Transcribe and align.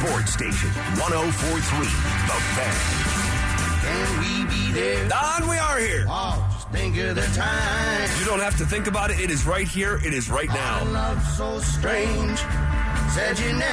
Zach 0.00 0.08
on 0.08 0.20
Denver 0.20 0.22
Sports 0.22 0.32
Station 0.32 0.68
1043 0.98 1.86
The 1.86 2.38
Fan. 2.56 2.74
Can 3.82 4.18
we 4.20 4.44
be 4.50 4.72
there? 4.72 5.08
Don, 5.08 5.48
we 5.48 5.56
are 5.58 5.78
here. 5.78 6.06
Oh, 6.08 6.48
just 6.54 6.68
think 6.70 6.96
of 6.98 7.16
the 7.16 7.22
time. 7.36 8.10
You 8.18 8.24
don't 8.26 8.40
have 8.40 8.56
to 8.58 8.66
think 8.66 8.86
about 8.86 9.10
it. 9.10 9.20
It 9.20 9.30
is 9.30 9.44
right 9.46 9.66
here. 9.68 9.96
It 10.04 10.12
is 10.14 10.30
right 10.30 10.48
Our 10.50 10.54
now. 10.56 10.84
love 10.92 11.22
so 11.36 11.58
strange. 11.60 12.38
Said 13.14 13.38
you 13.40 13.52
never. 13.52 13.66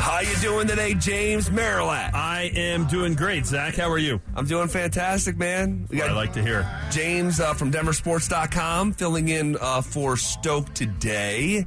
How 0.00 0.20
you 0.20 0.34
doing 0.36 0.66
today, 0.66 0.94
James 0.94 1.50
Merrilees? 1.50 2.12
I 2.14 2.50
am 2.54 2.86
doing 2.86 3.14
great, 3.14 3.46
Zach. 3.46 3.76
How 3.76 3.88
are 3.90 3.98
you? 3.98 4.20
I'm 4.34 4.46
doing 4.46 4.66
fantastic, 4.68 5.36
man. 5.36 5.86
We 5.90 6.02
I 6.02 6.10
like 6.12 6.32
to 6.32 6.42
hear. 6.42 6.68
James 6.90 7.38
uh, 7.40 7.54
from 7.54 7.70
DenverSports.com 7.70 8.94
filling 8.94 9.28
in 9.28 9.56
uh, 9.60 9.82
for 9.82 10.16
Stoke 10.16 10.72
today. 10.74 11.64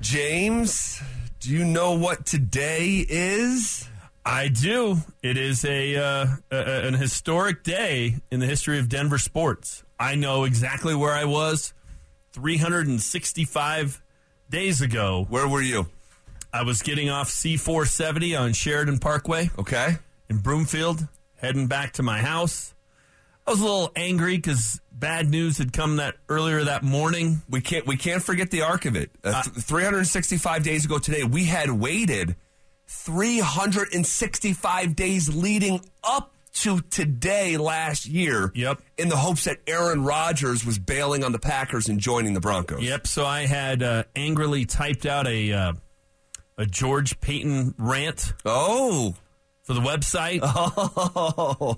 James, 0.00 1.00
do 1.40 1.50
you 1.50 1.64
know 1.64 1.92
what 1.92 2.26
today 2.26 3.04
is? 3.08 3.88
I 4.24 4.48
do. 4.48 4.98
It 5.22 5.36
is 5.38 5.64
a, 5.64 5.96
uh, 5.96 6.26
a 6.50 6.86
an 6.86 6.94
historic 6.94 7.62
day 7.62 8.16
in 8.30 8.40
the 8.40 8.46
history 8.46 8.78
of 8.78 8.88
Denver 8.88 9.18
sports. 9.18 9.82
I 9.98 10.14
know 10.16 10.44
exactly 10.44 10.94
where 10.94 11.12
I 11.14 11.24
was 11.24 11.72
365 12.32 14.02
days 14.50 14.80
ago. 14.80 15.26
Where 15.28 15.48
were 15.48 15.62
you? 15.62 15.86
I 16.52 16.62
was 16.62 16.82
getting 16.82 17.10
off 17.10 17.28
C470 17.28 18.38
on 18.38 18.52
Sheridan 18.52 18.98
Parkway 18.98 19.50
Okay. 19.58 19.96
in 20.28 20.38
Broomfield, 20.38 21.06
heading 21.36 21.66
back 21.66 21.92
to 21.94 22.02
my 22.02 22.20
house. 22.20 22.74
I 23.48 23.50
was 23.50 23.60
a 23.62 23.64
little 23.64 23.90
angry 23.96 24.36
because 24.36 24.78
bad 24.92 25.30
news 25.30 25.56
had 25.56 25.72
come 25.72 25.96
that 25.96 26.16
earlier 26.28 26.64
that 26.64 26.82
morning. 26.82 27.40
We 27.48 27.62
can't 27.62 27.86
we 27.86 27.96
can't 27.96 28.22
forget 28.22 28.50
the 28.50 28.60
arc 28.60 28.84
of 28.84 28.94
it. 28.94 29.10
Uh, 29.24 29.42
th- 29.42 29.56
365 29.56 30.62
days 30.62 30.84
ago 30.84 30.98
today, 30.98 31.24
we 31.24 31.44
had 31.44 31.70
waited 31.70 32.36
365 32.88 34.94
days 34.94 35.34
leading 35.34 35.80
up 36.04 36.34
to 36.56 36.82
today 36.90 37.56
last 37.56 38.04
year. 38.04 38.52
Yep. 38.54 38.82
In 38.98 39.08
the 39.08 39.16
hopes 39.16 39.44
that 39.44 39.60
Aaron 39.66 40.04
Rodgers 40.04 40.66
was 40.66 40.78
bailing 40.78 41.24
on 41.24 41.32
the 41.32 41.38
Packers 41.38 41.88
and 41.88 41.98
joining 41.98 42.34
the 42.34 42.40
Broncos. 42.40 42.82
Yep. 42.82 43.06
So 43.06 43.24
I 43.24 43.46
had 43.46 43.82
uh, 43.82 44.04
angrily 44.14 44.66
typed 44.66 45.06
out 45.06 45.26
a 45.26 45.52
uh, 45.54 45.72
a 46.58 46.66
George 46.66 47.18
Paton 47.20 47.74
rant 47.78 48.34
Oh. 48.44 49.14
For 49.68 49.74
the 49.74 49.80
website. 49.80 50.40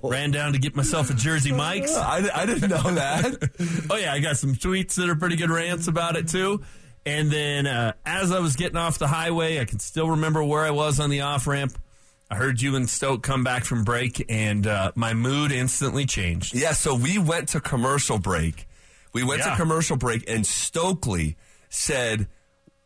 Ran 0.09 0.31
down 0.31 0.53
to 0.53 0.61
get 0.61 0.77
myself 0.77 1.11
a 1.11 1.15
Jersey 1.15 1.51
Mike's. 1.51 1.97
I, 1.97 2.23
I 2.33 2.47
didn't 2.47 2.71
know 2.71 2.83
that. 2.83 3.51
Oh 3.91 3.97
yeah, 3.97 4.13
I 4.13 4.21
got 4.21 4.37
some 4.37 4.55
tweets 4.55 4.95
that 4.95 5.09
are 5.09 5.17
pretty 5.17 5.35
good 5.35 5.51
rants 5.51 5.89
about 5.89 6.15
it 6.15 6.29
too. 6.29 6.63
And 7.05 7.33
then 7.33 7.67
uh, 7.67 7.95
as 8.07 8.31
I 8.31 8.39
was 8.39 8.55
getting 8.55 8.77
off 8.77 9.01
the 9.01 9.09
highway, 9.09 9.59
I 9.59 9.65
can 9.65 9.81
still 9.81 10.11
remember 10.11 10.45
where 10.45 10.65
I 10.65 10.71
was 10.71 11.01
on 11.01 11.11
the 11.11 11.23
off 11.23 11.49
ramp. 11.49 11.77
I 12.31 12.37
heard 12.37 12.63
you 12.63 12.77
and 12.77 12.89
Stoke 12.89 13.25
come 13.25 13.43
back 13.43 13.65
from 13.65 13.83
break, 13.83 14.25
and 14.29 14.69
uh, 14.69 14.93
my 14.95 15.13
mood 15.13 15.51
instantly 15.51 16.07
changed. 16.07 16.55
yeah, 16.55 16.73
so 16.75 16.95
we 16.95 17.19
went 17.19 17.49
to 17.49 17.61
commercial 17.61 18.21
break. 18.21 18.69
We 19.13 19.25
went 19.25 19.43
to 19.43 19.57
commercial 19.57 19.97
break, 19.97 20.31
and 20.31 20.45
Stokley 20.45 21.35
said, 21.71 22.29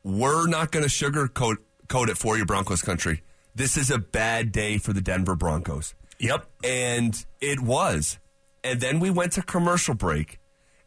We're 0.02 0.46
not 0.46 0.72
going 0.72 0.88
to 0.88 0.90
sugarcoat 0.90 1.56
coat 1.88 2.08
it 2.08 2.16
for 2.16 2.38
you, 2.38 2.46
Broncos 2.46 2.80
country. 2.80 3.20
This 3.54 3.76
is 3.76 3.90
a 3.90 3.98
bad 3.98 4.50
day 4.50 4.78
for 4.78 4.92
the 4.92 5.00
Denver 5.00 5.36
Broncos. 5.36 5.94
Yep. 6.18 6.46
And 6.64 7.24
it 7.40 7.60
was. 7.60 8.18
And 8.64 8.80
then 8.80 8.98
we 8.98 9.10
went 9.10 9.32
to 9.32 9.42
commercial 9.42 9.94
break. 9.94 10.40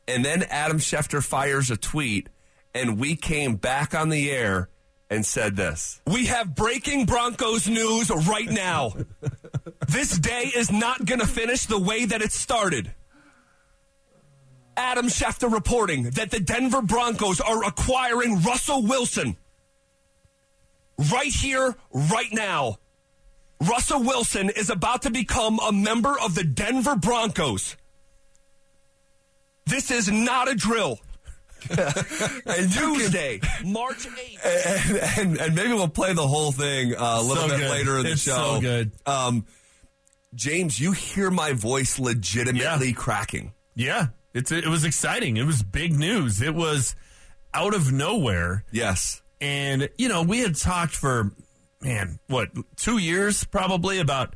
And 0.07 0.25
then 0.25 0.43
Adam 0.43 0.79
Schefter 0.79 1.23
fires 1.23 1.71
a 1.71 1.77
tweet. 1.77 2.29
And 2.73 2.99
we 2.99 3.15
came 3.15 3.55
back 3.55 3.95
on 3.95 4.09
the 4.09 4.29
air 4.29 4.69
and 5.09 5.25
said 5.25 5.55
this 5.55 6.01
We 6.05 6.25
have 6.25 6.55
breaking 6.55 7.05
Broncos 7.05 7.67
news 7.67 8.09
right 8.09 8.49
now. 8.49 8.93
this 9.87 10.17
day 10.17 10.51
is 10.53 10.71
not 10.71 11.05
going 11.05 11.21
to 11.21 11.27
finish 11.27 11.65
the 11.65 11.79
way 11.79 12.05
that 12.05 12.21
it 12.21 12.31
started. 12.31 12.93
Adam 14.75 15.07
Schefter 15.07 15.51
reporting 15.51 16.11
that 16.11 16.29
the 16.29 16.39
Denver 16.39 16.83
Broncos 16.83 17.41
are 17.41 17.63
acquiring 17.63 18.41
Russell 18.41 18.83
Wilson 18.83 19.37
right 21.11 21.31
here, 21.33 21.75
right 21.93 22.31
now. 22.31 22.77
Russell 23.61 24.03
Wilson 24.03 24.49
is 24.51 24.69
about 24.69 25.01
to 25.03 25.09
become 25.09 25.59
a 25.59 25.71
member 25.71 26.15
of 26.19 26.35
the 26.35 26.43
Denver 26.43 26.95
Broncos. 26.95 27.75
This 29.65 29.89
is 29.91 30.09
not 30.11 30.47
a 30.47 30.55
drill. 30.55 30.99
Tuesday, 32.71 33.41
March 33.65 34.05
8th. 34.07 34.45
And, 34.45 34.97
and, 35.31 35.41
and 35.41 35.55
maybe 35.55 35.73
we'll 35.73 35.87
play 35.89 36.13
the 36.13 36.25
whole 36.27 36.51
thing 36.51 36.93
uh, 36.95 37.17
a 37.19 37.21
little 37.21 37.43
So 37.43 37.49
bit 37.49 37.57
good. 37.59 37.71
later 37.71 37.97
in 37.97 38.03
the 38.03 38.11
It's 38.11 38.21
show. 38.21 38.55
so 38.55 38.61
good. 38.61 38.91
Um, 39.05 39.45
James, 40.35 40.79
you 40.79 40.91
hear 40.91 41.31
my 41.31 41.53
voice 41.53 41.97
legitimately 41.99 42.87
Yeah. 42.89 42.93
cracking. 42.93 43.53
Yeah. 43.75 44.07
It's 44.33 44.51
it 44.51 44.67
was 44.67 44.83
exciting. 44.85 45.35
It 45.37 45.45
was 45.45 45.63
big 45.63 45.97
news. 45.97 46.41
It 46.41 46.53
was 46.53 46.95
out 47.53 47.73
of 47.73 47.91
nowhere. 47.91 48.63
Yes. 48.71 49.21
And, 49.39 49.89
you 49.97 50.09
know, 50.09 50.23
we 50.23 50.39
had 50.39 50.55
talked 50.55 50.95
for, 50.95 51.31
man, 51.81 52.19
what, 52.27 52.49
two 52.75 52.97
years 52.97 53.43
probably 53.43 53.99
about 53.99 54.35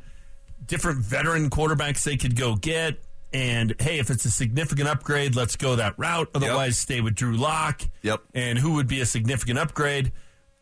different 0.64 1.00
veteran 1.00 1.50
quarterbacks 1.50 2.04
they 2.04 2.16
could 2.16 2.36
go 2.36 2.54
get. 2.54 2.98
And, 3.34 3.74
hey, 3.80 3.98
if 3.98 4.10
it's 4.10 4.24
a 4.26 4.30
significant 4.30 4.88
upgrade, 4.88 5.34
let's 5.34 5.56
go 5.56 5.76
that 5.76 5.98
route. 5.98 6.28
Otherwise, 6.34 6.78
stay 6.78 7.00
with 7.00 7.14
Drew 7.14 7.34
Lock. 7.36 7.82
Yep. 8.02 8.20
And 8.34 8.58
who 8.58 8.74
would 8.74 8.86
be 8.86 9.00
a 9.00 9.06
significant 9.06 9.58
upgrade? 9.58 10.12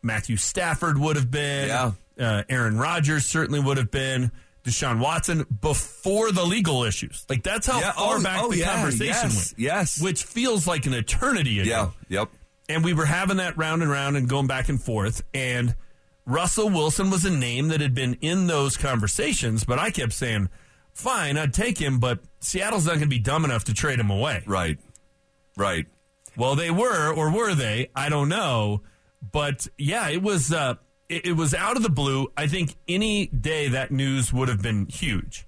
Matthew 0.01 0.37
Stafford 0.37 0.97
would 0.97 1.17
have 1.17 1.29
been. 1.29 1.67
Yeah. 1.67 1.91
Uh, 2.19 2.43
Aaron 2.49 2.77
Rodgers 2.77 3.25
certainly 3.25 3.59
would 3.59 3.77
have 3.77 3.91
been. 3.91 4.31
Deshaun 4.63 4.99
Watson 4.99 5.45
before 5.59 6.31
the 6.31 6.43
legal 6.43 6.83
issues. 6.83 7.25
Like, 7.27 7.41
that's 7.41 7.65
how 7.65 7.79
Yeah, 7.79 7.93
far 7.93 8.17
oh, 8.17 8.23
back 8.23 8.43
oh, 8.43 8.51
the 8.51 8.59
yeah, 8.59 8.75
conversation 8.75 9.07
yes, 9.07 9.53
went. 9.53 9.53
yes. 9.59 10.01
Which 10.01 10.23
feels 10.23 10.67
like 10.67 10.85
an 10.85 10.93
eternity 10.93 11.59
ago. 11.61 11.93
Yeah. 12.09 12.19
Yep. 12.19 12.29
And 12.71 12.85
we 12.85 12.93
were 12.93 13.05
having 13.05 13.35
that 13.35 13.57
round 13.57 13.81
and 13.81 13.91
round 13.91 14.15
and 14.15 14.29
going 14.29 14.47
back 14.47 14.69
and 14.69 14.81
forth. 14.81 15.25
And 15.33 15.75
Russell 16.25 16.69
Wilson 16.69 17.09
was 17.09 17.25
a 17.25 17.29
name 17.29 17.67
that 17.67 17.81
had 17.81 17.93
been 17.93 18.13
in 18.21 18.47
those 18.47 18.77
conversations, 18.77 19.65
but 19.65 19.77
I 19.77 19.91
kept 19.91 20.13
saying, 20.13 20.47
fine, 20.93 21.37
I'd 21.37 21.53
take 21.53 21.79
him, 21.79 21.99
but 21.99 22.19
Seattle's 22.39 22.85
not 22.85 22.93
going 22.93 23.01
to 23.01 23.07
be 23.07 23.19
dumb 23.19 23.43
enough 23.43 23.65
to 23.65 23.73
trade 23.73 23.99
him 23.99 24.09
away. 24.09 24.43
Right. 24.45 24.79
Right. 25.57 25.85
Well, 26.37 26.55
they 26.55 26.71
were, 26.71 27.11
or 27.11 27.29
were 27.29 27.53
they? 27.55 27.89
I 27.93 28.07
don't 28.07 28.29
know. 28.29 28.83
But 29.21 29.67
yeah, 29.77 30.07
it 30.07 30.23
was 30.23 30.53
uh, 30.53 30.75
it, 31.09 31.25
it 31.25 31.33
was 31.33 31.53
out 31.53 31.75
of 31.75 31.83
the 31.83 31.89
blue. 31.89 32.31
I 32.37 32.47
think 32.47 32.75
any 32.87 33.27
day 33.27 33.67
that 33.67 33.91
news 33.91 34.31
would 34.31 34.47
have 34.47 34.61
been 34.61 34.85
huge. 34.85 35.45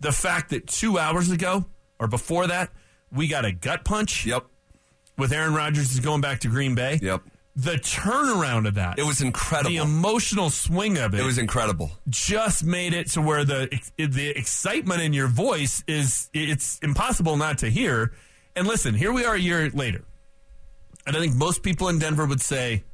The 0.00 0.10
fact 0.10 0.48
that 0.50 0.66
two 0.66 0.98
hours 0.98 1.30
ago 1.30 1.66
or 2.00 2.08
before 2.08 2.46
that, 2.46 2.70
we 3.12 3.28
got 3.28 3.44
a 3.44 3.52
gut 3.52 3.84
punch 3.84 4.24
Yep. 4.24 4.46
With 5.16 5.32
Aaron 5.32 5.54
Rodgers 5.54 5.92
is 5.92 6.00
going 6.00 6.20
back 6.20 6.40
to 6.40 6.48
Green 6.48 6.74
Bay. 6.74 6.98
Yep. 7.02 7.22
The 7.58 7.76
turnaround 7.76 8.68
of 8.68 8.74
that, 8.74 8.98
It 8.98 9.06
was 9.06 9.22
incredible. 9.22 9.70
the 9.70 9.78
emotional 9.78 10.50
swing 10.50 10.98
of 10.98 11.14
it, 11.14 11.20
it 11.20 11.24
was 11.24 11.38
incredible. 11.38 11.90
just 12.08 12.62
made 12.64 12.92
it 12.92 13.10
to 13.12 13.22
where 13.22 13.44
the 13.46 13.80
the 13.96 14.28
excitement 14.38 15.00
in 15.00 15.14
your 15.14 15.26
voice 15.28 15.82
is 15.86 16.28
it's 16.34 16.78
impossible 16.80 17.36
not 17.38 17.58
to 17.58 17.70
hear. 17.70 18.12
And 18.54 18.66
listen, 18.66 18.94
here 18.94 19.10
we 19.10 19.24
are 19.24 19.34
a 19.34 19.40
year 19.40 19.70
later, 19.70 20.04
and 21.06 21.16
I 21.16 21.20
think 21.20 21.34
most 21.34 21.62
people 21.62 21.88
in 21.88 21.98
Denver 21.98 22.26
would 22.26 22.42
say, 22.42 22.84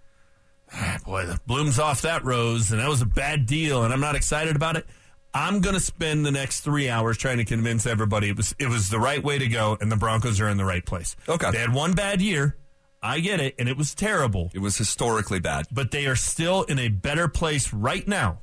ah, 0.72 0.98
"Boy, 1.04 1.26
the 1.26 1.40
bloom's 1.44 1.80
off 1.80 2.02
that 2.02 2.24
rose, 2.24 2.70
and 2.70 2.80
that 2.80 2.88
was 2.88 3.02
a 3.02 3.06
bad 3.06 3.46
deal, 3.46 3.82
and 3.82 3.92
I'm 3.92 4.00
not 4.00 4.14
excited 4.14 4.54
about 4.54 4.76
it." 4.76 4.86
I'm 5.34 5.60
going 5.60 5.74
to 5.74 5.80
spend 5.80 6.26
the 6.26 6.30
next 6.30 6.60
three 6.60 6.88
hours 6.90 7.16
trying 7.16 7.38
to 7.38 7.44
convince 7.44 7.86
everybody 7.86 8.28
it 8.28 8.36
was 8.36 8.54
it 8.58 8.68
was 8.68 8.90
the 8.90 8.98
right 8.98 9.22
way 9.22 9.38
to 9.38 9.48
go, 9.48 9.78
and 9.80 9.90
the 9.90 9.96
Broncos 9.96 10.40
are 10.40 10.48
in 10.48 10.56
the 10.58 10.64
right 10.64 10.84
place. 10.84 11.16
Okay. 11.28 11.50
they 11.50 11.58
had 11.58 11.72
one 11.72 11.94
bad 11.94 12.20
year, 12.20 12.56
I 13.02 13.20
get 13.20 13.40
it, 13.40 13.54
and 13.58 13.68
it 13.68 13.76
was 13.76 13.94
terrible 13.94 14.50
It 14.54 14.60
was 14.60 14.76
historically 14.76 15.40
bad. 15.40 15.66
but 15.72 15.90
they 15.90 16.06
are 16.06 16.16
still 16.16 16.62
in 16.64 16.78
a 16.78 16.88
better 16.88 17.28
place 17.28 17.72
right 17.72 18.06
now 18.06 18.40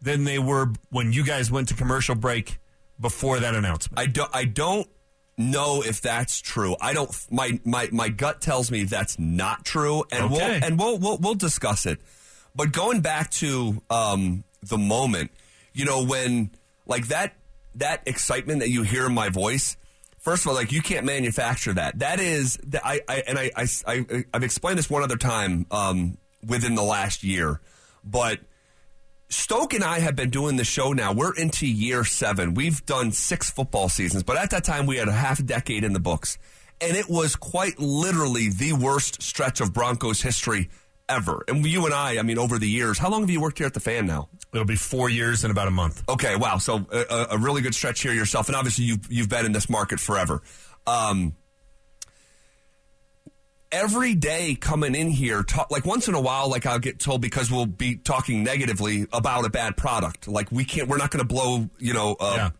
than 0.00 0.24
they 0.24 0.38
were 0.38 0.72
when 0.88 1.12
you 1.12 1.24
guys 1.24 1.50
went 1.50 1.68
to 1.68 1.74
commercial 1.74 2.14
break 2.14 2.58
before 2.98 3.38
that 3.40 3.54
announcement. 3.54 3.98
I 3.98 4.06
don't. 4.06 4.30
I 4.34 4.44
don't 4.46 4.88
know 5.36 5.82
if 5.82 6.00
that's 6.00 6.40
true. 6.40 6.74
I 6.80 6.92
don't. 6.94 7.14
My 7.30 7.60
my 7.64 7.88
my 7.92 8.08
gut 8.08 8.40
tells 8.40 8.70
me 8.70 8.84
that's 8.84 9.18
not 9.18 9.64
true, 9.66 10.04
and 10.10 10.30
we'll 10.30 10.40
and 10.40 10.78
we'll 10.78 10.98
we'll, 10.98 11.18
we'll 11.18 11.34
discuss 11.34 11.84
it. 11.84 12.00
But 12.54 12.72
going 12.72 13.00
back 13.00 13.30
to 13.32 13.80
um, 13.90 14.44
the 14.62 14.78
moment, 14.78 15.30
you 15.72 15.84
know, 15.84 16.04
when 16.04 16.50
like 16.86 17.08
that 17.08 17.34
that 17.76 18.02
excitement 18.06 18.60
that 18.60 18.70
you 18.70 18.82
hear 18.82 19.06
in 19.06 19.14
my 19.14 19.28
voice. 19.28 19.76
First 20.18 20.44
of 20.44 20.48
all, 20.48 20.54
like 20.54 20.72
you 20.72 20.82
can't 20.82 21.06
manufacture 21.06 21.72
that. 21.74 22.00
That 22.00 22.20
is, 22.20 22.58
I, 22.84 23.00
I 23.08 23.22
and 23.26 23.38
I, 23.38 23.50
I, 23.56 23.66
I 23.86 24.24
I've 24.34 24.42
explained 24.42 24.78
this 24.78 24.90
one 24.90 25.02
other 25.02 25.16
time 25.16 25.66
um, 25.70 26.18
within 26.46 26.74
the 26.74 26.82
last 26.82 27.24
year, 27.24 27.60
but 28.04 28.40
Stoke 29.30 29.74
and 29.74 29.84
I 29.84 30.00
have 30.00 30.16
been 30.16 30.28
doing 30.30 30.56
the 30.56 30.64
show 30.64 30.92
now. 30.92 31.12
We're 31.12 31.34
into 31.34 31.64
year 31.64 32.04
seven. 32.04 32.54
We've 32.54 32.84
done 32.84 33.12
six 33.12 33.48
football 33.48 33.88
seasons, 33.88 34.24
but 34.24 34.36
at 34.36 34.50
that 34.50 34.64
time 34.64 34.86
we 34.86 34.96
had 34.96 35.06
a 35.06 35.12
half 35.12 35.44
decade 35.44 35.84
in 35.84 35.92
the 35.92 36.00
books. 36.00 36.36
And 36.80 36.96
it 36.96 37.08
was 37.08 37.36
quite 37.36 37.78
literally 37.78 38.48
the 38.48 38.72
worst 38.72 39.22
stretch 39.22 39.60
of 39.60 39.72
Broncos 39.72 40.20
history 40.20 40.68
ever. 41.08 41.44
And 41.46 41.64
you 41.64 41.84
and 41.84 41.94
I, 41.94 42.18
I 42.18 42.22
mean, 42.22 42.38
over 42.38 42.58
the 42.58 42.68
years, 42.68 42.98
how 42.98 43.08
long 43.08 43.20
have 43.20 43.30
you 43.30 43.40
worked 43.40 43.58
here 43.58 43.68
at 43.68 43.74
the 43.74 43.80
fan 43.80 44.06
now? 44.06 44.28
It'll 44.52 44.66
be 44.66 44.76
four 44.76 45.08
years 45.08 45.44
in 45.44 45.50
about 45.50 45.68
a 45.68 45.72
month. 45.72 46.02
Okay, 46.08 46.34
wow. 46.36 46.58
So 46.58 46.86
a, 46.92 47.28
a 47.30 47.38
really 47.38 47.62
good 47.62 47.74
stretch 47.74 48.00
here 48.02 48.12
yourself, 48.12 48.48
and 48.48 48.56
obviously 48.56 48.84
you've 48.84 49.10
you've 49.10 49.28
been 49.28 49.46
in 49.46 49.52
this 49.52 49.70
market 49.70 50.00
forever. 50.00 50.42
Um, 50.86 51.36
every 53.72 54.14
day 54.14 54.56
coming 54.56 54.94
in 54.94 55.10
here, 55.10 55.42
talk, 55.42 55.70
like 55.70 55.84
once 55.84 56.08
in 56.08 56.14
a 56.14 56.20
while, 56.20 56.50
like 56.50 56.66
I'll 56.66 56.78
get 56.78 56.98
told 56.98 57.20
because 57.20 57.50
we'll 57.50 57.66
be 57.66 57.96
talking 57.96 58.42
negatively 58.42 59.06
about 59.12 59.44
a 59.44 59.50
bad 59.50 59.76
product. 59.76 60.26
Like 60.28 60.50
we 60.50 60.64
can't, 60.64 60.88
we're 60.88 60.98
not 60.98 61.10
going 61.10 61.26
to 61.26 61.28
blow, 61.28 61.68
you 61.78 61.94
know, 61.94 62.16
uh, 62.18 62.50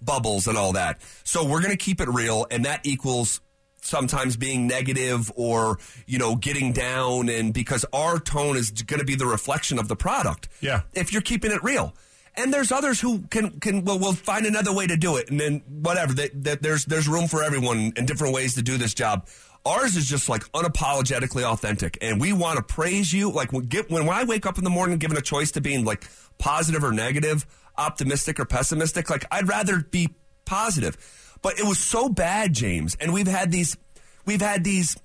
bubbles 0.00 0.46
and 0.46 0.58
all 0.58 0.72
that. 0.72 1.00
So 1.24 1.44
we're 1.44 1.62
going 1.62 1.76
to 1.76 1.82
keep 1.82 2.00
it 2.00 2.08
real, 2.08 2.46
and 2.50 2.64
that 2.64 2.80
equals 2.84 3.40
sometimes 3.82 4.36
being 4.36 4.66
negative 4.66 5.30
or 5.34 5.78
you 6.06 6.18
know 6.18 6.36
getting 6.36 6.72
down 6.72 7.28
and 7.28 7.52
because 7.52 7.84
our 7.92 8.18
tone 8.18 8.56
is 8.56 8.70
going 8.70 9.00
to 9.00 9.04
be 9.04 9.14
the 9.14 9.26
reflection 9.26 9.78
of 9.78 9.88
the 9.88 9.96
product. 9.96 10.48
Yeah. 10.60 10.82
if 10.94 11.12
you're 11.12 11.22
keeping 11.22 11.52
it 11.52 11.62
real. 11.62 11.94
And 12.34 12.50
there's 12.50 12.72
others 12.72 12.98
who 12.98 13.22
can 13.28 13.60
can 13.60 13.84
well 13.84 13.98
will 13.98 14.14
find 14.14 14.46
another 14.46 14.72
way 14.72 14.86
to 14.86 14.96
do 14.96 15.18
it 15.18 15.30
and 15.30 15.38
then 15.38 15.62
whatever 15.68 16.14
that, 16.14 16.44
that 16.44 16.62
there's 16.62 16.86
there's 16.86 17.06
room 17.06 17.28
for 17.28 17.42
everyone 17.42 17.92
and 17.96 18.08
different 18.08 18.32
ways 18.32 18.54
to 18.54 18.62
do 18.62 18.78
this 18.78 18.94
job. 18.94 19.28
Ours 19.66 19.96
is 19.96 20.06
just 20.08 20.28
like 20.30 20.42
unapologetically 20.52 21.42
authentic 21.42 21.98
and 22.00 22.20
we 22.20 22.32
want 22.32 22.56
to 22.56 22.62
praise 22.62 23.12
you. 23.12 23.30
Like 23.30 23.52
when, 23.52 23.64
get, 23.64 23.90
when 23.90 24.08
i 24.08 24.24
wake 24.24 24.46
up 24.46 24.56
in 24.56 24.64
the 24.64 24.70
morning 24.70 24.96
given 24.96 25.16
a 25.18 25.20
choice 25.20 25.50
to 25.52 25.60
being 25.60 25.84
like 25.84 26.04
positive 26.38 26.82
or 26.82 26.92
negative 26.92 27.46
optimistic 27.76 28.38
or 28.38 28.44
pessimistic 28.44 29.08
like 29.08 29.24
i'd 29.30 29.48
rather 29.48 29.80
be 29.80 30.08
positive 30.44 30.96
but 31.42 31.58
it 31.58 31.64
was 31.64 31.78
so 31.78 32.08
bad 32.08 32.52
james 32.52 32.96
and 33.00 33.12
we've 33.12 33.26
had 33.28 33.50
these 33.52 33.76
we've 34.24 34.40
had 34.40 34.64
these 34.64 34.96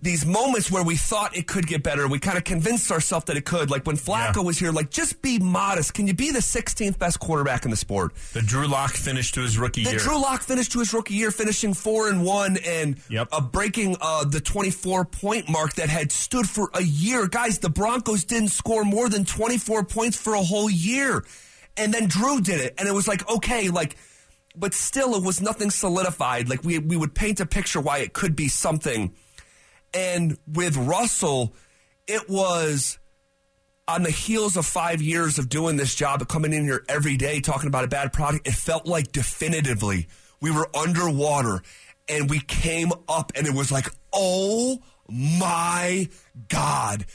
these 0.00 0.26
moments 0.26 0.68
where 0.68 0.82
we 0.82 0.96
thought 0.96 1.36
it 1.36 1.46
could 1.46 1.64
get 1.68 1.84
better. 1.84 2.08
We 2.08 2.18
kind 2.18 2.36
of 2.36 2.42
convinced 2.42 2.90
ourselves 2.90 3.26
that 3.26 3.36
it 3.36 3.44
could. 3.44 3.70
Like 3.70 3.86
when 3.86 3.96
Flacco 3.96 4.38
Yeah. 4.38 4.42
was 4.42 4.58
here, 4.58 4.72
like 4.72 4.90
just 4.90 5.22
be 5.22 5.38
modest. 5.38 5.94
Can 5.94 6.08
you 6.08 6.12
be 6.12 6.32
the 6.32 6.40
16th 6.42 6.98
best 6.98 7.20
quarterback 7.20 7.64
in 7.64 7.70
the 7.70 7.76
sport? 7.76 8.12
The 8.32 8.42
Drew 8.42 8.66
Lock 8.66 8.90
finished 8.94 9.34
to 9.34 9.42
his 9.42 9.56
rookie 9.58 9.84
Then 9.84 9.92
year. 9.92 10.00
Drew 10.02 10.20
Lock 10.20 10.42
finished 10.42 10.72
to 10.72 10.80
his 10.80 10.92
rookie 10.92 11.14
year, 11.14 11.30
finishing 11.30 11.72
four 11.72 12.08
and 12.08 12.24
one, 12.24 12.56
and 12.66 12.96
Yep. 13.10 13.28
uh, 13.30 13.40
breaking 13.42 13.96
uh, 14.00 14.24
the 14.24 14.40
24 14.40 15.04
point 15.04 15.48
mark 15.48 15.74
that 15.74 15.88
had 15.88 16.10
stood 16.10 16.48
for 16.48 16.68
a 16.74 16.82
year. 16.82 17.28
Guys, 17.28 17.60
the 17.60 17.70
Broncos 17.70 18.24
didn't 18.24 18.48
score 18.48 18.82
more 18.82 19.08
than 19.08 19.24
24 19.24 19.84
points 19.84 20.16
for 20.16 20.34
a 20.34 20.42
whole 20.42 20.68
year, 20.68 21.24
and 21.76 21.94
then 21.94 22.08
Drew 22.08 22.40
did 22.40 22.60
it, 22.60 22.74
and 22.76 22.88
it 22.88 22.92
was 22.92 23.06
like 23.06 23.28
okay, 23.30 23.68
like. 23.68 23.96
But 24.54 24.74
still, 24.74 25.14
it 25.14 25.24
was 25.24 25.40
nothing 25.40 25.70
solidified. 25.70 26.48
Like 26.48 26.62
we 26.64 26.78
we 26.78 26.96
would 26.96 27.14
paint 27.14 27.40
a 27.40 27.46
picture 27.46 27.80
why 27.80 27.98
it 27.98 28.12
could 28.12 28.36
be 28.36 28.48
something, 28.48 29.14
and 29.94 30.38
with 30.46 30.76
Russell, 30.76 31.54
it 32.06 32.28
was 32.28 32.98
on 33.88 34.02
the 34.02 34.10
heels 34.10 34.56
of 34.56 34.64
five 34.64 35.02
years 35.02 35.38
of 35.38 35.48
doing 35.48 35.76
this 35.76 35.94
job, 35.94 36.22
of 36.22 36.28
coming 36.28 36.52
in 36.52 36.64
here 36.64 36.84
every 36.88 37.16
day 37.16 37.40
talking 37.40 37.66
about 37.66 37.84
a 37.84 37.88
bad 37.88 38.12
product, 38.12 38.46
it 38.46 38.54
felt 38.54 38.86
like 38.86 39.12
definitively 39.12 40.06
we 40.40 40.50
were 40.50 40.68
underwater 40.76 41.62
and 42.08 42.30
we 42.30 42.40
came 42.40 42.92
up 43.08 43.32
and 43.34 43.46
it 43.46 43.54
was 43.54 43.72
like, 43.72 43.86
oh 44.12 44.78
my 45.08 46.08
God. 46.48 47.06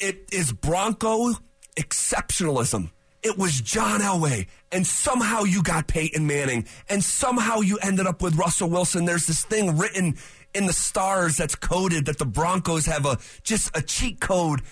It 0.00 0.28
is 0.32 0.52
Bronco 0.52 1.34
exceptionalism. 1.76 2.90
It 3.22 3.36
was 3.36 3.60
John 3.60 4.00
Elway, 4.00 4.46
and 4.70 4.86
somehow 4.86 5.44
you 5.44 5.62
got 5.62 5.86
Peyton 5.86 6.26
Manning, 6.26 6.66
and 6.88 7.02
somehow 7.02 7.60
you 7.60 7.78
ended 7.78 8.06
up 8.06 8.22
with 8.22 8.36
Russell 8.36 8.68
Wilson. 8.68 9.04
There's 9.04 9.26
this 9.26 9.44
thing 9.44 9.78
written 9.78 10.16
in 10.54 10.66
the 10.66 10.72
stars 10.72 11.36
that's 11.36 11.54
coded 11.54 12.06
that 12.06 12.18
the 12.18 12.26
Broncos 12.26 12.86
have 12.86 13.06
a 13.06 13.18
just 13.42 13.76
a 13.76 13.82
cheat 13.82 14.20
code 14.20 14.62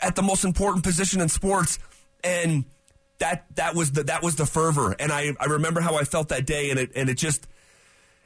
at 0.00 0.16
the 0.16 0.22
most 0.22 0.44
important 0.44 0.84
position 0.84 1.20
in 1.20 1.28
sports, 1.28 1.78
and 2.24 2.64
that 3.18 3.44
that 3.56 3.74
was 3.74 3.92
the 3.92 4.04
that 4.04 4.22
was 4.22 4.36
the 4.36 4.46
fervor. 4.46 4.94
And 4.98 5.12
I 5.12 5.34
I 5.38 5.46
remember 5.46 5.80
how 5.80 5.96
I 5.96 6.04
felt 6.04 6.28
that 6.28 6.46
day, 6.46 6.70
and 6.70 6.78
it 6.78 6.92
and 6.96 7.08
it 7.08 7.14
just 7.14 7.46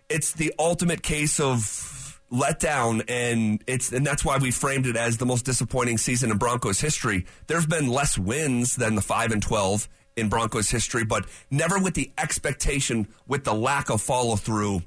it's 0.09 0.33
the 0.33 0.53
ultimate 0.59 1.03
case 1.03 1.41
of 1.41 2.21
letdown 2.33 3.05
and 3.09 3.63
it's 3.67 3.93
and 3.93 4.05
that's 4.05 4.25
why 4.25 4.39
we 4.39 4.51
framed 4.51 4.87
it 4.87 4.97
as 4.97 5.19
the 5.19 5.27
most 5.27 5.45
disappointing 5.45 5.99
season 5.99 6.31
in 6.31 6.39
Broncos 6.39 6.81
history. 6.81 7.27
There's 7.47 7.67
been 7.67 7.89
less 7.89 8.19
wins 8.19 8.77
than 8.77 8.97
the 8.97 9.03
5 9.03 9.33
and 9.33 9.43
12 9.43 9.89
in 10.17 10.29
Broncos 10.29 10.71
history, 10.71 11.05
but 11.05 11.27
never 11.51 11.79
with 11.79 11.95
the 11.95 12.11
expectation 12.19 13.09
with 13.27 13.45
the 13.45 13.55
lack 13.55 13.91
of 13.91 14.01
follow 14.01 14.37
through. 14.37 14.83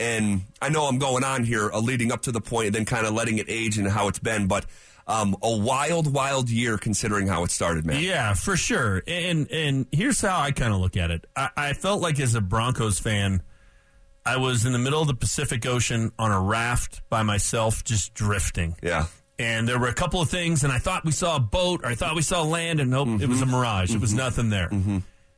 And 0.00 0.42
I 0.62 0.68
know 0.68 0.84
I'm 0.84 0.98
going 0.98 1.24
on 1.24 1.44
here 1.44 1.70
uh, 1.72 1.80
leading 1.80 2.12
up 2.12 2.22
to 2.22 2.32
the 2.32 2.40
point 2.40 2.66
and 2.66 2.74
then 2.74 2.84
kind 2.84 3.06
of 3.06 3.14
letting 3.14 3.38
it 3.38 3.46
age 3.48 3.78
and 3.78 3.88
how 3.88 4.08
it's 4.08 4.20
been, 4.20 4.46
but 4.46 4.66
um, 5.08 5.34
a 5.42 5.56
wild, 5.56 6.12
wild 6.12 6.50
year 6.50 6.76
considering 6.76 7.26
how 7.26 7.42
it 7.42 7.50
started, 7.50 7.86
man. 7.86 8.02
Yeah, 8.02 8.34
for 8.34 8.56
sure. 8.56 9.02
And 9.06 9.50
and 9.50 9.86
here's 9.90 10.20
how 10.20 10.38
I 10.38 10.52
kind 10.52 10.72
of 10.72 10.80
look 10.80 10.96
at 10.96 11.10
it. 11.10 11.24
I, 11.34 11.48
I 11.56 11.72
felt 11.72 12.02
like 12.02 12.20
as 12.20 12.34
a 12.34 12.42
Broncos 12.42 12.98
fan, 13.00 13.42
I 14.24 14.36
was 14.36 14.66
in 14.66 14.72
the 14.72 14.78
middle 14.78 15.00
of 15.00 15.08
the 15.08 15.14
Pacific 15.14 15.64
Ocean 15.64 16.12
on 16.18 16.30
a 16.30 16.40
raft 16.40 17.00
by 17.08 17.22
myself, 17.22 17.82
just 17.82 18.12
drifting. 18.12 18.76
Yeah. 18.82 19.06
And 19.38 19.68
there 19.68 19.78
were 19.78 19.88
a 19.88 19.94
couple 19.94 20.20
of 20.20 20.28
things, 20.28 20.64
and 20.64 20.72
I 20.72 20.78
thought 20.78 21.04
we 21.04 21.12
saw 21.12 21.36
a 21.36 21.40
boat, 21.40 21.82
or 21.84 21.86
I 21.86 21.94
thought 21.94 22.16
we 22.16 22.22
saw 22.22 22.42
land, 22.42 22.80
and 22.80 22.90
nope, 22.90 23.20
it 23.20 23.28
was 23.28 23.40
a 23.40 23.44
Mm-hmm. 23.44 23.54
mirage. 23.54 23.94
It 23.94 24.00
was 24.00 24.12
nothing 24.12 24.50
there. 24.50 24.68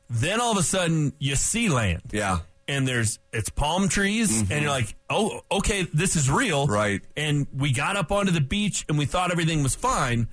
Then 0.09 0.41
all 0.41 0.53
of 0.53 0.59
a 0.59 0.63
sudden, 0.63 1.13
you 1.19 1.37
see 1.37 1.69
land. 1.69 2.03
Yeah. 2.11 2.39
and 2.67 2.87
there's 2.89 3.19
it's 3.33 3.49
palm 3.51 3.89
trees 3.89 4.41
and 4.51 4.63
you're 4.63 4.71
like 4.71 4.95
oh 5.09 5.41
okay 5.51 5.83
this 5.93 6.15
is 6.15 6.31
real 6.31 6.65
Mm-hmm. 6.67 6.73
Right. 6.73 7.01
and 7.17 7.47
we 7.55 7.73
got 7.73 7.97
up 7.97 8.13
onto 8.13 8.31
the 8.33 8.41
beach 8.41 8.85
and 8.89 8.97
we 8.97 9.07
thought 9.07 9.33
everything 9.33 9.63
was 9.65 9.75
fine 9.75 10.29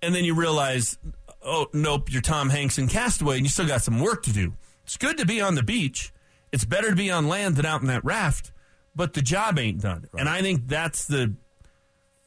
and 0.00 0.14
then 0.14 0.24
you 0.24 0.34
realize 0.34 0.96
oh 1.44 1.66
nope 1.74 2.10
you're 2.10 2.22
tom 2.22 2.48
hanks 2.48 2.78
in 2.78 2.88
castaway 2.88 3.36
and 3.36 3.44
you 3.44 3.50
still 3.50 3.66
got 3.66 3.82
some 3.82 4.00
work 4.00 4.22
to 4.22 4.32
do 4.32 4.54
it's 4.84 4.96
good 4.96 5.18
to 5.18 5.26
be 5.26 5.42
on 5.42 5.56
the 5.56 5.62
beach 5.62 6.10
it's 6.52 6.64
better 6.64 6.88
to 6.88 6.96
be 6.96 7.10
on 7.10 7.28
land 7.28 7.56
than 7.56 7.66
out 7.66 7.82
in 7.82 7.86
that 7.88 8.02
raft 8.02 8.50
but 8.96 9.12
the 9.12 9.20
job 9.20 9.58
ain't 9.58 9.82
done 9.82 10.06
and 10.18 10.26
i 10.26 10.40
think 10.40 10.66
that's 10.66 11.04
the 11.06 11.34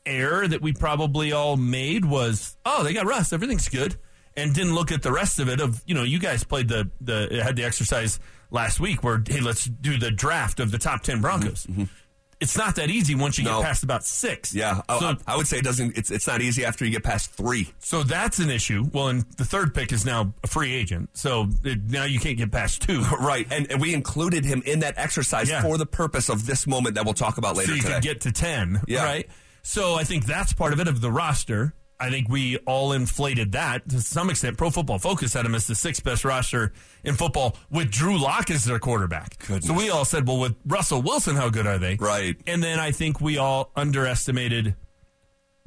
error 0.07 0.47
that 0.47 0.61
we 0.61 0.73
probably 0.73 1.31
all 1.33 1.57
made 1.57 2.05
was 2.05 2.57
oh 2.65 2.83
they 2.83 2.93
got 2.93 3.05
rust 3.05 3.33
everything's 3.33 3.67
good 3.69 3.95
and 4.35 4.53
didn't 4.53 4.73
look 4.75 4.91
at 4.91 5.01
the 5.03 5.11
rest 5.11 5.39
of 5.39 5.49
it 5.49 5.59
of 5.59 5.81
you 5.85 5.93
know 5.95 6.03
you 6.03 6.19
guys 6.19 6.43
played 6.43 6.67
the 6.69 6.89
the 7.01 7.41
had 7.43 7.55
the 7.55 7.63
exercise 7.63 8.19
last 8.51 8.79
week 8.79 9.03
where 9.03 9.21
hey 9.27 9.41
let's 9.41 9.65
do 9.65 9.97
the 9.97 10.09
draft 10.11 10.59
of 10.59 10.71
the 10.71 10.77
top 10.77 11.01
10 11.03 11.21
broncos 11.21 11.65
mm-hmm, 11.65 11.81
mm-hmm. 11.81 11.93
it's 12.39 12.55
not 12.57 12.75
that 12.77 12.89
easy 12.89 13.13
once 13.15 13.37
you 13.37 13.43
No. 13.43 13.57
get 13.59 13.65
past 13.65 13.83
about 13.83 14.05
six 14.05 14.53
Yeah. 14.53 14.81
I, 14.87 14.99
so, 14.99 15.05
I, 15.07 15.33
I 15.33 15.37
would 15.37 15.47
say 15.47 15.57
it 15.57 15.63
doesn't, 15.65 15.97
it's, 15.97 16.11
it's 16.11 16.27
not 16.27 16.41
easy 16.41 16.63
after 16.63 16.85
you 16.85 16.91
get 16.91 17.03
past 17.03 17.31
three. 17.31 17.73
so 17.79 18.03
that's 18.03 18.39
an 18.39 18.49
issue 18.49 18.85
well 18.93 19.09
and 19.09 19.23
the 19.37 19.43
third 19.43 19.73
pick 19.73 19.91
is 19.91 20.05
now 20.05 20.33
a 20.43 20.47
free 20.47 20.73
agent 20.73 21.09
so 21.13 21.49
it, 21.65 21.83
now 21.89 22.05
you 22.05 22.19
can't 22.19 22.37
get 22.37 22.51
past 22.51 22.81
two 22.83 23.01
Right, 23.19 23.47
and, 23.51 23.69
and 23.71 23.81
we 23.81 23.93
included 23.93 24.45
him 24.45 24.61
in 24.65 24.79
that 24.79 24.93
exercise 24.97 25.49
Yeah. 25.49 25.61
for 25.61 25.77
the 25.77 25.85
purpose 25.87 26.29
of 26.29 26.45
this 26.45 26.65
moment 26.67 26.95
that 26.95 27.03
we'll 27.05 27.13
talk 27.15 27.37
about 27.37 27.57
later 27.57 27.69
so 27.71 27.75
you 27.75 27.81
today. 27.81 27.93
could 27.95 28.03
get 28.03 28.21
to 28.21 28.31
10 28.31 28.81
Yeah. 28.87 29.03
right 29.03 29.27
so 29.67 29.95
i 29.95 30.03
think 30.03 30.25
that's 30.25 30.53
part 30.53 30.71
of 30.73 30.79
it 30.79 30.87
of 30.87 31.01
the 31.01 31.11
roster 31.11 31.73
i 31.99 32.09
think 32.09 32.29
we 32.29 32.55
all 32.65 32.93
inflated 32.93 33.51
that 33.51 33.87
to 33.89 33.99
some 33.99 34.29
extent 34.29 34.57
pro 34.57 34.69
football 34.69 34.97
focus 34.99 35.33
had 35.33 35.45
him 35.45 35.53
as 35.55 35.67
the 35.67 35.75
sixth 35.75 36.03
best 36.03 36.23
roster 36.23 36.71
in 37.03 37.15
football 37.15 37.55
with 37.69 37.91
drew 37.91 38.17
Lock 38.17 38.49
as 38.49 38.63
their 38.63 38.79
quarterback 38.79 39.37
Goodness. 39.39 39.65
so 39.65 39.73
we 39.73 39.89
all 39.89 40.05
said 40.05 40.27
well 40.27 40.39
with 40.39 40.55
russell 40.65 41.01
wilson 41.01 41.35
how 41.35 41.49
good 41.49 41.67
are 41.67 41.77
they 41.77 41.95
Right. 41.99 42.35
and 42.47 42.63
then 42.63 42.79
i 42.79 42.91
think 42.91 43.19
we 43.19 43.37
all 43.37 43.71
underestimated 43.75 44.75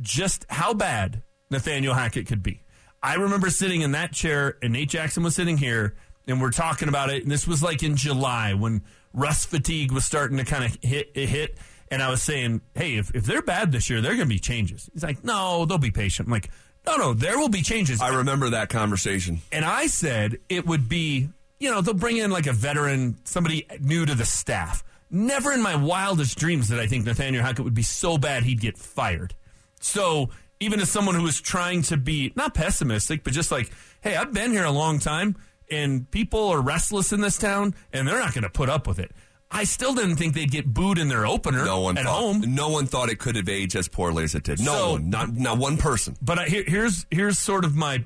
just 0.00 0.47
how 0.49 0.73
bad 0.75 1.23
Nathaniel 1.50 1.95
Hackett 1.95 2.26
could 2.26 2.42
be. 2.42 2.62
I 3.02 3.14
remember 3.16 3.50
sitting 3.50 3.80
in 3.83 3.92
that 3.92 4.12
chair, 4.12 4.57
and 4.62 4.73
Nate 4.73 4.88
Jackson 4.88 5.23
was 5.23 5.35
sitting 5.35 5.57
here, 5.59 5.97
and 6.26 6.40
we're 6.40 6.52
talking 6.52 6.88
about 6.88 7.11
it. 7.11 7.23
And 7.23 7.30
this 7.30 7.47
was 7.47 7.62
like 7.62 7.83
in 7.83 7.97
July 7.97 8.54
when 8.54 8.83
Russ 9.12 9.45
fatigue 9.45 9.90
was 9.92 10.04
starting 10.04 10.37
to 10.38 10.45
kind 10.45 10.64
of 10.64 10.78
hit 10.83 11.14
hit. 11.16 11.59
And 11.90 12.02
I 12.02 12.11
was 12.11 12.23
saying, 12.23 12.61
hey, 12.75 12.97
if, 12.97 13.14
if 13.14 13.25
they're 13.25 13.42
bad 13.42 13.73
this 13.73 13.90
year, 13.90 14.00
there 14.00 14.12
are 14.12 14.16
going 14.16 14.28
to 14.28 14.35
be 14.35 14.38
changes. 14.38 14.88
He's 14.92 15.02
like, 15.02 15.25
no, 15.25 15.64
they'll 15.64 15.78
be 15.78 15.90
patient. 15.90 16.28
I'm 16.28 16.32
like, 16.32 16.50
no, 16.87 16.97
no, 16.97 17.12
there 17.12 17.38
will 17.38 17.49
be 17.49 17.62
changes. 17.62 18.00
I 18.00 18.16
remember 18.16 18.50
that 18.50 18.68
conversation. 18.68 19.40
And 19.52 19.64
I 19.64 19.87
said 19.87 20.38
it 20.49 20.66
would 20.66 20.88
be, 20.88 21.28
you 21.59 21.70
know, 21.70 21.80
they'll 21.80 21.94
bring 21.94 22.16
in 22.16 22.30
like 22.30 22.47
a 22.47 22.52
veteran, 22.52 23.18
somebody 23.25 23.66
new 23.80 24.06
to 24.06 24.14
the 24.14 24.25
staff. 24.25 24.85
Never 25.11 25.52
in 25.52 25.61
my 25.61 25.75
wildest 25.75 26.38
dreams 26.38 26.68
did 26.68 26.78
I 26.78 26.87
think 26.87 27.04
Nathaniel 27.04 27.42
Hackett 27.42 27.64
would 27.64 27.75
be 27.75 27.82
so 27.82 28.16
bad 28.16 28.44
he'd 28.44 28.61
get 28.61 28.78
fired. 28.78 29.35
So 29.80 30.30
even 30.61 30.78
as 30.80 30.90
someone 30.90 31.16
who 31.16 31.23
was 31.23 31.40
trying 31.40 31.82
to 31.82 31.97
be 31.97 32.32
not 32.37 32.54
pessimistic, 32.54 33.25
but 33.25 33.32
just 33.32 33.50
like, 33.50 33.70
hey, 34.02 34.14
I've 34.14 34.32
been 34.32 34.52
here 34.52 34.64
a 34.64 34.70
long 34.70 35.00
time 35.00 35.37
and 35.70 36.09
people 36.11 36.49
are 36.49 36.61
restless 36.61 37.12
in 37.12 37.20
this 37.20 37.38
town 37.38 37.75
and 37.92 38.06
they're 38.06 38.18
not 38.18 38.35
going 38.35 38.44
to 38.44 38.50
put 38.50 38.68
up 38.68 38.87
with 38.87 38.99
it. 38.99 39.11
I 39.52 39.64
still 39.64 39.95
didn't 39.95 40.16
think 40.16 40.35
they'd 40.35 40.50
get 40.50 40.73
booed 40.73 40.97
in 40.99 41.09
their 41.09 41.26
opener 41.26 41.64
No 41.64 41.80
one 41.80 41.99
at 41.99 42.04
thought, 42.04 42.21
home. 42.21 42.54
No 42.54 42.69
one 42.69 42.87
thought 42.87 43.09
it 43.11 43.19
could 43.19 43.35
have 43.37 43.49
aged 43.49 43.75
as 43.76 43.88
poorly 43.88 44.23
as 44.25 44.35
it 44.35 44.45
did. 44.45 44.61
No 44.61 44.64
So- 44.73 44.90
one, 44.92 45.11
not 45.11 45.33
not 45.35 45.59
one 45.59 45.76
person. 45.76 46.16
But 46.23 46.38
I, 46.38 46.45
here, 46.47 46.64
here's 46.66 47.07
here's 47.11 47.38
sort 47.38 47.64
of 47.64 47.75
my 47.75 48.04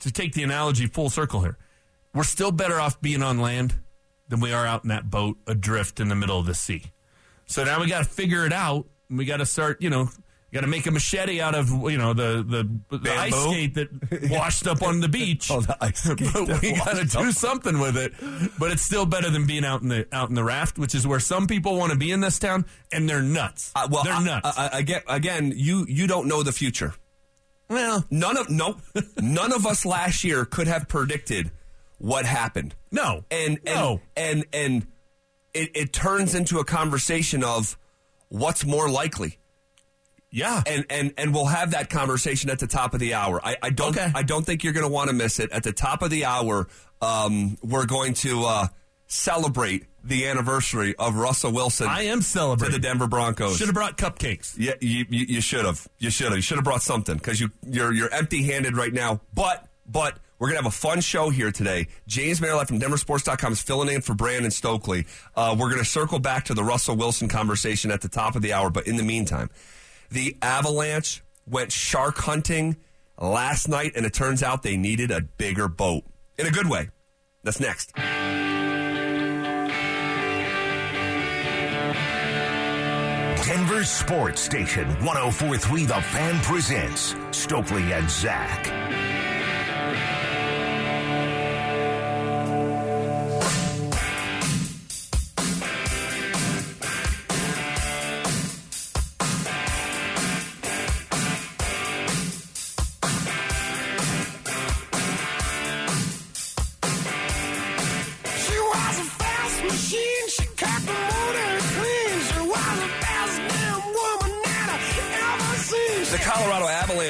to 0.00 0.12
take 0.12 0.34
the 0.34 0.42
analogy 0.42 0.86
full 0.86 1.08
circle 1.08 1.40
here. 1.40 1.56
We're 2.14 2.24
still 2.24 2.52
better 2.52 2.78
off 2.80 3.00
being 3.00 3.22
on 3.22 3.40
land 3.40 3.74
than 4.28 4.40
we 4.40 4.52
are 4.52 4.66
out 4.66 4.84
in 4.84 4.88
that 4.88 5.10
boat 5.10 5.38
adrift 5.46 6.00
in 6.00 6.08
the 6.08 6.14
middle 6.14 6.38
of 6.38 6.46
the 6.46 6.54
sea. 6.54 6.82
So 7.46 7.64
now 7.64 7.80
we 7.80 7.86
got 7.86 7.98
to 8.04 8.08
figure 8.10 8.44
it 8.44 8.52
out. 8.52 8.86
And 9.08 9.18
We 9.18 9.24
got 9.24 9.36
to 9.38 9.46
start, 9.46 9.80
you 9.80 9.88
know, 9.88 10.10
got 10.52 10.60
to 10.62 10.66
make 10.66 10.86
a 10.86 10.90
machete 10.90 11.40
out 11.40 11.54
of 11.54 11.68
you 11.70 11.98
know 11.98 12.12
the 12.14 12.42
the, 12.88 12.98
the 12.98 13.12
ice 13.14 13.34
skate 13.34 13.74
that 13.74 13.88
washed 14.30 14.66
up 14.66 14.82
on 14.82 15.00
the 15.00 15.08
beach. 15.08 15.50
Oh, 15.56 15.60
the 15.60 15.76
ice 15.82 16.00
skate 16.04 16.18
but 16.32 16.62
we 16.62 16.72
got 16.72 16.96
to 16.96 17.04
do 17.04 17.32
something 17.32 17.78
with 17.78 17.96
it. 17.96 18.12
But 18.58 18.70
it's 18.72 18.82
still 18.82 19.06
better 19.06 19.28
than 19.30 19.46
being 19.46 19.64
out 19.64 19.82
in 19.82 19.88
the 19.88 20.06
out 20.12 20.28
in 20.28 20.34
the 20.34 20.44
raft, 20.44 20.78
which 20.78 20.94
is 20.94 21.06
where 21.06 21.20
some 21.20 21.46
people 21.46 21.76
want 21.76 21.92
to 21.92 21.98
be 21.98 22.10
in 22.10 22.20
this 22.20 22.38
town, 22.38 22.64
and 22.92 23.08
they're 23.08 23.22
nuts. 23.22 23.72
Uh, 23.74 23.88
well, 23.90 24.04
they're 24.04 24.12
I- 24.14 24.24
nuts. 24.24 24.58
I- 24.58 24.68
I- 24.72 24.78
again, 24.78 25.02
again, 25.08 25.52
you 25.54 25.84
you 25.88 26.06
don't 26.06 26.26
know 26.28 26.42
the 26.42 26.52
future. 26.52 26.94
well, 27.68 28.04
None 28.10 28.36
of 28.36 28.48
no, 28.48 28.76
none 29.20 29.52
of 29.52 29.66
us 29.66 29.84
last 29.84 30.24
year 30.24 30.44
could 30.44 30.68
have 30.68 30.88
predicted 30.88 31.50
what 31.98 32.24
happened. 32.24 32.74
no, 32.92 33.24
and 33.30 33.58
and 33.66 33.74
no. 33.74 34.00
and 34.16 34.44
and 34.52 34.86
it, 35.54 35.70
it 35.74 35.92
turns 35.92 36.34
into 36.34 36.58
a 36.58 36.64
conversation 36.64 37.42
of 37.42 37.76
what's 38.28 38.64
more 38.64 38.88
likely. 38.90 39.38
Yeah, 40.36 40.62
And 40.66 40.84
and 40.90 41.14
and 41.16 41.32
we'll 41.32 41.46
have 41.46 41.70
that 41.70 41.88
conversation 41.88 42.50
at 42.50 42.58
the 42.58 42.66
top 42.66 42.92
of 42.92 43.00
the 43.00 43.14
hour. 43.14 43.40
I, 43.42 43.56
I 43.62 43.70
don't 43.70 43.96
Okay. 43.96 44.12
I 44.14 44.22
don't 44.22 44.44
think 44.44 44.64
you're 44.64 44.74
going 44.74 44.86
to 44.86 44.92
want 44.92 45.08
to 45.08 45.14
miss 45.16 45.40
it. 45.40 45.50
At 45.50 45.62
the 45.62 45.72
top 45.72 46.02
of 46.02 46.10
the 46.10 46.26
hour, 46.26 46.68
um, 47.00 47.56
we're 47.62 47.86
going 47.86 48.12
to 48.14 48.44
uh, 48.44 48.66
celebrate 49.06 49.84
the 50.04 50.26
anniversary 50.26 50.94
of 50.98 51.16
Russell 51.16 51.52
Wilson 51.52 51.88
I 51.88 52.02
am 52.02 52.18
to 52.18 52.24
celebrating. 52.24 52.72
the 52.74 52.78
Denver 52.80 53.06
Broncos. 53.06 53.56
Should 53.56 53.68
have 53.68 53.74
brought 53.74 53.96
cupcakes. 53.96 54.54
Yeah, 54.58 54.74
you, 54.80 55.06
you, 55.08 55.26
you 55.26 55.40
should 55.40 55.64
have. 55.64 55.88
You 55.98 56.10
should 56.10 56.26
have. 56.26 56.36
You 56.36 56.42
should 56.42 56.58
have 56.58 56.64
brought 56.64 56.82
something 56.82 57.16
because 57.16 57.40
you 57.40 57.50
you're 57.66 57.92
you're 57.92 58.12
empty 58.12 58.42
handed 58.42 58.76
right 58.76 58.92
now. 58.92 59.22
But 59.34 59.66
but 59.86 60.18
we're 60.38 60.48
gonna 60.48 60.58
have 60.62 60.66
a 60.66 60.70
fun 60.76 61.00
show 61.00 61.30
here 61.30 61.50
today. 61.50 61.88
James 62.06 62.40
Merrilees 62.40 62.68
from 62.68 62.78
DenverSports.com 62.78 63.52
is 63.54 63.62
filling 63.62 63.88
in 63.88 64.02
for 64.02 64.14
Brandon 64.14 64.50
Stokley. 64.50 65.06
Uh, 65.34 65.56
we're 65.58 65.70
gonna 65.70 65.82
circle 65.84 66.18
back 66.18 66.44
to 66.44 66.54
the 66.54 66.62
Russell 66.62 66.94
Wilson 66.94 67.26
conversation 67.28 67.90
at 67.90 68.02
the 68.02 68.08
top 68.08 68.36
of 68.36 68.42
the 68.42 68.52
hour. 68.52 68.68
But 68.68 68.86
in 68.86 68.96
the 68.96 69.02
meantime, 69.02 69.48
the 70.10 70.36
Avalanche 70.42 71.22
went 71.46 71.72
shark 71.72 72.18
hunting 72.18 72.76
last 73.20 73.68
night, 73.68 73.92
and 73.96 74.04
it 74.04 74.12
turns 74.12 74.42
out 74.42 74.62
they 74.62 74.76
needed 74.76 75.10
a 75.10 75.20
bigger 75.20 75.68
boat 75.68 76.04
in 76.38 76.46
a 76.46 76.50
good 76.50 76.68
way. 76.68 76.90
That's 77.42 77.60
next. 77.60 77.92
Denver 83.46 83.84
Sports 83.84 84.40
Station 84.40 84.88
1043 85.04 85.84
The 85.86 85.94
Fan 85.94 86.42
presents 86.42 87.14
Stokley 87.30 87.92
and 87.92 88.10
Zach. 88.10 89.15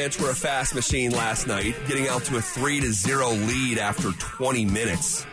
Were 0.06 0.30
a 0.30 0.34
fast 0.36 0.72
machine 0.72 1.10
last 1.10 1.48
night, 1.48 1.74
getting 1.88 2.06
out 2.06 2.22
to 2.26 2.36
a 2.36 2.40
three 2.40 2.78
to 2.78 2.92
zero 2.92 3.30
lead 3.30 3.76
after 3.76 4.12
20 4.12 4.64
minutes 4.64 5.26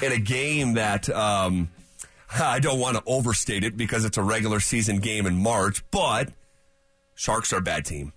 in 0.00 0.12
a 0.12 0.18
game 0.18 0.74
that 0.74 1.10
um, 1.10 1.68
I 2.40 2.60
don't 2.60 2.78
want 2.78 2.96
to 2.96 3.02
overstate 3.04 3.64
it 3.64 3.76
because 3.76 4.04
it's 4.04 4.16
a 4.16 4.22
regular 4.22 4.60
season 4.60 5.00
game 5.00 5.26
in 5.26 5.36
March, 5.36 5.82
but 5.90 6.28
Sharks 7.16 7.52
are 7.52 7.56
a 7.56 7.60
bad 7.60 7.84
team. 7.84 8.12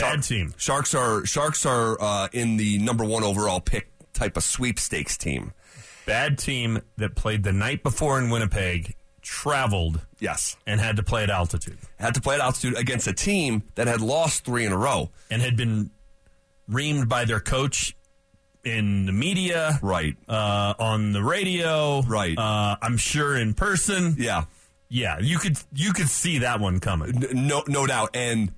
Bad 0.00 0.24
team. 0.24 0.52
Sharks 0.56 0.96
are 0.96 1.24
Sharks 1.24 1.64
are 1.64 1.96
uh, 2.02 2.28
in 2.32 2.56
the 2.56 2.78
number 2.78 3.04
one 3.04 3.22
overall 3.22 3.60
pick 3.60 3.88
type 4.12 4.36
of 4.36 4.42
sweepstakes 4.42 5.16
team. 5.16 5.52
Bad 6.06 6.38
team 6.38 6.80
that 6.96 7.14
played 7.14 7.44
the 7.44 7.52
night 7.52 7.84
before 7.84 8.18
in 8.18 8.30
Winnipeg, 8.30 8.96
traveled 9.30 10.00
Yes, 10.18 10.56
and 10.66 10.80
had 10.80 10.96
to 10.96 11.02
play 11.04 11.22
at 11.22 11.30
altitude, 11.30 11.78
had 12.00 12.14
to 12.14 12.20
play 12.20 12.34
at 12.34 12.40
altitude 12.40 12.76
against 12.76 13.06
a 13.06 13.12
team 13.12 13.62
that 13.76 13.86
had 13.86 14.00
lost 14.00 14.44
three 14.44 14.64
in 14.66 14.72
a 14.72 14.76
row. 14.76 15.10
and 15.30 15.40
had 15.40 15.56
been 15.56 15.90
reamed 16.68 17.08
by 17.08 17.24
their 17.24 17.38
coach 17.40 17.96
in 18.64 19.06
the 19.06 19.12
media, 19.12 19.78
Right. 19.82 20.16
uh, 20.28 20.74
on 20.78 21.12
the 21.12 21.22
radio, 21.22 22.02
Right. 22.02 22.36
Uh, 22.36 22.76
I'm 22.82 22.96
sure 22.96 23.36
in 23.36 23.54
person. 23.54 24.16
Yeah. 24.18 24.44
Yeah, 24.88 25.20
you 25.20 25.38
could 25.38 25.56
you 25.72 25.92
could 25.92 26.08
see 26.10 26.38
that 26.38 26.58
one 26.58 26.80
coming. 26.80 27.24
No, 27.32 27.62
no 27.68 27.86
doubt. 27.86 28.10
And 28.14 28.52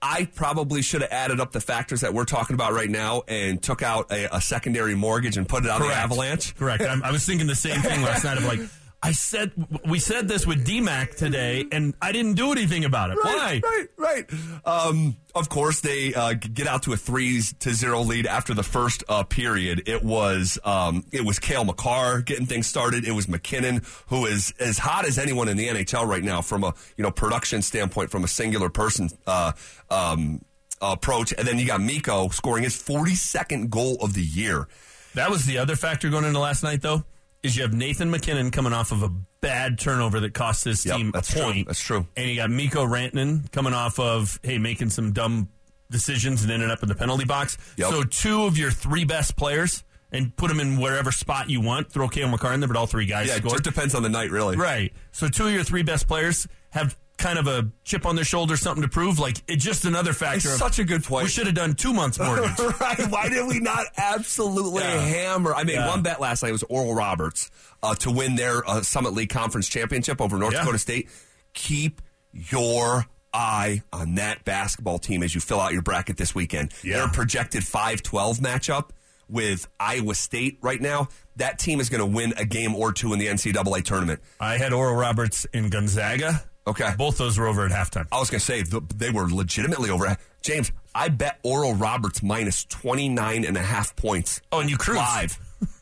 I 0.00 0.26
probably 0.34 0.80
should 0.80 1.02
have 1.02 1.10
added 1.10 1.40
up 1.40 1.50
the 1.50 1.60
factors 1.60 2.00
that 2.02 2.14
we're 2.14 2.24
talking 2.24 2.54
about 2.54 2.72
right 2.72 2.88
now 2.88 3.22
and 3.26 3.60
took 3.60 3.82
out 3.82 4.10
a, 4.12 4.36
a 4.36 4.40
secondary 4.40 4.94
mortgage 4.94 5.36
and 5.36 5.48
put 5.48 5.64
it 5.64 5.70
on 5.70 5.80
the 5.82 5.88
Avalanche. 5.92 6.54
Correct. 6.56 6.82
I'm, 6.84 7.02
I 7.02 7.10
was 7.10 7.26
thinking 7.26 7.48
the 7.48 7.56
same 7.56 7.80
thing 7.82 8.00
last 8.02 8.22
night. 8.24 8.38
Of 8.38 8.44
like, 8.44 8.60
I 9.02 9.12
said 9.12 9.52
we 9.86 9.98
said 9.98 10.28
this 10.28 10.46
with 10.46 10.66
DMAC 10.66 11.16
today, 11.16 11.64
and 11.72 11.94
I 12.02 12.12
didn't 12.12 12.34
do 12.34 12.52
anything 12.52 12.84
about 12.84 13.10
it. 13.10 13.18
Why? 13.22 13.60
Right, 13.64 13.88
right. 13.96 14.30
Um, 14.66 15.16
of 15.34 15.48
course, 15.48 15.80
they 15.80 16.12
uh, 16.12 16.34
get 16.34 16.66
out 16.66 16.82
to 16.82 16.92
a 16.92 16.98
three 16.98 17.40
to 17.60 17.72
zero 17.72 18.02
lead 18.02 18.26
after 18.26 18.52
the 18.52 18.62
first 18.62 19.02
uh, 19.08 19.22
period. 19.22 19.84
It 19.86 20.04
was 20.04 20.58
um, 20.64 21.06
it 21.12 21.24
was 21.24 21.38
Cale 21.38 21.64
Makar 21.64 22.20
getting 22.20 22.44
things 22.44 22.66
started. 22.66 23.06
It 23.06 23.12
was 23.12 23.26
MacKinnon, 23.26 23.82
who 24.08 24.26
is 24.26 24.52
as 24.60 24.76
hot 24.76 25.06
as 25.06 25.18
anyone 25.18 25.48
in 25.48 25.56
the 25.56 25.68
NHL 25.68 26.06
right 26.06 26.22
now 26.22 26.42
from 26.42 26.62
a 26.62 26.74
you 26.98 27.02
know 27.02 27.10
production 27.10 27.62
standpoint, 27.62 28.10
from 28.10 28.24
a 28.24 28.28
singular 28.28 28.68
person 28.68 29.08
uh, 29.26 29.52
um, 29.88 30.42
approach. 30.82 31.32
And 31.32 31.48
then 31.48 31.58
you 31.58 31.66
got 31.66 31.80
Mikko 31.80 32.28
scoring 32.28 32.64
his 32.64 32.76
forty 32.76 33.14
second 33.14 33.70
goal 33.70 33.96
of 34.02 34.12
the 34.12 34.22
year. 34.22 34.68
That 35.14 35.30
was 35.30 35.46
the 35.46 35.56
other 35.56 35.74
factor 35.74 36.10
going 36.10 36.24
into 36.24 36.38
last 36.38 36.62
night, 36.62 36.82
though. 36.82 37.04
Is 37.42 37.56
you 37.56 37.62
have 37.62 37.72
Nathan 37.72 38.10
MacKinnon 38.10 38.50
coming 38.50 38.72
off 38.74 38.92
of 38.92 39.02
a 39.02 39.08
bad 39.40 39.78
turnover 39.78 40.20
that 40.20 40.34
cost 40.34 40.64
his 40.64 40.84
Yep, 40.84 40.96
team 40.96 41.10
a 41.14 41.22
true. 41.22 41.40
point. 41.42 41.66
That's 41.68 41.80
true. 41.80 42.06
And 42.16 42.28
you 42.28 42.36
got 42.36 42.50
Mikko 42.50 42.84
Rantanen 42.86 43.50
coming 43.50 43.72
off 43.72 43.98
of 43.98 44.38
hey 44.42 44.58
making 44.58 44.90
some 44.90 45.12
dumb 45.12 45.48
decisions 45.90 46.42
and 46.42 46.52
ended 46.52 46.70
up 46.70 46.82
in 46.82 46.88
the 46.88 46.94
penalty 46.94 47.24
box. 47.24 47.56
Yep. 47.76 47.88
So 47.90 48.02
two 48.02 48.44
of 48.44 48.58
your 48.58 48.70
three 48.70 49.04
best 49.04 49.36
players 49.36 49.82
and 50.12 50.34
put 50.36 50.48
them 50.48 50.60
in 50.60 50.78
wherever 50.78 51.10
spot 51.12 51.48
you 51.48 51.60
want. 51.60 51.90
Throw 51.90 52.08
Cale 52.08 52.28
Makar 52.28 52.52
in 52.52 52.60
there, 52.60 52.68
but 52.68 52.76
all 52.76 52.86
three 52.86 53.06
guys 53.06 53.28
Yeah, 53.28 53.36
it 53.36 53.44
just 53.44 53.62
depends 53.64 53.94
on 53.94 54.02
the 54.02 54.08
night, 54.08 54.30
really. 54.30 54.56
Right. 54.56 54.92
So 55.12 55.28
two 55.28 55.46
of 55.46 55.52
your 55.52 55.64
three 55.64 55.82
best 55.82 56.06
players 56.06 56.46
have 56.70 56.96
kind 57.20 57.38
of 57.38 57.46
a 57.46 57.70
chip 57.84 58.04
on 58.06 58.16
their 58.16 58.24
shoulder, 58.24 58.56
something 58.56 58.82
to 58.82 58.88
prove. 58.88 59.18
Like 59.20 59.36
it's 59.46 59.64
just 59.64 59.84
another 59.84 60.12
factor. 60.12 60.36
It's 60.38 60.46
of, 60.54 60.58
such 60.58 60.78
a 60.80 60.84
good 60.84 61.04
point. 61.04 61.24
We 61.24 61.28
should 61.30 61.46
have 61.46 61.54
done 61.54 61.74
two 61.74 61.92
months 61.92 62.18
mortgage. 62.20 62.58
right? 62.80 62.98
Why 63.08 63.28
did 63.28 63.46
we 63.46 63.60
not 63.60 63.86
absolutely 63.96 64.82
Yeah. 64.82 64.98
hammer? 65.00 65.54
I 65.54 65.62
made 65.64 65.74
Yeah. 65.74 65.88
one 65.88 66.02
bet 66.02 66.20
last 66.20 66.42
night. 66.42 66.48
It 66.48 66.52
was 66.52 66.64
Oral 66.64 66.94
Roberts 66.94 67.50
uh, 67.82 67.94
to 67.96 68.10
win 68.10 68.34
their 68.36 68.68
uh, 68.68 68.82
Summit 68.82 69.12
League 69.12 69.28
Conference 69.30 69.68
championship 69.68 70.20
over 70.20 70.36
North 70.38 70.54
Yeah. 70.54 70.60
Dakota 70.60 70.78
State. 70.78 71.08
Keep 71.52 72.02
your 72.32 73.06
eye 73.32 73.82
on 73.92 74.16
that 74.16 74.44
basketball 74.44 74.98
team 74.98 75.22
as 75.22 75.34
you 75.34 75.40
fill 75.40 75.60
out 75.60 75.72
your 75.72 75.82
bracket 75.82 76.16
this 76.16 76.34
weekend. 76.34 76.72
Their 76.82 77.06
projected 77.08 77.62
5-12 77.62 78.38
matchup 78.40 78.90
with 79.28 79.68
Iowa 79.78 80.14
State 80.16 80.58
right 80.62 80.80
now. 80.80 81.08
That 81.36 81.58
team 81.58 81.80
is 81.80 81.88
going 81.88 82.00
to 82.00 82.06
win 82.06 82.34
a 82.36 82.44
game 82.44 82.74
or 82.74 82.92
two 82.92 83.12
in 83.12 83.18
the 83.20 83.26
NCAA 83.28 83.84
tournament. 83.84 84.20
I 84.40 84.56
had 84.58 84.72
Oral 84.72 84.96
Roberts 84.96 85.44
in 85.52 85.70
Gonzaga. 85.70 86.42
Okay. 86.66 86.92
Both 86.96 87.18
those 87.18 87.38
were 87.38 87.46
over 87.46 87.64
at 87.64 87.72
halftime. 87.72 88.06
I 88.12 88.18
was 88.18 88.30
going 88.30 88.40
to 88.40 88.44
say 88.44 88.62
th- 88.62 88.82
they 88.94 89.10
were 89.10 89.28
legitimately 89.28 89.90
over. 89.90 90.16
James, 90.42 90.72
I 90.94 91.08
bet 91.08 91.38
Oral 91.42 91.74
Roberts 91.74 92.22
minus 92.22 92.64
29 92.66 93.44
and 93.44 93.56
a 93.56 93.60
half 93.62 93.96
points. 93.96 94.40
Oh, 94.52 94.60
and 94.60 94.70
you 94.70 94.76
cruised. 94.76 94.98
live. 95.00 95.38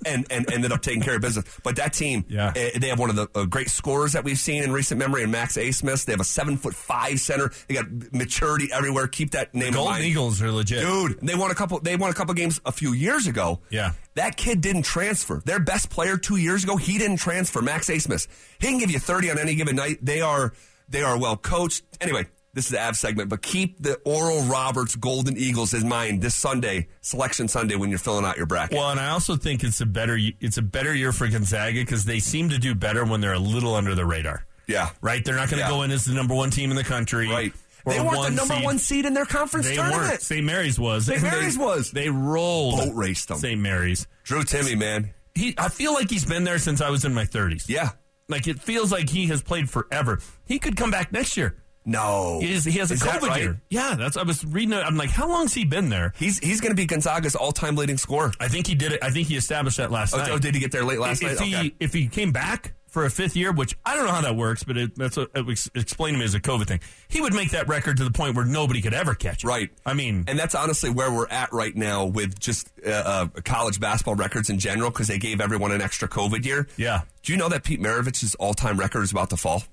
And, 0.06 0.26
and 0.30 0.50
ended 0.52 0.72
up 0.72 0.80
taking 0.80 1.02
care 1.02 1.16
of 1.16 1.20
business. 1.20 1.44
But 1.62 1.76
that 1.76 1.92
team, 1.92 2.24
Yeah. 2.28 2.52
eh, 2.56 2.78
they 2.78 2.88
have 2.88 2.98
one 2.98 3.10
of 3.10 3.16
the 3.16 3.28
uh, 3.34 3.44
great 3.44 3.68
scorers 3.68 4.12
that 4.12 4.24
we've 4.24 4.38
seen 4.38 4.62
in 4.62 4.72
recent 4.72 4.98
memory, 4.98 5.22
and 5.22 5.30
Max 5.30 5.56
Abmas. 5.56 6.04
They 6.06 6.12
have 6.12 6.20
a 6.20 6.24
seven 6.24 6.56
foot 6.56 6.74
five 6.74 7.20
center. 7.20 7.50
They 7.68 7.74
got 7.74 7.86
maturity 8.12 8.70
everywhere. 8.72 9.06
Keep 9.08 9.32
that 9.32 9.54
name 9.54 9.68
in 9.68 9.74
Golden. 9.74 10.02
Eagles 10.02 10.40
are 10.40 10.50
legit. 10.50 10.80
Dude, 10.80 11.18
they 11.20 11.34
won 11.34 11.50
a 11.50 11.54
couple. 11.54 11.80
They 11.80 11.96
won 11.96 12.10
a 12.10 12.14
couple 12.14 12.32
games 12.34 12.60
a 12.64 12.72
few 12.72 12.92
years 12.92 13.26
ago. 13.26 13.60
Yeah. 13.70 13.92
that 14.14 14.36
kid 14.36 14.60
didn't 14.60 14.82
transfer. 14.82 15.42
Their 15.44 15.60
best 15.60 15.90
player 15.90 16.16
two 16.16 16.36
years 16.36 16.64
ago, 16.64 16.76
he 16.76 16.96
didn't 16.98 17.18
transfer. 17.18 17.60
Max 17.60 17.88
Abmas. 17.88 18.26
He 18.60 18.68
can 18.68 18.78
give 18.78 18.90
you 18.90 18.98
thirty 19.00 19.30
on 19.30 19.38
any 19.38 19.54
given 19.56 19.76
night. 19.76 19.98
They 20.00 20.20
are 20.22 20.54
they 20.88 21.02
are 21.02 21.18
well 21.18 21.36
coached. 21.36 21.82
Anyway, 22.00 22.26
this 22.58 22.64
is 22.66 22.70
the 22.72 22.82
Av 22.84 22.96
segment, 22.96 23.28
but 23.28 23.40
keep 23.40 23.80
the 23.80 23.94
Oral 24.04 24.42
Roberts 24.42 24.96
Golden 24.96 25.36
Eagles 25.36 25.74
in 25.74 25.88
mind 25.88 26.20
this 26.22 26.34
Sunday, 26.34 26.88
Selection 27.02 27.46
Sunday, 27.46 27.76
when 27.76 27.88
you're 27.88 28.00
filling 28.00 28.24
out 28.24 28.36
your 28.36 28.46
bracket. 28.46 28.76
Well, 28.76 28.90
and 28.90 28.98
I 28.98 29.10
also 29.10 29.36
think 29.36 29.62
it's 29.62 29.80
a 29.80 29.86
better 29.86 30.18
it's 30.40 30.56
a 30.58 30.62
better 30.62 30.92
year 30.92 31.12
for 31.12 31.28
Gonzaga 31.28 31.80
because 31.80 32.04
they 32.04 32.18
seem 32.18 32.48
to 32.48 32.58
do 32.58 32.74
better 32.74 33.04
when 33.04 33.20
they're 33.20 33.32
a 33.34 33.38
little 33.38 33.76
under 33.76 33.94
the 33.94 34.04
radar. 34.04 34.44
yeah, 34.66 34.90
Right? 35.00 35.24
They're 35.24 35.36
not 35.36 35.48
going 35.50 35.60
to 35.62 35.68
Yeah. 35.68 35.70
go 35.70 35.82
in 35.82 35.92
as 35.92 36.04
the 36.04 36.14
number 36.14 36.34
one 36.34 36.50
team 36.50 36.70
in 36.70 36.76
the 36.76 36.82
country. 36.84 37.28
right. 37.28 37.52
They 37.86 38.00
weren't 38.00 38.22
the 38.22 38.30
number 38.30 38.54
seed. 38.54 38.64
one 38.64 38.78
seed 38.80 39.04
in 39.06 39.14
their 39.14 39.24
conference 39.24 39.66
They 39.68 39.76
tournament. 39.76 40.02
weren't. 40.02 40.20
St. 40.20 40.44
Mary's 40.44 40.78
was. 40.80 41.06
St. 41.06 41.22
Mary's 41.30 41.56
they- 41.56 41.64
was. 41.64 41.90
They 41.92 42.10
rolled. 42.10 42.80
Boat 42.80 42.94
raced 42.96 43.28
them. 43.28 43.38
St. 43.38 43.58
Mary's. 43.60 44.06
Drew 44.24 44.42
Timme, 44.42 44.76
man. 44.76 45.14
He. 45.34 45.54
I 45.56 45.68
feel 45.68 45.94
like 45.94 46.10
he's 46.10 46.24
been 46.26 46.42
there 46.44 46.58
since 46.58 46.80
I 46.80 46.90
was 46.90 47.04
in 47.04 47.14
my 47.14 47.24
30s. 47.24 47.68
Yeah. 47.68 47.90
Like 48.28 48.46
it 48.48 48.60
feels 48.60 48.92
like 48.92 49.08
he 49.08 49.28
has 49.28 49.42
played 49.42 49.70
forever. 49.70 50.18
He 50.44 50.58
could 50.58 50.76
come 50.76 50.90
back 50.90 51.12
next 51.12 51.36
year. 51.38 51.56
No, 51.88 52.38
He, 52.40 52.52
is, 52.52 52.64
he 52.64 52.78
has 52.80 52.90
a 52.90 52.94
Is 52.94 53.02
COVID 53.02 53.28
right? 53.28 53.40
year. 53.42 53.60
Yeah, 53.70 53.94
that's. 53.98 54.16
I 54.16 54.22
was 54.22 54.44
reading 54.44 54.74
it. 54.74 54.82
I'm 54.84 54.96
like, 54.96 55.10
how 55.10 55.26
long's 55.28 55.54
he 55.54 55.64
been 55.64 55.88
there? 55.88 56.12
He's 56.18 56.38
he's 56.38 56.60
going 56.60 56.70
to 56.72 56.76
be 56.76 56.84
Gonzaga's 56.86 57.34
all-time 57.34 57.76
leading 57.76 57.96
scorer. 57.96 58.32
I 58.38 58.48
think 58.48 58.66
he 58.66 58.74
did 58.74 58.92
it. 58.92 59.02
I 59.02 59.10
think 59.10 59.28
he 59.28 59.36
established 59.36 59.78
that 59.78 59.90
last 59.90 60.14
Oh, 60.14 60.18
night. 60.18 60.30
oh, 60.30 60.38
did 60.38 60.54
he 60.54 60.60
get 60.60 60.70
there 60.70 60.84
late 60.84 60.98
last 61.00 61.22
if 61.22 61.38
night? 61.40 61.46
he 61.48 61.56
Okay. 61.56 61.74
if 61.80 61.92
he 61.94 62.06
came 62.08 62.30
back 62.30 62.74
for 62.88 63.04
a 63.04 63.10
fifth 63.10 63.36
year, 63.36 63.52
which 63.52 63.76
I 63.86 63.94
don't 63.96 64.06
know 64.06 64.12
how 64.12 64.20
that 64.22 64.34
works, 64.36 64.64
but 64.64 64.76
it, 64.78 64.96
that's 64.96 65.16
what 65.16 65.30
it 65.34 65.44
was 65.46 65.70
explained 65.74 66.14
to 66.14 66.18
me 66.18 66.24
as 66.24 66.34
a 66.34 66.40
COVID 66.40 66.66
thing. 66.66 66.80
He 67.08 67.20
would 67.20 67.34
make 67.34 67.50
that 67.50 67.68
record 67.68 67.96
to 67.98 68.04
the 68.04 68.10
point 68.10 68.34
where 68.34 68.46
nobody 68.46 68.80
could 68.80 68.94
ever 68.94 69.14
catch 69.14 69.44
it. 69.44 69.46
Right. 69.46 69.70
I 69.84 69.92
mean, 69.94 70.24
And 70.26 70.38
that's 70.38 70.54
honestly 70.54 70.88
where 70.90 71.12
we're 71.12 71.28
at 71.28 71.52
right 71.52 71.74
now 71.76 72.06
with 72.06 72.38
just 72.38 72.68
uh, 72.86 72.90
uh, 72.90 73.26
college 73.44 73.78
basketball 73.78 74.14
records 74.14 74.48
in 74.50 74.58
general 74.58 74.90
because 74.90 75.06
they 75.08 75.18
gave 75.18 75.40
everyone 75.40 75.70
an 75.72 75.82
extra 75.82 76.08
COVID 76.08 76.44
year. 76.46 76.66
Yeah. 76.78 77.02
Do 77.22 77.32
you 77.32 77.38
know 77.38 77.48
that 77.50 77.62
Pete 77.62 77.80
Maravich's 77.80 78.34
all-time 78.36 78.78
record 78.78 79.02
is 79.02 79.10
about 79.12 79.30
to 79.30 79.36
fall? 79.36 79.64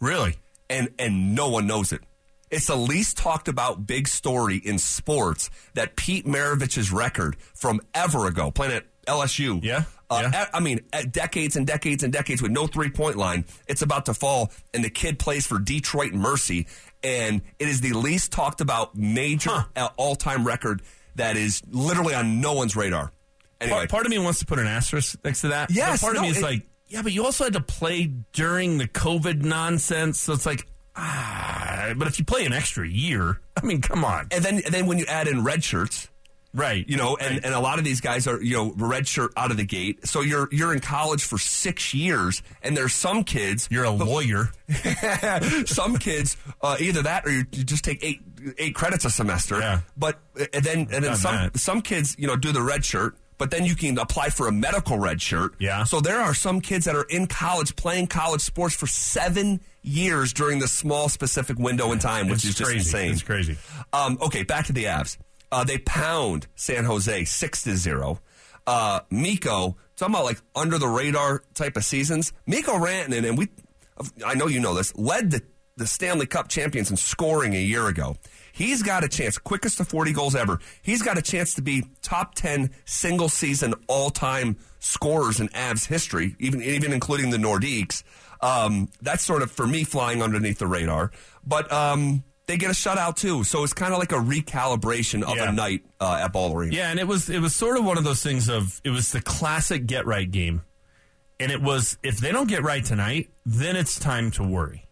really, 0.00 0.34
And 0.72 0.88
and 0.98 1.34
no 1.34 1.48
one 1.50 1.66
knows 1.66 1.92
it. 1.92 2.00
It's 2.50 2.66
the 2.66 2.76
least 2.76 3.16
talked 3.16 3.48
about 3.48 3.86
big 3.86 4.08
story 4.08 4.56
in 4.56 4.78
sports 4.78 5.48
that 5.74 5.96
Pete 5.96 6.26
Maravich's 6.26 6.90
record 6.92 7.36
from 7.54 7.80
ever 7.94 8.26
ago, 8.26 8.50
playing 8.50 8.72
at 8.74 8.84
LSU. 9.06 9.62
Yeah, 9.62 9.84
Uh, 10.10 10.28
yeah. 10.32 10.46
I 10.52 10.60
mean, 10.60 10.80
at 10.92 11.12
decades 11.12 11.56
and 11.56 11.66
decades 11.66 12.02
and 12.02 12.12
decades 12.12 12.42
with 12.42 12.50
no 12.52 12.66
three 12.66 12.90
point 12.90 13.16
line, 13.16 13.44
it's 13.66 13.82
about 13.82 14.06
to 14.06 14.14
fall, 14.14 14.50
and 14.74 14.82
the 14.84 14.90
kid 14.90 15.18
plays 15.18 15.46
for 15.46 15.58
Detroit 15.58 16.12
Mercy, 16.12 16.66
and 17.02 17.40
it 17.58 17.68
is 17.68 17.80
the 17.80 17.92
least 17.94 18.32
talked 18.32 18.60
about 18.60 18.96
major 18.96 19.66
Huh. 19.76 19.90
all 19.96 20.14
time 20.16 20.46
record 20.46 20.82
that 21.16 21.36
is 21.36 21.62
literally 21.70 22.14
on 22.14 22.40
no 22.40 22.52
one's 22.54 22.76
radar. 22.76 23.12
Anyway, 23.60 23.78
part, 23.78 23.90
part 23.90 24.06
of 24.06 24.10
me 24.10 24.18
wants 24.18 24.40
to 24.40 24.46
put 24.46 24.58
an 24.58 24.66
asterisk 24.66 25.16
next 25.24 25.40
to 25.42 25.48
that. 25.48 25.70
Yes, 25.70 26.00
part 26.00 26.16
of 26.16 26.22
no, 26.22 26.28
me 26.28 26.30
is 26.30 26.38
it- 26.38 26.42
like, 26.42 26.62
yeah, 26.92 27.00
but 27.00 27.12
you 27.12 27.24
also 27.24 27.44
had 27.44 27.54
to 27.54 27.60
play 27.60 28.04
during 28.34 28.76
the 28.76 28.86
COVID 28.86 29.42
nonsense, 29.42 30.20
so 30.20 30.34
it's 30.34 30.44
like, 30.44 30.68
ah. 30.94 31.94
But 31.96 32.06
if 32.06 32.18
you 32.18 32.24
play 32.26 32.44
an 32.44 32.52
extra 32.52 32.86
year, 32.86 33.40
I 33.56 33.64
mean, 33.64 33.80
come 33.80 34.04
on, 34.04 34.28
and 34.30 34.44
then 34.44 34.56
and 34.56 34.74
then 34.74 34.86
when 34.86 34.98
you 34.98 35.06
add 35.06 35.26
in 35.26 35.42
red 35.42 35.64
shirts, 35.64 36.08
right? 36.52 36.86
you 36.86 36.98
know, 36.98 37.16
and, 37.16 37.42
and 37.46 37.54
a 37.54 37.60
lot 37.60 37.78
of 37.78 37.84
these 37.84 38.02
guys 38.02 38.26
are, 38.26 38.42
you 38.42 38.54
know, 38.56 38.74
red 38.76 39.08
shirt 39.08 39.32
out 39.38 39.50
of 39.50 39.56
the 39.56 39.64
gate. 39.64 40.06
So 40.06 40.20
you're 40.20 40.50
you're 40.52 40.74
in 40.74 40.80
college 40.80 41.24
for 41.24 41.38
six 41.38 41.94
years, 41.94 42.42
and 42.62 42.76
there's 42.76 42.92
some 42.92 43.24
kids, 43.24 43.68
You're 43.70 43.84
a 43.84 43.90
lawyer. 43.90 44.50
some 45.64 45.96
kids, 45.96 46.36
uh, 46.60 46.76
either 46.78 47.02
that 47.02 47.24
or 47.24 47.30
you, 47.30 47.46
you 47.52 47.64
just 47.64 47.84
take 47.84 48.04
eight 48.04 48.20
eight 48.58 48.74
credits 48.74 49.06
a 49.06 49.10
semester. 49.10 49.58
Yeah. 49.58 49.80
But 49.96 50.18
uh, 50.38 50.44
and 50.52 50.62
then 50.62 50.78
and 50.80 50.90
then 50.90 51.02
Done 51.02 51.16
some 51.16 51.34
that. 51.36 51.58
some 51.58 51.80
kids, 51.80 52.16
you 52.18 52.26
know, 52.26 52.36
do 52.36 52.52
the 52.52 52.62
red 52.62 52.84
shirt. 52.84 53.16
But 53.42 53.50
then 53.50 53.64
you 53.64 53.74
can 53.74 53.98
apply 53.98 54.28
for 54.30 54.46
a 54.46 54.52
medical 54.52 54.96
red 55.00 55.20
shirt. 55.20 55.56
Yeah. 55.58 55.82
So 55.82 55.98
there 56.00 56.20
are 56.20 56.32
some 56.32 56.60
kids 56.60 56.84
that 56.84 56.94
are 56.94 57.02
in 57.10 57.26
college 57.26 57.74
playing 57.74 58.06
college 58.06 58.40
sports 58.40 58.72
for 58.76 58.86
seven 58.86 59.60
years 59.82 60.32
during 60.32 60.60
this 60.60 60.70
small 60.70 61.08
specific 61.08 61.58
window 61.58 61.90
in 61.90 61.98
time, 61.98 62.28
which 62.28 62.44
It's 62.44 62.50
is 62.50 62.54
just 62.54 62.70
crazy. 62.70 62.78
insane. 62.88 63.10
It's 63.10 63.22
crazy. 63.24 63.56
Um, 63.92 64.16
okay, 64.22 64.44
back 64.44 64.66
to 64.66 64.72
the 64.72 64.84
Avs. 64.84 65.18
Uh, 65.50 65.64
they 65.64 65.78
pound 65.78 66.46
San 66.54 66.84
Jose 66.84 67.24
six 67.24 67.64
to 67.64 67.76
zero. 67.76 68.20
Uh, 68.64 69.00
Mikko, 69.10 69.76
talking 69.96 70.14
about 70.14 70.24
like 70.24 70.40
under 70.54 70.78
the 70.78 70.86
radar 70.86 71.42
type 71.54 71.76
of 71.76 71.84
seasons. 71.84 72.32
Mikko 72.46 72.74
Rantanen, 72.74 73.28
and 73.28 73.36
we, 73.36 73.48
I 74.24 74.34
know 74.34 74.46
you 74.46 74.60
know 74.60 74.72
this, 74.74 74.96
led 74.96 75.32
the, 75.32 75.42
the 75.76 75.88
Stanley 75.88 76.26
Cup 76.26 76.46
champions 76.46 76.92
in 76.92 76.96
scoring 76.96 77.54
a 77.56 77.60
year 77.60 77.88
ago. 77.88 78.14
He's 78.52 78.82
got 78.82 79.02
a 79.04 79.08
chance, 79.08 79.38
quickest 79.38 79.78
to 79.78 79.84
40 79.84 80.12
goals 80.12 80.34
ever. 80.34 80.58
He's 80.82 81.02
got 81.02 81.18
a 81.18 81.22
chance 81.22 81.54
to 81.54 81.62
be 81.62 81.84
top 82.02 82.34
10 82.34 82.70
single 82.84 83.28
season 83.28 83.74
all 83.88 84.10
time 84.10 84.56
scorers 84.78 85.40
in 85.40 85.48
Avs 85.48 85.86
history, 85.86 86.36
even, 86.38 86.62
even 86.62 86.92
including 86.92 87.30
the 87.30 87.38
Nordiques. 87.38 88.02
Um, 88.40 88.88
that's 89.00 89.22
sort 89.24 89.42
of, 89.42 89.50
for 89.50 89.66
me, 89.66 89.84
flying 89.84 90.22
underneath 90.22 90.58
the 90.58 90.66
radar. 90.66 91.12
But, 91.46 91.72
um, 91.72 92.24
they 92.46 92.56
get 92.56 92.70
a 92.70 92.74
shutout 92.74 93.14
too, 93.16 93.44
so 93.44 93.62
it's 93.62 93.72
kind 93.72 93.92
of 93.92 94.00
like 94.00 94.10
a 94.10 94.16
recalibration 94.16 95.22
of 95.22 95.36
Yeah. 95.36 95.48
a 95.48 95.52
night 95.52 95.84
uh, 96.00 96.18
at 96.22 96.32
Ball 96.32 96.54
Arena. 96.54 96.74
Yeah, 96.74 96.90
and 96.90 96.98
it 96.98 97.06
was 97.06 97.30
it 97.30 97.38
was 97.38 97.54
sort 97.54 97.76
of 97.78 97.84
one 97.84 97.96
of 97.98 98.04
those 98.04 98.20
things 98.22 98.48
of 98.48 98.80
it 98.84 98.90
was 98.90 99.12
the 99.12 99.22
classic 99.22 99.86
get 99.86 100.06
right 100.06 100.28
game. 100.28 100.62
And 101.38 101.52
it 101.52 101.62
was 101.62 101.96
if 102.02 102.18
they 102.18 102.32
don't 102.32 102.48
get 102.48 102.64
right 102.64 102.84
tonight, 102.84 103.30
then 103.46 103.76
it's 103.76 103.96
time 103.98 104.32
to 104.32 104.42
worry. 104.42 104.86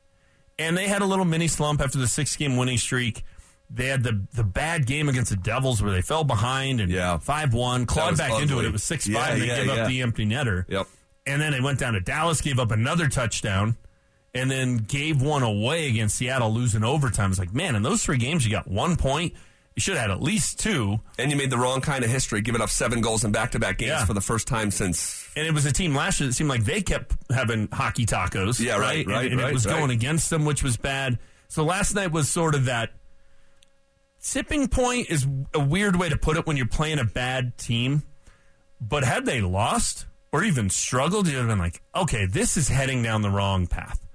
And 0.61 0.77
they 0.79 0.87
had 0.87 1.03
a 1.03 1.07
little 1.07 1.25
mini 1.25 1.49
slump 1.49 1.81
after 1.81 1.99
the 1.99 2.07
six 2.07 2.37
game 2.37 2.57
winning 2.57 2.79
streak. 2.79 3.25
They 3.73 3.87
had 3.87 4.03
the 4.03 4.27
the 4.35 4.43
bad 4.45 4.87
game 4.87 5.09
against 5.09 5.31
the 5.31 5.37
Devils 5.37 5.81
where 5.83 5.93
they 5.93 6.03
fell 6.03 6.25
behind 6.25 6.81
and 6.81 6.91
Yeah. 6.91 7.19
five 7.19 7.55
one, 7.55 7.87
clawed 7.87 8.17
back 8.17 8.41
into 8.43 8.59
it. 8.59 8.65
It 8.65 8.73
was 8.73 8.83
six 8.83 9.07
Yeah, 9.07 9.21
five, 9.21 9.35
and 9.35 9.43
they 9.43 9.47
yeah, 9.47 9.57
gave 9.65 9.71
up 9.71 9.89
the 9.89 10.03
empty 10.03 10.27
netter. 10.27 10.65
Yep. 10.69 10.87
And 11.27 11.41
then 11.41 11.53
they 11.53 11.61
went 11.61 11.79
down 11.79 11.93
to 11.93 12.01
Dallas, 12.01 12.41
gave 12.41 12.59
up 12.59 12.73
another 12.73 13.07
touchdown, 13.09 13.77
and 14.35 14.51
then 14.51 14.79
gave 14.79 15.23
one 15.23 15.43
away 15.45 15.89
against 15.89 16.17
Seattle, 16.17 16.53
losing 16.53 16.83
overtime. 16.83 17.31
It's 17.31 17.39
like, 17.39 17.55
man, 17.55 17.77
in 17.77 17.83
those 17.83 18.03
three 18.05 18.19
games, 18.19 18.45
you 18.45 18.51
got 18.51 18.67
one 18.67 18.97
point. 18.97 19.35
You 19.77 19.81
should 19.83 19.95
have 19.95 20.03
had 20.03 20.11
at 20.11 20.21
least 20.21 20.59
two. 20.59 20.99
And 21.17 21.31
you 21.31 21.37
made 21.37 21.51
the 21.51 21.57
wrong 21.57 21.81
kind 21.81 22.03
of 22.03 22.11
history, 22.11 22.41
giving 22.41 22.61
up 22.61 22.71
seven 22.71 23.01
goals 23.01 23.23
in 23.25 23.31
back 23.31 23.53
to 23.53 23.61
back 23.61 23.79
games 23.79 24.03
for 24.05 24.15
the 24.15 24.21
first 24.21 24.49
time 24.49 24.73
since. 24.73 25.29
And 25.37 25.47
it 25.47 25.55
was 25.55 25.65
a 25.65 25.73
team 25.73 25.95
last 25.95 26.19
year 26.21 26.29
that 26.29 26.33
seemed 26.35 26.51
like 26.51 26.65
they 26.65 26.83
kept 26.83 27.15
having 27.33 27.69
hockey 27.73 28.05
tacos. 28.05 28.59
Yeah, 28.59 28.79
right, 28.79 29.07
And- 29.07 29.15
right, 29.15 29.31
And, 29.31 29.41
right, 29.41 29.51
it 29.51 29.55
was 29.55 29.65
right. 29.67 29.77
going 29.79 29.91
against 29.93 30.29
them, 30.29 30.45
which 30.45 30.63
was 30.65 30.77
bad. 30.77 31.19
So 31.49 31.63
last 31.65 31.95
night 31.95 32.11
was 32.11 32.29
sort 32.29 32.55
of 32.57 32.65
that 32.65 32.91
tipping 34.23 34.69
point 34.69 35.11
is 35.11 35.27
a 35.55 35.61
weird 35.61 35.97
way 35.97 36.09
to 36.09 36.17
put 36.17 36.37
it 36.37 36.47
when 36.47 36.57
you're 36.57 36.67
playing 36.67 36.99
a 36.99 37.05
bad 37.05 37.57
team. 37.59 38.03
But 38.81 39.05
had 39.05 39.27
they 39.27 39.41
lost 39.41 40.07
or 40.33 40.45
even 40.45 40.71
struggled, 40.71 41.27
you'd 41.27 41.37
have 41.37 41.49
been 41.49 41.59
like, 41.59 41.83
okay, 41.95 42.27
this 42.27 42.57
is 42.57 42.69
heading 42.69 43.03
down 43.03 43.23
the 43.23 43.31
wrong 43.31 43.67
path. 43.67 44.07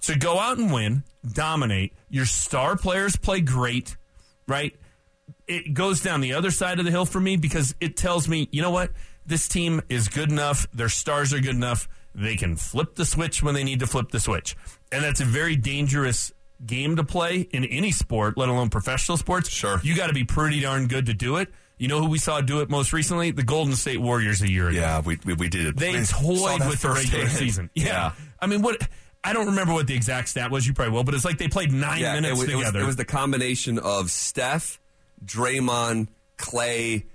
So 0.00 0.14
go 0.14 0.38
out 0.38 0.58
and 0.58 0.72
win, 0.72 1.02
dominate. 1.30 1.94
Your 2.08 2.26
star 2.26 2.76
players 2.76 3.16
play 3.16 3.40
great, 3.40 3.96
right? 4.46 4.74
It 5.46 5.74
goes 5.74 6.00
down 6.00 6.20
the 6.20 6.34
other 6.34 6.50
side 6.50 6.78
of 6.78 6.84
the 6.84 6.90
hill 6.90 7.06
for 7.06 7.20
me 7.20 7.36
because 7.36 7.74
it 7.80 7.96
tells 7.96 8.28
me, 8.28 8.48
you 8.52 8.62
know 8.62 8.70
what? 8.70 8.90
This 9.26 9.48
team 9.48 9.80
is 9.88 10.08
good 10.08 10.30
enough. 10.30 10.66
Their 10.72 10.90
stars 10.90 11.32
are 11.32 11.40
good 11.40 11.56
enough. 11.56 11.88
They 12.14 12.36
can 12.36 12.56
flip 12.56 12.94
the 12.94 13.04
switch 13.04 13.42
when 13.42 13.54
they 13.54 13.64
need 13.64 13.80
to 13.80 13.86
flip 13.86 14.10
the 14.10 14.20
switch. 14.20 14.56
And 14.92 15.02
that's 15.02 15.20
a 15.20 15.24
very 15.24 15.56
dangerous 15.56 16.32
game 16.66 16.96
to 16.96 17.04
play 17.04 17.40
in 17.52 17.64
any 17.64 17.90
sport, 17.92 18.36
let 18.36 18.48
alone 18.48 18.70
professional 18.70 19.16
sports. 19.16 19.48
Sure. 19.48 19.80
You 19.82 19.96
got 19.96 20.08
to 20.08 20.14
be 20.14 20.24
pretty 20.24 20.60
darn 20.60 20.86
good 20.86 21.06
to 21.06 21.14
do 21.14 21.36
it. 21.36 21.48
You 21.76 21.88
know 21.88 22.00
who 22.00 22.08
we 22.08 22.18
saw 22.18 22.40
do 22.40 22.60
it 22.60 22.70
most 22.70 22.92
recently? 22.92 23.32
The 23.32 23.42
Golden 23.42 23.74
State 23.74 24.00
Warriors 24.00 24.40
a 24.42 24.50
year 24.50 24.68
ago. 24.68 24.78
Yeah, 24.78 25.00
we, 25.00 25.18
we, 25.24 25.34
we 25.34 25.48
did 25.48 25.66
it. 25.66 25.76
They 25.76 25.92
We 25.92 26.04
toyed 26.04 26.60
with 26.68 26.82
the 26.82 26.90
regular 26.90 27.28
season. 27.28 27.68
Yeah. 27.74 28.12
I 28.40 28.46
mean, 28.46 28.62
what? 28.62 28.76
I 29.24 29.32
don't 29.32 29.46
remember 29.46 29.72
what 29.72 29.86
the 29.86 29.94
exact 29.94 30.28
stat 30.28 30.50
was. 30.50 30.66
You 30.66 30.72
probably 30.74 30.92
will, 30.94 31.02
but 31.04 31.14
it's 31.14 31.24
like 31.24 31.38
they 31.38 31.48
played 31.48 31.72
nine 31.72 32.00
Yeah, 32.00 32.14
minutes 32.14 32.38
it 32.38 32.38
was, 32.38 32.48
it, 32.48 32.54
was, 32.56 32.66
together. 32.66 32.80
it 32.84 32.86
was 32.86 32.96
the 32.96 33.04
combination 33.04 33.78
of 33.78 34.10
Steph, 34.10 34.80
Draymond, 35.24 36.08
Clay, 36.36 37.06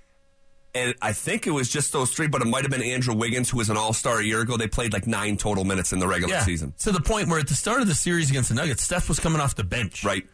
and 0.75 0.93
I 1.01 1.13
think 1.13 1.47
it 1.47 1.51
was 1.51 1.69
just 1.69 1.91
those 1.91 2.11
three, 2.11 2.27
but 2.27 2.41
it 2.41 2.47
might 2.47 2.61
have 2.61 2.71
been 2.71 2.83
Andrew 2.83 3.15
Wiggins, 3.15 3.49
who 3.49 3.57
was 3.57 3.69
an 3.69 3.77
all 3.77 3.93
star 3.93 4.19
a 4.19 4.23
year 4.23 4.41
ago. 4.41 4.55
They 4.55 4.67
played 4.67 4.93
like 4.93 5.07
nine 5.07 5.37
total 5.37 5.63
minutes 5.63 5.93
in 5.93 5.99
the 5.99 6.07
regular 6.07 6.35
yeah. 6.35 6.43
season. 6.43 6.73
To 6.79 6.91
the 6.91 7.01
point 7.01 7.27
where 7.27 7.39
at 7.39 7.47
the 7.47 7.55
start 7.55 7.81
of 7.81 7.87
the 7.87 7.95
series 7.95 8.29
against 8.29 8.49
the 8.49 8.55
Nuggets, 8.55 8.83
Steph 8.83 9.09
was 9.09 9.19
coming 9.19 9.41
off 9.41 9.55
the 9.55 9.63
bench. 9.63 10.03
Right. 10.03 10.27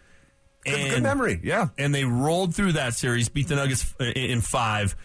Good, 0.65 0.73
And, 0.73 0.89
good 0.89 1.03
memory. 1.03 1.39
Yeah. 1.43 1.69
And 1.77 1.95
they 1.95 2.03
rolled 2.03 2.53
through 2.53 2.73
that 2.73 2.95
series, 2.95 3.29
beat 3.29 3.47
the 3.47 3.55
Nuggets 3.55 3.93
uh, 3.99 4.05
in 4.05 4.41
five, 4.41 4.95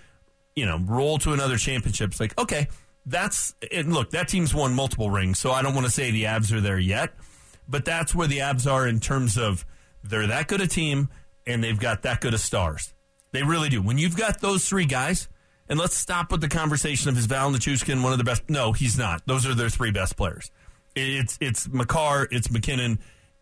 you 0.56 0.66
know, 0.66 0.78
rolled 0.78 1.20
to 1.22 1.32
another 1.32 1.56
championship. 1.56 2.10
It's 2.10 2.20
like, 2.20 2.36
okay, 2.38 2.66
that's, 3.06 3.54
and 3.70 3.92
look, 3.92 4.10
that 4.10 4.28
team's 4.28 4.54
won 4.54 4.74
multiple 4.74 5.10
rings, 5.10 5.38
so 5.38 5.52
I 5.52 5.62
don't 5.62 5.74
want 5.74 5.86
to 5.86 5.92
say 5.92 6.10
the 6.10 6.24
Avs 6.24 6.52
are 6.52 6.60
there 6.60 6.78
yet, 6.78 7.14
but 7.68 7.84
that's 7.84 8.14
where 8.14 8.26
the 8.26 8.38
Avs 8.38 8.70
are 8.70 8.86
in 8.86 9.00
terms 9.00 9.38
of 9.38 9.64
they're 10.02 10.26
that 10.26 10.48
good 10.48 10.60
a 10.60 10.66
team 10.66 11.08
and 11.46 11.62
they've 11.62 11.78
got 11.78 12.02
that 12.02 12.20
good 12.20 12.34
of 12.34 12.40
stars. 12.40 12.92
They 13.32 13.42
really 13.42 13.68
do. 13.68 13.82
When 13.82 13.98
you've 13.98 14.16
got 14.16 14.40
those 14.40 14.68
three 14.68 14.86
guys, 14.86 15.28
and 15.68 15.78
let's 15.78 15.96
stop 15.96 16.32
with 16.32 16.40
the 16.40 16.48
conversation 16.48 17.08
of 17.10 17.16
is 17.16 17.26
Val 17.26 17.50
Nichushkin 17.52 18.02
one 18.02 18.12
of 18.12 18.18
the 18.18 18.24
best? 18.24 18.48
No, 18.50 18.72
he's 18.72 18.98
not. 18.98 19.22
Those 19.26 19.46
are 19.46 19.54
their 19.54 19.68
three 19.68 19.92
best 19.92 20.16
players. 20.16 20.50
It's 20.96 21.38
it's 21.40 21.68
Makar, 21.68 22.26
it's 22.32 22.50
MacKinnon, 22.50 22.98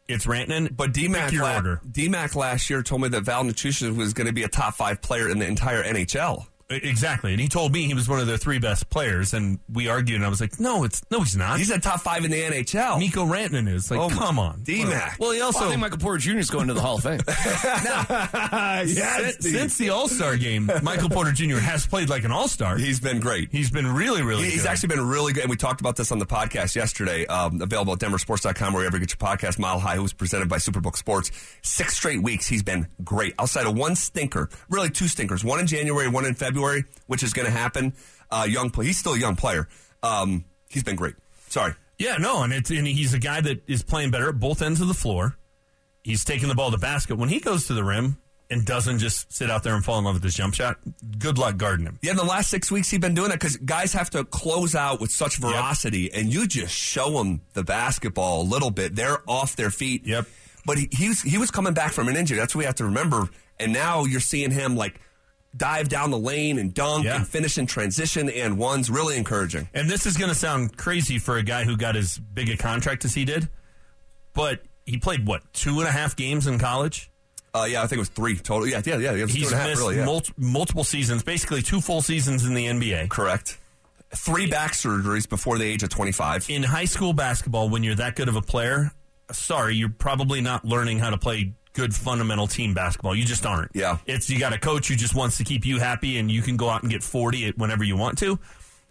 it's 0.07 0.27
Rantanen. 0.27 0.77
But 0.77 0.92
DMAC, 0.92 1.38
la- 1.40 1.61
DMAC 1.90 2.35
last 2.35 2.68
year 2.68 2.83
told 2.83 3.01
me 3.01 3.09
that 3.09 3.22
Val 3.22 3.44
Nichushkin 3.44 3.96
was 3.96 4.12
going 4.12 4.27
to 4.27 4.33
be 4.35 4.42
a 4.42 4.48
top 4.48 4.74
five 4.74 5.01
player 5.01 5.31
in 5.31 5.38
the 5.38 5.46
entire 5.46 5.83
NHL. 5.83 6.46
Exactly, 6.70 7.33
and 7.33 7.40
he 7.40 7.48
told 7.48 7.72
me 7.72 7.85
he 7.87 7.94
was 7.94 8.09
one 8.09 8.20
of 8.20 8.26
their 8.26 8.37
three 8.37 8.59
best 8.59 8.90
players, 8.90 9.33
and 9.33 9.59
we 9.72 9.88
argued, 9.88 10.16
and 10.16 10.24
I 10.24 10.28
was 10.28 10.38
like, 10.40 10.61
"No, 10.61 10.85
it's 10.85 11.02
no, 11.11 11.20
he's 11.20 11.35
not. 11.37 11.59
He's 11.59 11.70
a 11.70 11.78
top 11.78 12.00
five 12.02 12.24
in 12.26 12.31
the 12.31 12.42
NHL. 12.42 12.98
Mikko 12.98 13.24
Rantanen 13.24 13.72
is 13.72 13.90
like, 13.90 13.98
Oh, 14.00 14.11
come 14.11 14.38
on, 14.38 14.62
D-Mac. 14.64 15.16
Well, 15.18 15.31
he 15.31 15.40
also 15.40 15.61
Well, 15.61 15.68
I 15.68 15.70
think 15.72 15.81
Michael 15.81 15.98
Porter 15.98 16.18
Jr. 16.18 16.37
is 16.38 16.50
going 16.50 16.68
to 16.68 16.74
the 16.74 16.83
Hall 16.83 16.96
of 16.96 17.02
Fame. 17.04 17.20
yes, 18.87 19.37
since, 19.37 19.50
since 19.50 19.78
the 19.78 19.90
All 19.90 20.09
Star 20.09 20.37
game, 20.37 20.70
Michael 20.83 21.09
Porter 21.09 21.33
Jr. 21.33 21.57
has 21.57 21.87
played 21.87 22.09
like 22.09 22.24
an 22.24 22.33
All 22.33 22.48
Star. 22.48 22.76
he's 22.76 23.00
been 23.00 23.20
great. 23.20 23.48
He's 23.50 23.70
been 23.70 23.87
really, 23.87 24.22
really. 24.22 24.44
He- 24.44 24.50
He's 24.59 24.62
good. 24.64 24.70
actually 24.70 24.88
been 24.88 25.07
really 25.09 25.33
good. 25.33 25.44
And 25.44 25.50
we 25.50 25.57
talked 25.57 25.81
about 25.81 25.96
this 25.96 26.11
on 26.12 26.18
the 26.18 26.26
podcast 26.26 26.74
yesterday, 26.74 27.24
um, 27.26 27.61
available 27.62 27.92
at 27.92 27.98
denversports.com, 28.00 28.72
wherever 28.72 28.83
you 28.83 28.87
ever 28.88 28.98
get 28.98 29.11
your 29.18 29.18
podcast, 29.28 29.59
Mile 29.59 29.78
High, 29.78 29.96
who 29.96 30.02
was 30.02 30.12
presented 30.12 30.48
by 30.48 30.57
Superbook 30.57 30.96
Sports. 30.96 31.31
Six 31.62 31.94
straight 31.96 32.22
weeks, 32.22 32.46
he's 32.46 32.62
been 32.62 32.88
great. 33.04 33.35
Outside 33.38 33.66
of 33.66 33.76
one 33.76 33.94
stinker, 33.94 34.48
really 34.68 34.90
two 34.90 35.07
stinkers, 35.09 35.44
one 35.44 35.61
in 35.61 35.66
January, 35.66 36.09
one 36.09 36.24
in 36.24 36.35
February, 36.35 36.57
which 37.06 37.22
is 37.22 37.32
going 37.32 37.46
to 37.46 37.52
happen. 37.52 37.94
Uh, 38.30 38.46
young 38.48 38.70
play. 38.70 38.86
He's 38.86 38.98
still 38.98 39.14
a 39.14 39.18
young 39.18 39.36
player. 39.36 39.68
Um, 40.02 40.44
he's 40.68 40.82
been 40.84 40.96
great. 40.96 41.14
Sorry. 41.48 41.74
Yeah, 41.98 42.16
no, 42.18 42.42
and 42.42 42.52
it's 42.52 42.70
and 42.70 42.86
he's 42.86 43.12
a 43.12 43.18
guy 43.18 43.40
that 43.40 43.68
is 43.68 43.82
playing 43.82 44.10
better 44.10 44.28
at 44.28 44.38
both 44.38 44.62
ends 44.62 44.80
of 44.80 44.86
the 44.86 44.94
floor. 44.94 45.36
He's 46.04 46.24
taking 46.24 46.48
the 46.48 46.54
ball 46.54 46.70
to 46.70 46.76
the 46.76 46.80
basket. 46.80 47.16
When 47.16 47.28
he 47.28 47.40
goes 47.40 47.66
to 47.66 47.74
the 47.74 47.82
rim 47.82 48.18
and 48.50 48.64
doesn't 48.64 48.98
just 49.00 49.32
sit 49.32 49.50
out 49.50 49.64
there 49.64 49.74
and 49.74 49.84
fall 49.84 49.98
in 49.98 50.04
love 50.04 50.14
with 50.14 50.22
his 50.22 50.34
jump 50.34 50.54
shot, 50.54 50.78
good 51.18 51.38
luck 51.38 51.56
guarding 51.56 51.86
him. 51.86 51.98
Yeah, 52.00 52.12
in 52.12 52.16
the 52.16 52.24
last 52.24 52.50
six 52.50 52.70
weeks, 52.70 52.88
he's 52.88 53.00
been 53.00 53.14
doing 53.14 53.30
that 53.30 53.40
because 53.40 53.56
guys 53.56 53.92
have 53.94 54.10
to 54.10 54.24
close 54.24 54.76
out 54.76 55.00
with 55.00 55.10
such 55.10 55.38
veracity, 55.38 56.12
and 56.12 56.32
you 56.32 56.46
just 56.46 56.72
show 56.72 57.10
them 57.18 57.40
the 57.54 57.64
basketball 57.64 58.42
a 58.42 58.46
little 58.46 58.70
bit. 58.70 58.94
They're 58.94 59.18
off 59.28 59.56
their 59.56 59.70
feet. 59.70 60.06
Yep. 60.06 60.26
But 60.64 60.78
he, 60.78 60.88
he 60.92 61.08
was 61.08 61.22
he 61.22 61.36
was 61.36 61.50
coming 61.50 61.74
back 61.74 61.92
from 61.92 62.08
an 62.08 62.16
injury. 62.16 62.38
That's 62.38 62.54
what 62.54 62.60
we 62.60 62.64
have 62.66 62.76
to 62.76 62.84
remember. 62.84 63.28
And 63.58 63.72
now 63.72 64.04
you're 64.04 64.20
seeing 64.20 64.52
him 64.52 64.76
like 64.76 65.00
dive 65.56 65.88
down 65.88 66.11
the 66.11 66.18
lane 66.18 66.58
and 66.58 66.74
dunk 66.74 67.04
Yeah. 67.04 67.16
and 67.16 67.26
finish 67.28 67.56
in 67.58 67.66
transition 67.66 68.28
and 68.28 68.58
one's 68.58 68.90
really 68.90 69.16
encouraging. 69.16 69.68
And 69.74 69.88
this 69.88 70.06
is 70.06 70.16
going 70.16 70.28
to 70.28 70.34
sound 70.34 70.76
crazy 70.76 71.18
for 71.18 71.37
a 71.37 71.42
guy 71.42 71.64
who 71.64 71.76
got 71.76 71.96
as 71.96 72.18
big 72.18 72.48
a 72.50 72.56
contract 72.56 73.04
as 73.04 73.14
he 73.14 73.24
did, 73.24 73.48
but 74.34 74.62
he 74.84 74.98
played 74.98 75.26
what 75.26 75.42
two 75.52 75.78
and 75.80 75.88
a 75.88 75.90
half 75.90 76.16
games 76.16 76.46
in 76.46 76.58
college. 76.58 77.11
Uh, 77.54 77.66
yeah, 77.68 77.82
I 77.82 77.87
think 77.87 77.96
it 77.96 78.00
was 78.00 78.08
three 78.11 78.37
total. 78.37 78.68
Yeah, 78.68 78.82
yeah, 78.84 78.98
yeah. 78.98 79.12
It 79.12 79.22
was 79.22 79.32
He's 79.32 79.46
and 79.50 79.54
a 79.54 79.58
half, 79.58 79.68
missed 79.70 79.80
really. 79.80 79.96
Yeah. 79.96 80.04
mul- 80.04 80.22
multiple 80.37 80.84
seasons, 80.84 81.22
basically 81.22 81.62
two 81.62 81.80
full 81.80 82.02
seasons 82.02 82.44
in 82.44 82.52
the 82.54 82.66
NBA. 82.66 83.08
Correct. 83.08 83.58
Three 84.14 84.46
back 84.48 84.72
surgeries 84.72 85.28
before 85.28 85.58
the 85.58 85.64
age 85.64 85.82
of 85.82 85.88
25. 85.88 86.48
In 86.50 86.62
high 86.62 86.84
school 86.84 87.12
basketball, 87.14 87.68
when 87.68 87.82
you're 87.82 87.94
that 87.96 88.16
good 88.16 88.28
of 88.28 88.37
a 88.37 88.42
player, 88.42 88.90
sorry, 89.32 89.74
you're 89.76 89.88
probably 89.88 90.40
not 90.40 90.64
learning 90.64 90.98
how 90.98 91.11
to 91.11 91.18
play 91.18 91.52
good 91.78 91.94
fundamental 91.94 92.46
team 92.46 92.74
basketball. 92.74 93.14
You 93.14 93.24
just 93.24 93.46
aren't. 93.46 93.70
Yeah. 93.74 93.98
It's 94.06 94.28
you 94.28 94.38
got 94.40 94.52
a 94.52 94.58
coach 94.58 94.88
who 94.88 94.96
just 94.96 95.14
wants 95.14 95.38
to 95.38 95.44
keep 95.44 95.64
you 95.64 95.78
happy 95.78 96.18
and 96.18 96.30
you 96.30 96.42
can 96.42 96.56
go 96.56 96.68
out 96.68 96.82
and 96.82 96.90
get 96.90 97.02
40 97.02 97.46
at 97.48 97.56
whenever 97.58 97.84
you 97.84 97.96
want 97.96 98.18
to. 98.18 98.38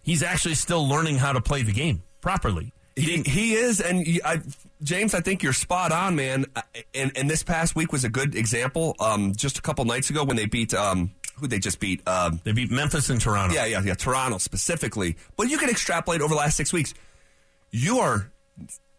He's 0.02 0.22
actually 0.22 0.54
still 0.54 0.88
learning 0.88 1.18
how 1.18 1.32
to 1.32 1.40
play 1.40 1.62
the 1.62 1.72
game 1.72 2.02
properly. 2.22 2.72
He, 2.96 3.22
he 3.22 3.52
is, 3.54 3.80
and 3.80 4.04
I, 4.24 4.40
James, 4.82 5.14
I 5.14 5.20
think 5.20 5.42
you're 5.44 5.52
spot 5.52 5.92
on, 5.92 6.16
man. 6.16 6.46
And 6.94 7.16
and 7.16 7.30
this 7.30 7.44
past 7.44 7.76
week 7.76 7.92
was 7.92 8.02
a 8.04 8.08
good 8.08 8.34
example. 8.34 8.96
Um, 8.98 9.34
just 9.36 9.56
a 9.56 9.62
couple 9.62 9.84
nights 9.84 10.10
ago 10.10 10.24
when 10.24 10.36
they 10.36 10.46
beat 10.46 10.74
um, 10.74 11.12
who 11.36 11.46
they 11.46 11.60
just 11.60 11.78
beat. 11.78 12.00
Um, 12.08 12.40
They 12.42 12.50
beat 12.50 12.72
Memphis 12.72 13.08
and 13.10 13.20
Toronto. 13.20 13.54
yeah, 13.54 13.66
yeah, 13.66 13.82
yeah, 13.84 13.94
Toronto 13.94 14.38
specifically. 14.38 15.16
But 15.36 15.48
you 15.48 15.58
can 15.58 15.70
extrapolate 15.70 16.20
over 16.22 16.34
the 16.34 16.40
last 16.40 16.56
six 16.56 16.72
weeks. 16.72 16.92
You 17.70 18.00
are 18.00 18.32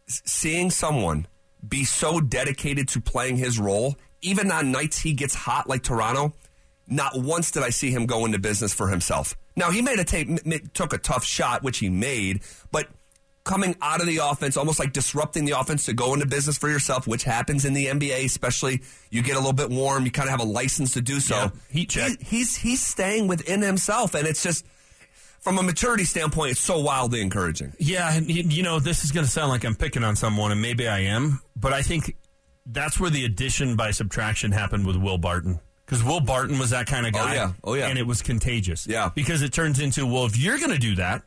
seeing 0.08 0.72
someone 0.72 1.28
be 1.68 1.84
so 1.84 2.20
dedicated 2.20 2.88
to 2.90 3.02
playing 3.02 3.38
his 3.38 3.60
role, 3.60 3.96
even 4.22 4.52
on 4.52 4.72
nights 4.72 5.00
he 5.00 5.14
gets 5.14 5.34
hot 5.36 5.68
like 5.68 5.84
Toronto. 5.84 6.34
Not 6.88 7.20
once 7.20 7.52
did 7.52 7.64
I 7.64 7.70
see 7.70 7.92
him 7.92 8.06
go 8.06 8.26
into 8.26 8.40
business 8.40 8.74
for 8.74 8.88
himself. 8.88 9.36
Now 9.56 9.70
he 9.72 9.82
made 9.82 10.00
a 10.00 10.18
m- 10.18 10.70
took 10.74 10.94
a 10.94 10.98
tough 10.98 11.24
shot, 11.24 11.62
which 11.64 11.80
he 11.80 11.90
made, 11.90 12.42
but 12.72 12.88
coming 13.44 13.76
out 13.82 14.00
of 14.02 14.08
the 14.08 14.18
offense, 14.18 14.58
almost 14.58 14.80
like 14.80 14.94
disrupting 14.94 15.46
the 15.46 15.60
offense 15.60 15.86
to 15.86 15.94
go 15.94 16.14
into 16.14 16.26
business 16.26 16.58
for 16.58 16.70
yourself, 16.70 17.08
which 17.08 17.24
happens 17.24 17.66
in 17.66 17.74
the 17.74 17.88
NBA, 17.88 18.26
especially 18.26 18.82
you 19.12 19.22
get 19.22 19.36
a 19.36 19.40
little 19.40 19.54
bit 19.54 19.70
warm, 19.70 20.06
you 20.06 20.12
kind 20.12 20.28
of 20.28 20.32
have 20.32 20.40
a 20.40 20.52
license 20.52 20.94
to 20.94 21.02
do 21.02 21.20
so. 21.20 21.36
Yeah, 21.36 21.50
heat 21.70 21.90
check. 21.90 22.20
He- 22.22 22.38
he's 22.38 22.56
he's 22.58 22.86
staying 22.86 23.28
within 23.28 23.62
himself, 23.62 24.14
and 24.16 24.28
it's 24.28 24.42
just 24.44 24.66
from 25.42 25.58
a 25.58 25.64
maturity 25.64 26.04
standpoint, 26.04 26.52
it's 26.52 26.60
so 26.60 26.80
wildly 26.80 27.22
encouraging. 27.22 27.74
Yeah, 27.80 28.14
and 28.14 28.30
you 28.30 28.64
know, 28.64 28.80
this 28.80 29.04
is 29.04 29.12
going 29.12 29.26
to 29.26 29.32
sound 29.32 29.50
like 29.50 29.64
I'm 29.64 29.76
picking 29.76 30.04
on 30.04 30.16
someone, 30.16 30.52
and 30.52 30.62
maybe 30.62 30.88
I 30.88 31.00
am, 31.00 31.42
but 31.56 31.74
I 31.74 31.82
think 31.82 32.16
that's 32.66 33.00
where 33.00 33.10
the 33.10 33.26
addition 33.26 33.76
by 33.76 33.92
subtraction 33.92 34.52
happened 34.52 34.86
with 34.86 34.96
Will 34.96 35.18
Barton. 35.18 35.60
Because 35.86 36.04
Will 36.04 36.20
Barton 36.20 36.60
was 36.60 36.70
that 36.70 36.86
kind 36.86 37.08
of 37.08 37.14
guy. 37.14 37.22
Oh, 37.22 37.26
guy. 37.26 37.34
yeah. 37.34 37.52
Oh, 37.64 37.74
yeah. 37.74 37.88
And 37.88 37.98
it 37.98 38.06
was 38.06 38.22
contagious. 38.22 38.86
Yeah. 38.86 39.10
Because 39.16 39.42
it 39.42 39.52
turns 39.52 39.80
into, 39.80 40.06
well, 40.06 40.26
if 40.26 40.38
you're 40.38 40.60
going 40.60 40.70
to 40.70 40.78
do 40.78 40.96
that, 40.96 41.24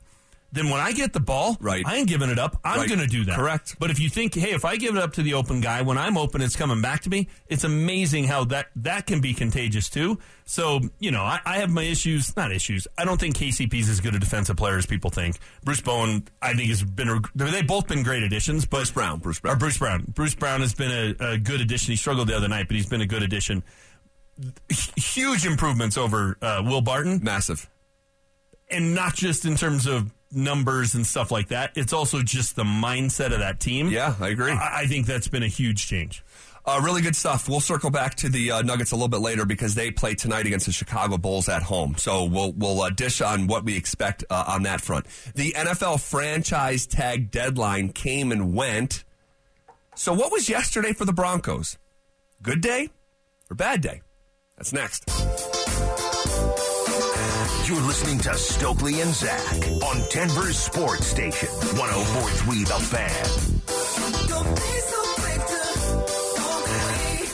then 0.53 0.69
when 0.71 0.81
I 0.81 0.93
get 0.93 1.13
the 1.15 1.21
ball, 1.21 1.57
Right. 1.61 1.83
I 1.87 1.97
ain't 1.97 2.09
giving 2.09 2.29
it 2.31 2.39
up. 2.39 2.59
I'm 2.63 2.81
Right. 2.81 2.89
going 2.89 3.01
to 3.01 3.07
do 3.07 3.25
that. 3.25 3.37
Correct. 3.37 3.77
But 3.79 3.91
if 3.91 3.99
you 3.99 4.09
think, 4.11 4.35
hey, 4.35 4.51
if 4.53 4.65
I 4.65 4.77
give 4.77 4.95
it 4.95 5.03
up 5.03 5.15
to 5.15 5.23
the 5.23 5.35
open 5.35 5.61
guy, 5.63 5.81
when 5.83 5.97
I'm 5.99 6.17
open, 6.19 6.43
it's 6.43 6.57
coming 6.57 6.81
back 6.83 7.01
to 7.03 7.11
me. 7.11 7.29
It's 7.49 7.65
amazing 7.65 8.25
how 8.25 8.45
that 8.45 8.67
that 8.77 9.07
can 9.07 9.21
be 9.21 9.33
contagious 9.35 9.89
too. 9.89 10.19
So 10.45 10.81
you 10.99 11.11
know, 11.11 11.23
I, 11.23 11.41
I 11.47 11.57
have 11.59 11.71
my 11.71 11.83
issues, 11.85 12.37
not 12.37 12.53
issues. 12.53 12.87
I 12.99 13.05
don't 13.05 13.19
think 13.19 13.37
KCP's 13.37 13.89
as 13.89 14.01
good 14.01 14.15
a 14.15 14.19
defensive 14.19 14.57
player 14.57 14.77
as 14.77 14.85
people 14.87 15.11
think. 15.11 15.37
Bruce 15.65 15.81
Bowen, 15.81 16.29
I 16.43 16.53
think, 16.55 16.69
has 16.69 16.83
been. 16.83 17.09
A, 17.09 17.21
they've 17.35 17.67
both 17.67 17.87
been 17.89 18.03
great 18.03 18.23
additions. 18.23 18.67
But 18.67 18.79
Bruce 18.79 18.91
Brown, 18.91 19.19
Bruce 19.21 19.41
Brown. 19.41 19.55
or 19.55 19.57
Bruce 19.59 19.79
Brown. 19.79 20.05
Bruce 20.09 20.35
Brown 20.35 20.61
has 20.61 20.75
been 20.75 21.17
a, 21.21 21.33
a 21.33 21.39
good 21.39 21.61
addition. 21.63 21.93
He 21.93 21.97
struggled 21.97 22.29
the 22.29 22.37
other 22.37 22.49
night, 22.49 22.69
but 22.69 22.77
he's 22.77 22.87
been 22.87 23.01
a 23.01 23.07
good 23.07 23.23
addition. 23.23 23.63
Huge 24.97 25.47
improvements 25.47 25.97
over 25.97 26.37
uh, 26.43 26.63
Will 26.65 26.81
Barton 26.81 27.21
Massive. 27.23 27.69
And 28.73 28.95
not 28.95 29.15
just 29.15 29.45
in 29.45 29.57
terms 29.57 29.87
of 29.87 30.11
numbers 30.33 30.95
and 30.95 31.07
stuff 31.07 31.31
like 31.31 31.49
that. 31.49 31.73
It's 31.75 31.93
also 31.93 32.23
just 32.23 32.57
the 32.57 32.65
mindset 32.65 33.33
of 33.33 33.41
that 33.41 33.61
team. 33.61 33.89
Yeah, 33.89 34.15
I 34.21 34.29
agree. 34.29 34.53
I, 34.53 34.83
I 34.83 34.87
think 34.87 35.07
that's 35.07 35.29
been 35.29 35.43
a 35.43 35.49
huge 35.49 35.87
change. 35.87 36.25
Uh, 36.65 36.81
really 36.83 37.03
good 37.03 37.17
stuff. 37.17 37.49
We'll 37.49 37.61
circle 37.61 37.91
back 37.91 38.15
to 38.17 38.29
the 38.29 38.53
uh, 38.53 38.63
Nuggets 38.63 38.93
a 38.93 38.95
little 38.95 39.09
bit 39.09 39.21
later 39.21 39.45
because 39.45 39.75
they 39.75 39.91
play 39.91 40.15
tonight 40.15 40.47
against 40.47 40.67
the 40.67 40.73
Chicago 40.73 41.19
Bulls 41.19 41.49
at 41.49 41.63
home. 41.65 41.97
So 41.99 42.25
we'll 42.25 42.53
we'll 42.53 42.81
uh, 42.83 42.91
dish 42.91 43.21
on 43.21 43.49
what 43.49 43.65
we 43.65 43.77
expect 43.77 44.23
uh, 44.31 44.45
on 44.47 44.63
that 44.63 44.81
front. 44.81 45.07
The 45.35 45.53
NFL 45.57 46.01
franchise 46.01 46.87
tag 46.87 47.33
deadline 47.33 47.89
came 47.89 48.31
and 48.31 48.55
went. 48.55 49.03
So 49.97 50.13
what 50.13 50.31
was 50.31 50.49
yesterday 50.49 50.93
for 50.93 51.05
the 51.05 51.13
Broncos? 51.13 51.79
Good 52.43 52.61
day 52.61 52.91
or 53.51 53.57
bad 53.57 53.81
day? 53.81 54.03
That's 54.57 54.73
next. 54.73 55.62
You're 57.73 57.81
listening 57.85 58.19
to 58.19 58.29
Stokley 58.37 59.01
and 59.01 59.15
Zach 59.15 59.57
on 59.83 59.97
Denver's 60.11 60.59
Sports 60.59 61.07
Station, 61.07 61.49
1043 61.49 62.65
The 62.65 62.79
Fan. 62.85 63.25
Don't 64.29 64.45
be 64.55 64.61
so 64.61 65.01
quick 65.17 65.41
to 65.49 65.57
walk 66.37 66.69
away. 66.69 67.25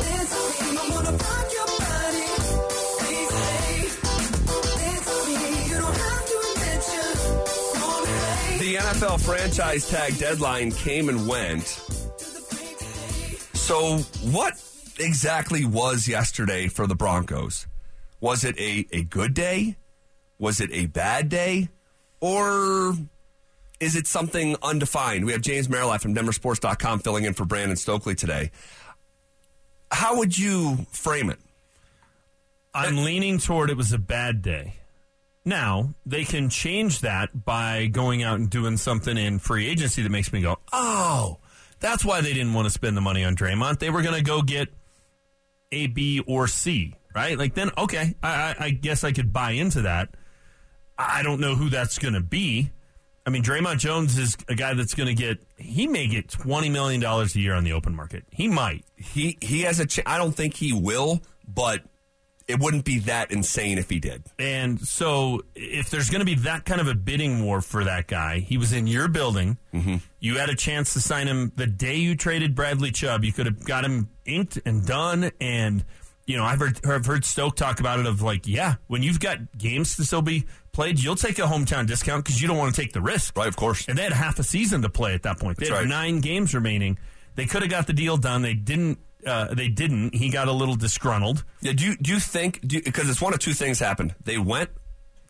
Dance 0.00 0.32
with 0.32 0.56
me, 0.64 0.68
I 0.72 0.88
wanna 0.88 1.12
rock 1.12 1.48
your 1.52 1.68
body. 1.76 2.24
Please 2.96 3.28
stay. 3.36 3.84
Dance 4.80 5.06
with 5.12 5.28
me, 5.28 5.52
you 5.68 5.76
don't 5.76 5.98
have 6.08 6.24
to 6.24 6.36
admit 6.48 6.80
you're 6.94 7.20
on 7.84 8.00
the 8.00 8.16
way. 8.16 8.64
The 8.64 8.72
NFL 8.76 9.18
franchise 9.20 9.84
tag 9.90 10.16
deadline 10.16 10.72
came 10.72 11.10
and 11.10 11.28
went. 11.28 11.66
So, 13.52 13.98
what 14.30 14.54
exactly 14.98 15.66
was 15.66 16.08
yesterday 16.08 16.68
for 16.68 16.86
the 16.86 16.94
Broncos? 16.94 17.66
Was 18.20 18.44
it 18.44 18.58
a, 18.58 18.86
a 18.92 19.02
good 19.02 19.34
day? 19.34 19.76
Was 20.38 20.60
it 20.60 20.70
a 20.72 20.86
bad 20.86 21.28
day? 21.28 21.68
Or 22.20 22.94
is 23.80 23.96
it 23.96 24.06
something 24.06 24.56
undefined? 24.62 25.24
We 25.24 25.32
have 25.32 25.40
James 25.40 25.68
Merrill 25.68 25.96
from 25.98 26.14
DenverSports.com 26.14 27.00
filling 27.00 27.24
in 27.24 27.32
for 27.32 27.44
Brandon 27.46 27.76
Stokley 27.76 28.14
today. 28.14 28.50
How 29.90 30.18
would 30.18 30.38
you 30.38 30.86
frame 30.92 31.30
it? 31.30 31.38
I'm 32.72 32.98
uh, 32.98 33.02
leaning 33.02 33.38
toward 33.38 33.70
it 33.70 33.76
was 33.76 33.92
a 33.92 33.98
bad 33.98 34.42
day. 34.42 34.74
Now, 35.44 35.94
they 36.04 36.24
can 36.24 36.50
change 36.50 37.00
that 37.00 37.44
by 37.44 37.86
going 37.86 38.22
out 38.22 38.38
and 38.38 38.48
doing 38.48 38.76
something 38.76 39.16
in 39.16 39.38
free 39.38 39.66
agency 39.66 40.02
that 40.02 40.10
makes 40.10 40.32
me 40.32 40.42
go, 40.42 40.58
oh, 40.72 41.38
that's 41.80 42.04
why 42.04 42.20
they 42.20 42.34
didn't 42.34 42.52
want 42.52 42.66
to 42.66 42.70
spend 42.70 42.96
the 42.96 43.00
money 43.00 43.24
on 43.24 43.34
Dre'Mont. 43.34 43.78
They 43.78 43.90
were 43.90 44.02
going 44.02 44.14
to 44.14 44.22
go 44.22 44.42
get 44.42 44.68
A, 45.72 45.86
B, 45.86 46.22
or 46.26 46.46
C, 46.46 46.94
right? 47.14 47.38
Like, 47.38 47.54
then, 47.54 47.70
okay, 47.76 48.14
I, 48.22 48.28
I, 48.28 48.54
I 48.66 48.70
guess 48.70 49.04
I 49.04 49.12
could 49.12 49.32
buy 49.32 49.52
into 49.52 49.82
that. 49.82 50.10
I 50.98 51.22
don't 51.22 51.40
know 51.40 51.54
who 51.54 51.70
that's 51.70 51.98
going 51.98 52.14
to 52.14 52.20
be. 52.20 52.70
I 53.26 53.30
mean, 53.30 53.42
Dre'Mont 53.42 53.78
Jones 53.78 54.18
is 54.18 54.36
a 54.48 54.54
guy 54.54 54.74
that's 54.74 54.94
going 54.94 55.08
to 55.08 55.14
get, 55.14 55.38
he 55.56 55.86
may 55.86 56.06
get 56.06 56.28
$20 56.28 56.70
million 56.70 57.02
a 57.04 57.24
year 57.38 57.54
on 57.54 57.64
the 57.64 57.72
open 57.72 57.94
market. 57.94 58.24
He 58.30 58.48
might. 58.48 58.84
He 58.96 59.38
he 59.40 59.62
has 59.62 59.78
a. 59.78 59.86
Ch- 59.86 60.00
I 60.06 60.18
don't 60.18 60.32
think 60.32 60.56
he 60.56 60.72
will, 60.72 61.20
but 61.46 61.82
it 62.48 62.58
wouldn't 62.58 62.84
be 62.84 62.98
that 63.00 63.30
insane 63.30 63.78
if 63.78 63.88
he 63.88 64.00
did. 64.00 64.24
And 64.38 64.80
so, 64.80 65.42
if 65.54 65.90
there's 65.90 66.10
going 66.10 66.20
to 66.20 66.26
be 66.26 66.34
that 66.42 66.64
kind 66.64 66.80
of 66.80 66.88
a 66.88 66.94
bidding 66.94 67.44
war 67.44 67.60
for 67.60 67.84
that 67.84 68.08
guy, 68.08 68.40
he 68.40 68.58
was 68.58 68.72
in 68.72 68.86
your 68.86 69.06
building. 69.06 69.58
Mm-hmm. 69.72 69.96
You 70.18 70.38
had 70.38 70.50
a 70.50 70.56
chance 70.56 70.94
to 70.94 71.00
sign 71.00 71.28
him 71.28 71.52
the 71.54 71.66
day 71.66 71.96
you 71.96 72.16
traded 72.16 72.54
Bradley 72.54 72.90
Chubb. 72.90 73.22
You 73.22 73.32
could 73.32 73.46
have 73.46 73.64
got 73.64 73.84
him 73.84 74.08
inked 74.24 74.58
and 74.66 74.84
done. 74.84 75.30
And 75.40 75.84
you 76.30 76.36
know, 76.36 76.44
I've 76.44 76.60
heard, 76.60 76.80
I've 76.86 77.06
heard 77.06 77.24
Stoke 77.24 77.56
talk 77.56 77.80
about 77.80 77.98
it. 77.98 78.06
Of 78.06 78.22
like, 78.22 78.46
yeah, 78.46 78.76
when 78.86 79.02
you've 79.02 79.18
got 79.18 79.38
games 79.58 79.96
to 79.96 80.04
still 80.04 80.22
be 80.22 80.46
played, 80.72 81.00
you'll 81.00 81.16
take 81.16 81.38
a 81.38 81.42
hometown 81.42 81.86
discount 81.86 82.24
because 82.24 82.40
you 82.40 82.46
don't 82.46 82.56
want 82.56 82.72
to 82.74 82.80
take 82.80 82.92
the 82.92 83.00
risk. 83.00 83.36
Right, 83.36 83.48
of 83.48 83.56
course. 83.56 83.88
And 83.88 83.98
they 83.98 84.02
had 84.02 84.12
half 84.12 84.38
a 84.38 84.44
season 84.44 84.82
to 84.82 84.88
play 84.88 85.14
at 85.14 85.24
that 85.24 85.40
point. 85.40 85.58
They 85.58 85.66
That's 85.66 85.80
had 85.80 85.84
right. 85.84 85.88
nine 85.88 86.20
games 86.20 86.54
remaining. 86.54 86.98
They 87.34 87.46
could 87.46 87.62
have 87.62 87.70
got 87.70 87.86
the 87.88 87.92
deal 87.92 88.16
done. 88.16 88.42
They 88.42 88.54
didn't. 88.54 88.98
Uh, 89.26 89.52
they 89.52 89.68
didn't. 89.68 90.14
He 90.14 90.30
got 90.30 90.48
a 90.48 90.52
little 90.52 90.76
disgruntled. 90.76 91.44
Yeah, 91.60 91.72
do 91.72 91.84
you, 91.84 91.96
do 91.96 92.12
you 92.12 92.20
think 92.20 92.60
because 92.62 93.10
it's 93.10 93.20
one 93.20 93.34
of 93.34 93.40
two 93.40 93.52
things 93.52 93.78
happened? 93.78 94.14
They 94.24 94.38
went 94.38 94.70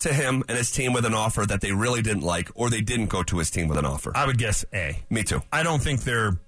to 0.00 0.12
him 0.12 0.44
and 0.48 0.56
his 0.56 0.70
team 0.70 0.92
with 0.92 1.04
an 1.04 1.14
offer 1.14 1.44
that 1.44 1.60
they 1.60 1.72
really 1.72 2.00
didn't 2.02 2.22
like, 2.22 2.50
or 2.54 2.70
they 2.70 2.82
didn't 2.82 3.06
go 3.06 3.22
to 3.22 3.38
his 3.38 3.50
team 3.50 3.68
with 3.68 3.78
an 3.78 3.84
offer. 3.84 4.12
I 4.14 4.26
would 4.26 4.38
guess 4.38 4.64
A. 4.72 5.02
Me 5.10 5.22
too. 5.22 5.42
I 5.52 5.62
don't 5.62 5.82
think 5.82 6.02
they're 6.02 6.38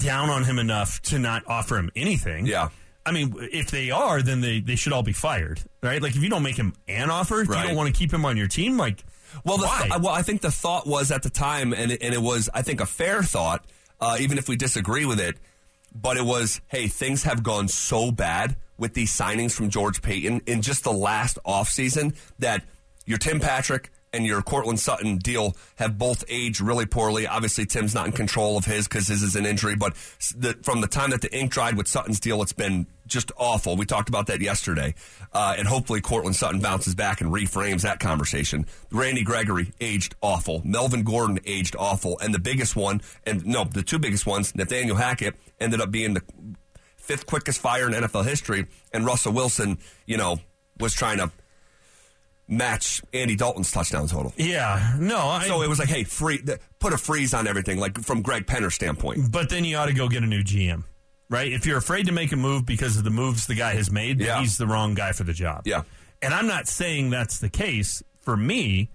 down 0.00 0.28
on 0.28 0.44
him 0.44 0.58
enough 0.58 1.00
to 1.02 1.18
not 1.18 1.42
offer 1.46 1.76
him 1.78 1.90
anything. 1.96 2.46
Yeah. 2.46 2.68
I 3.08 3.12
mean, 3.12 3.34
if 3.52 3.70
they 3.70 3.90
are, 3.90 4.22
then 4.22 4.40
they, 4.40 4.60
they 4.60 4.76
should 4.76 4.92
all 4.92 5.02
be 5.02 5.12
fired, 5.12 5.60
right? 5.82 6.00
Like, 6.00 6.14
if 6.14 6.22
you 6.22 6.28
don't 6.28 6.42
make 6.44 6.56
him 6.56 6.74
an 6.86 7.10
offer, 7.10 7.40
if 7.40 7.48
Right. 7.48 7.62
you 7.62 7.68
don't 7.68 7.76
want 7.76 7.92
to 7.92 7.98
keep 7.98 8.12
him 8.12 8.24
on 8.24 8.36
your 8.36 8.46
team, 8.48 8.76
like, 8.76 9.02
Well, 9.44 9.58
th- 9.58 9.90
well, 10.00 10.08
I 10.14 10.22
think 10.22 10.40
the 10.42 10.50
thought 10.52 10.86
was 10.86 11.10
at 11.10 11.22
the 11.22 11.30
time, 11.30 11.72
and 11.72 11.90
it, 11.92 12.02
and 12.02 12.14
it 12.14 12.20
was, 12.22 12.48
I 12.54 12.62
think, 12.62 12.80
a 12.80 12.86
fair 12.86 13.22
thought, 13.22 13.64
uh, 14.00 14.16
even 14.20 14.38
if 14.38 14.48
we 14.48 14.56
disagree 14.56 15.04
with 15.06 15.18
it. 15.20 15.36
but 15.94 16.16
it 16.18 16.24
was, 16.24 16.60
hey, 16.68 16.86
things 16.86 17.22
have 17.24 17.42
gone 17.42 17.66
so 17.66 18.10
bad 18.12 18.56
with 18.76 18.92
these 18.94 19.10
signings 19.10 19.52
from 19.52 19.70
George 19.70 20.02
Paton 20.02 20.42
in 20.46 20.60
just 20.60 20.84
the 20.84 20.92
last 20.92 21.38
offseason 21.46 22.14
that 22.38 22.62
your 23.06 23.16
Tim 23.18 23.40
Patrick 23.40 23.90
and 24.12 24.24
your 24.24 24.42
Courtland 24.42 24.80
Sutton 24.80 25.18
deal 25.18 25.56
have 25.76 25.98
both 25.98 26.24
aged 26.28 26.60
really 26.60 26.86
poorly. 26.86 27.26
Obviously, 27.26 27.66
Tim's 27.66 27.94
not 27.94 28.06
in 28.06 28.12
control 28.12 28.56
of 28.56 28.64
his 28.64 28.88
because 28.88 29.08
his 29.08 29.22
is 29.22 29.36
an 29.36 29.46
injury, 29.46 29.76
but 29.76 29.94
the, 30.36 30.58
from 30.62 30.80
the 30.80 30.86
time 30.86 31.10
that 31.10 31.20
the 31.20 31.34
ink 31.36 31.50
dried 31.50 31.76
with 31.76 31.88
Sutton's 31.88 32.20
deal, 32.20 32.42
it's 32.42 32.52
been 32.52 32.86
just 33.06 33.32
awful. 33.36 33.76
We 33.76 33.86
talked 33.86 34.08
about 34.08 34.26
that 34.26 34.40
yesterday. 34.40 34.94
Uh, 35.32 35.54
and 35.58 35.66
hopefully, 35.66 36.00
Courtland 36.00 36.36
Sutton 36.36 36.60
bounces 36.60 36.94
back 36.94 37.20
and 37.20 37.32
reframes 37.32 37.82
that 37.82 38.00
conversation. 38.00 38.66
Randy 38.90 39.24
Gregory 39.24 39.72
aged 39.80 40.14
awful. 40.20 40.62
Melvin 40.64 41.02
Gordon 41.02 41.40
aged 41.46 41.74
awful. 41.78 42.18
And 42.20 42.34
the 42.34 42.38
biggest 42.38 42.76
one, 42.76 43.00
and 43.26 43.44
no, 43.46 43.64
the 43.64 43.82
two 43.82 43.98
biggest 43.98 44.26
ones, 44.26 44.54
Nathaniel 44.54 44.96
Hackett 44.96 45.34
ended 45.60 45.80
up 45.80 45.90
being 45.90 46.14
the 46.14 46.22
fifth 46.96 47.26
quickest 47.26 47.60
fire 47.60 47.86
in 47.86 47.94
NFL 47.94 48.26
history, 48.26 48.66
and 48.92 49.06
Russell 49.06 49.32
Wilson, 49.32 49.78
you 50.04 50.18
know, 50.18 50.40
was 50.78 50.92
trying 50.92 51.16
to 51.18 51.30
match 52.48 53.02
Andy 53.12 53.36
Dalton's 53.36 53.70
touchdown 53.70 54.08
total. 54.08 54.32
Yeah, 54.36 54.96
no. 54.98 55.18
I, 55.18 55.46
So 55.46 55.62
it 55.62 55.68
was 55.68 55.78
like, 55.78 55.88
hey, 55.88 56.04
free, 56.04 56.42
put 56.78 56.92
a 56.94 56.98
freeze 56.98 57.34
on 57.34 57.46
everything, 57.46 57.78
like 57.78 58.00
from 58.02 58.22
Greg 58.22 58.46
Penner's 58.46 58.74
standpoint. 58.74 59.30
but 59.30 59.50
then 59.50 59.64
you 59.64 59.76
ought 59.76 59.86
to 59.86 59.92
go 59.92 60.08
get 60.08 60.22
a 60.22 60.26
new 60.26 60.42
GM, 60.42 60.84
right? 61.28 61.52
If 61.52 61.66
you're 61.66 61.76
afraid 61.78 62.06
to 62.06 62.12
make 62.12 62.32
a 62.32 62.36
move 62.36 62.64
because 62.64 62.96
of 62.96 63.04
the 63.04 63.10
moves 63.10 63.46
the 63.46 63.54
guy 63.54 63.74
has 63.74 63.90
made, 63.90 64.18
Yeah. 64.20 64.40
he's 64.40 64.56
the 64.56 64.66
wrong 64.66 64.94
guy 64.94 65.12
for 65.12 65.24
the 65.24 65.34
job. 65.34 65.62
Yeah. 65.66 65.82
And 66.22 66.32
I'm 66.32 66.46
not 66.46 66.66
saying 66.68 67.10
that's 67.10 67.38
the 67.38 67.50
case 67.50 68.02
for 68.22 68.36
me, 68.36 68.88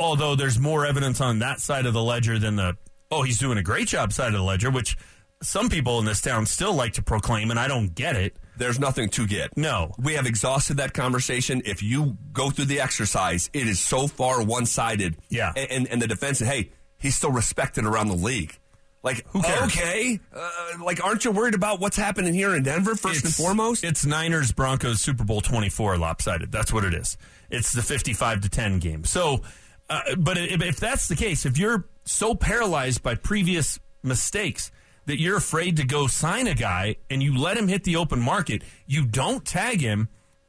although 0.00 0.34
there's 0.34 0.58
more 0.58 0.84
evidence 0.84 1.20
on 1.20 1.38
that 1.38 1.60
side 1.60 1.86
of 1.86 1.92
the 1.94 2.02
ledger 2.02 2.38
than 2.38 2.56
the, 2.56 2.76
oh, 3.10 3.22
he's 3.22 3.38
doing 3.38 3.58
a 3.58 3.62
great 3.62 3.88
job 3.88 4.12
side 4.12 4.28
of 4.28 4.34
the 4.34 4.42
ledger, 4.42 4.70
which 4.70 4.96
some 5.42 5.68
people 5.68 5.98
in 5.98 6.04
this 6.04 6.20
town 6.20 6.46
still 6.46 6.74
like 6.74 6.94
to 6.94 7.02
proclaim, 7.02 7.50
and 7.50 7.58
I 7.58 7.68
don't 7.68 7.94
get 7.94 8.16
it. 8.16 8.36
There's 8.56 8.80
nothing 8.80 9.08
to 9.10 9.26
get. 9.26 9.56
No. 9.56 9.92
We 9.98 10.14
have 10.14 10.26
exhausted 10.26 10.78
that 10.78 10.92
conversation. 10.92 11.62
If 11.64 11.82
you 11.82 12.18
go 12.32 12.50
through 12.50 12.64
the 12.66 12.80
exercise, 12.80 13.48
it 13.52 13.68
is 13.68 13.78
so 13.78 14.08
far 14.08 14.42
one 14.42 14.66
sided. 14.66 15.16
Yeah. 15.28 15.52
And, 15.56 15.70
and, 15.70 15.88
and 15.88 16.02
the 16.02 16.08
defense, 16.08 16.40
hey, 16.40 16.72
he's 16.98 17.14
still 17.14 17.30
respected 17.30 17.84
around 17.84 18.08
the 18.08 18.16
league. 18.16 18.58
Like, 19.04 19.24
Who 19.28 19.42
cares? 19.42 19.62
okay. 19.66 20.18
Uh, 20.34 20.50
like, 20.84 21.04
aren't 21.04 21.24
you 21.24 21.30
worried 21.30 21.54
about 21.54 21.78
what's 21.78 21.96
happening 21.96 22.34
here 22.34 22.52
in 22.54 22.64
Denver, 22.64 22.96
first 22.96 23.24
and 23.24 23.32
foremost? 23.32 23.84
It's 23.84 24.04
Niners 24.04 24.50
Broncos 24.50 25.00
Super 25.00 25.22
Bowl 25.22 25.40
24 25.40 25.98
lopsided. 25.98 26.50
That's 26.50 26.72
what 26.72 26.84
it 26.84 26.94
is. 26.94 27.16
It's 27.48 27.72
the 27.72 27.82
55 27.82 28.40
to 28.40 28.48
10 28.48 28.80
game. 28.80 29.04
So, 29.04 29.42
uh, 29.88 30.16
but 30.18 30.36
if, 30.36 30.60
if 30.62 30.80
that's 30.80 31.06
the 31.06 31.14
case, 31.14 31.46
if 31.46 31.58
you're 31.58 31.86
so 32.04 32.34
paralyzed 32.34 33.04
by 33.04 33.14
previous 33.14 33.78
mistakes 34.02 34.72
that 35.08 35.18
you're 35.18 35.38
afraid 35.38 35.78
to 35.78 35.84
go 35.84 36.06
sign 36.06 36.46
a 36.46 36.54
guy 36.54 36.94
and 37.08 37.22
you 37.22 37.36
let 37.36 37.56
him 37.56 37.66
hit 37.66 37.82
the 37.84 37.96
open 37.96 38.20
market, 38.20 38.62
you 38.86 39.06
don't 39.06 39.42
tag 39.42 39.80
him, 39.80 40.06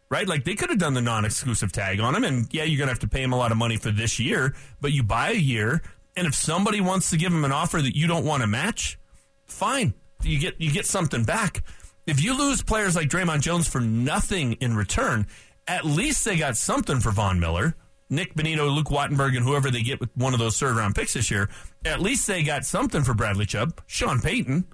right? 0.10 0.28
Like 0.28 0.44
they 0.44 0.54
could 0.54 0.70
have 0.70 0.78
done 0.78 0.94
the 0.94 1.02
non 1.02 1.24
exclusive 1.24 1.72
tag 1.72 2.02
on 2.02 2.14
him, 2.14 2.26
and 2.26 2.54
yeah, 2.54 2.66
you're 2.66 2.78
going 2.78 2.88
to 2.88 2.92
have 2.92 3.00
to 3.00 3.08
pay 3.08 3.24
him 3.24 3.32
a 3.32 3.38
lot 3.38 3.54
of 3.54 3.58
money 3.58 3.78
for 3.78 3.90
this 3.90 4.20
year, 4.20 4.54
but 4.82 4.92
you 4.92 5.02
buy 5.02 5.30
a 5.30 5.36
year, 5.36 5.82
and 6.18 6.28
if 6.28 6.36
somebody 6.36 6.82
wants 6.82 7.10
to 7.10 7.18
give 7.18 7.32
him 7.32 7.46
an 7.46 7.54
offer 7.54 7.82
that 7.82 7.96
you 7.96 8.06
don't 8.06 8.26
want 8.26 8.42
to 8.42 8.48
match, 8.48 9.00
fine. 9.46 9.94
You 10.24 10.38
get 10.38 10.60
you 10.60 10.72
get 10.72 10.86
something 10.86 11.24
back. 11.24 11.64
If 12.06 12.22
you 12.22 12.38
lose 12.38 12.62
players 12.62 12.98
like 12.98 13.08
Dre'Mont 13.08 13.40
Jones 13.40 13.68
for 13.68 13.80
nothing 13.80 14.54
in 14.54 14.76
return, 14.76 15.26
at 15.70 15.86
least 15.86 16.26
they 16.26 16.36
got 16.36 16.58
something 16.58 17.00
for 17.00 17.12
Von 17.12 17.40
Miller, 17.40 17.76
Nik 18.10 18.34
Bonitto, 18.34 18.74
Luke 18.74 18.88
Wattenberg, 18.88 19.36
and 19.36 19.46
whoever 19.46 19.70
they 19.70 19.84
get 19.84 20.00
with 20.00 20.10
one 20.16 20.34
of 20.34 20.40
those 20.40 20.60
third 20.60 20.76
round 20.76 20.96
picks 20.96 21.14
this 21.14 21.30
year. 21.30 21.50
At 21.86 22.02
least 22.02 22.26
they 22.28 22.44
got 22.44 22.66
something 22.66 23.04
for 23.04 23.14
Bradley 23.14 23.46
Chubb, 23.46 23.82
Sean 23.86 24.20
Payton. 24.20 24.66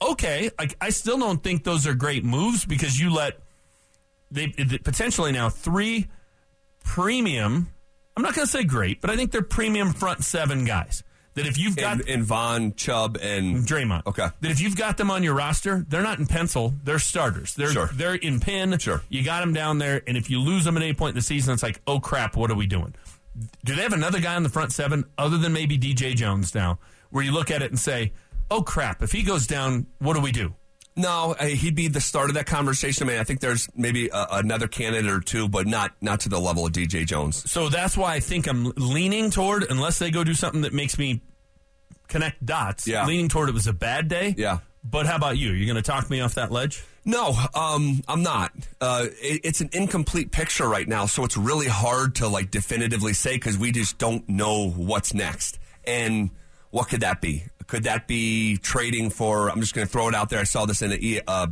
Okay, 0.00 0.50
like 0.58 0.76
I 0.80 0.90
still 0.90 1.18
don't 1.18 1.42
think 1.42 1.64
those 1.64 1.86
are 1.86 1.94
great 1.94 2.24
moves 2.24 2.64
because 2.64 2.98
you 2.98 3.12
let 3.12 3.38
they 4.30 4.48
potentially 4.48 5.32
now 5.32 5.48
three 5.48 6.08
premium. 6.84 7.68
I'm 8.16 8.22
not 8.22 8.34
going 8.34 8.46
to 8.46 8.50
say 8.50 8.64
great, 8.64 9.00
but 9.00 9.10
I 9.10 9.16
think 9.16 9.30
they're 9.32 9.42
premium 9.42 9.92
front 9.92 10.24
seven 10.24 10.64
guys. 10.64 11.02
That 11.34 11.46
if 11.46 11.58
you've 11.58 11.76
got 11.76 11.94
and, 12.00 12.08
and 12.08 12.22
Von, 12.24 12.74
Chubb, 12.74 13.18
and 13.20 13.66
Dre'Mont. 13.66 14.06
Okay. 14.06 14.28
That 14.40 14.50
if 14.50 14.60
you've 14.60 14.76
got 14.76 14.96
them 14.96 15.10
on 15.10 15.22
your 15.24 15.34
roster, 15.34 15.84
they're 15.88 16.02
not 16.02 16.18
in 16.20 16.26
pencil. 16.26 16.74
They're 16.84 17.00
starters. 17.00 17.54
They're 17.54 17.72
Sure. 17.72 17.90
they're 17.92 18.14
in 18.14 18.38
pin. 18.38 18.78
Sure. 18.78 19.02
You 19.08 19.24
got 19.24 19.40
them 19.40 19.52
down 19.52 19.78
there, 19.78 20.02
and 20.06 20.16
if 20.16 20.30
you 20.30 20.38
lose 20.38 20.64
them 20.64 20.76
at 20.76 20.82
any 20.82 20.94
point 20.94 21.10
in 21.10 21.16
the 21.16 21.22
season, 21.22 21.52
it's 21.54 21.62
like, 21.62 21.80
oh 21.86 21.98
crap, 21.98 22.36
what 22.36 22.50
are 22.50 22.54
we 22.54 22.66
doing? 22.66 22.94
Do 23.64 23.74
they 23.74 23.82
have 23.82 23.92
another 23.92 24.20
guy 24.20 24.36
on 24.36 24.44
the 24.44 24.48
front 24.48 24.72
seven 24.72 25.04
other 25.18 25.36
than 25.36 25.52
maybe 25.52 25.76
DJ 25.76 26.14
Jones 26.14 26.54
now, 26.54 26.78
where 27.10 27.24
you 27.24 27.32
look 27.32 27.50
at 27.50 27.62
it 27.62 27.70
and 27.72 27.80
say, 27.80 28.12
oh 28.50 28.62
crap, 28.62 29.02
if 29.02 29.10
he 29.10 29.24
goes 29.24 29.46
down, 29.48 29.86
what 29.98 30.14
do 30.14 30.20
we 30.20 30.30
do? 30.30 30.54
No, 30.96 31.34
uh, 31.38 31.46
he'd 31.46 31.74
be 31.74 31.88
the 31.88 32.00
start 32.00 32.30
of 32.30 32.34
that 32.34 32.46
conversation. 32.46 33.08
I 33.08 33.12
mean, 33.12 33.20
I 33.20 33.24
think 33.24 33.40
there's 33.40 33.68
maybe 33.74 34.08
a, 34.12 34.26
another 34.32 34.68
candidate 34.68 35.10
or 35.10 35.20
two, 35.20 35.48
but 35.48 35.66
not 35.66 35.92
not 36.00 36.20
to 36.20 36.28
the 36.28 36.38
level 36.38 36.66
of 36.66 36.72
DJ 36.72 37.04
Jones. 37.04 37.50
So 37.50 37.68
that's 37.68 37.96
why 37.96 38.14
I 38.14 38.20
think 38.20 38.46
I'm 38.46 38.72
leaning 38.76 39.30
toward, 39.30 39.64
unless 39.70 39.98
they 39.98 40.10
go 40.12 40.22
do 40.22 40.34
something 40.34 40.60
that 40.62 40.72
makes 40.72 40.96
me 40.98 41.20
connect 42.06 42.44
dots, 42.46 42.86
Yeah. 42.86 43.06
leaning 43.06 43.28
toward 43.28 43.48
it 43.48 43.52
was 43.54 43.66
a 43.66 43.72
bad 43.72 44.08
day. 44.08 44.34
Yeah. 44.36 44.58
But 44.84 45.06
how 45.06 45.16
about 45.16 45.38
you? 45.38 45.50
You're 45.52 45.66
going 45.66 45.82
to 45.82 45.90
talk 45.90 46.10
me 46.10 46.20
off 46.20 46.34
that 46.34 46.52
ledge? 46.52 46.84
No, 47.06 47.34
um, 47.54 48.02
I'm 48.06 48.22
not. 48.22 48.52
Uh, 48.80 49.06
it, 49.20 49.40
it's 49.42 49.60
an 49.62 49.70
incomplete 49.72 50.30
picture 50.30 50.68
right 50.68 50.86
now, 50.86 51.06
so 51.06 51.24
it's 51.24 51.36
really 51.36 51.68
hard 51.68 52.16
to 52.16 52.28
like 52.28 52.50
definitively 52.50 53.14
say 53.14 53.34
because 53.36 53.56
we 53.58 53.72
just 53.72 53.98
don't 53.98 54.28
know 54.28 54.70
what's 54.70 55.12
next. 55.14 55.58
And 55.86 56.30
what 56.70 56.88
could 56.88 57.00
that 57.00 57.20
be? 57.20 57.44
Could 57.66 57.84
that 57.84 58.06
be 58.06 58.56
trading 58.58 59.10
for? 59.10 59.48
I'm 59.50 59.60
just 59.60 59.74
going 59.74 59.86
to 59.86 59.92
throw 59.92 60.08
it 60.08 60.14
out 60.14 60.28
there. 60.30 60.40
I 60.40 60.44
saw 60.44 60.66
this 60.66 60.82
in 60.82 60.92
a 60.92 61.20
uh, 61.26 61.46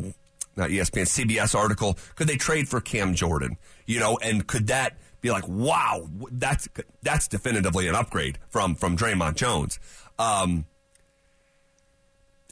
not 0.57 0.70
ESPN 0.70 1.07
CBS 1.07 1.55
article. 1.55 1.96
Could 2.16 2.29
they 2.29 2.37
trade 2.37 2.68
for 2.68 2.81
Cam 2.81 3.14
Jordan? 3.14 3.57
You 3.87 4.01
know, 4.01 4.18
and 4.22 4.46
could 4.46 4.66
that 4.68 4.98
be 5.20 5.31
like, 5.31 5.46
wow, 5.48 6.09
that's 6.31 6.68
that's 7.03 7.29
definitively 7.29 7.88
an 7.88 7.94
upgrade 7.94 8.38
from 8.48 8.75
from 8.75 8.96
Dre'Mont 8.96 9.35
Jones? 9.37 9.79
Um, 10.18 10.66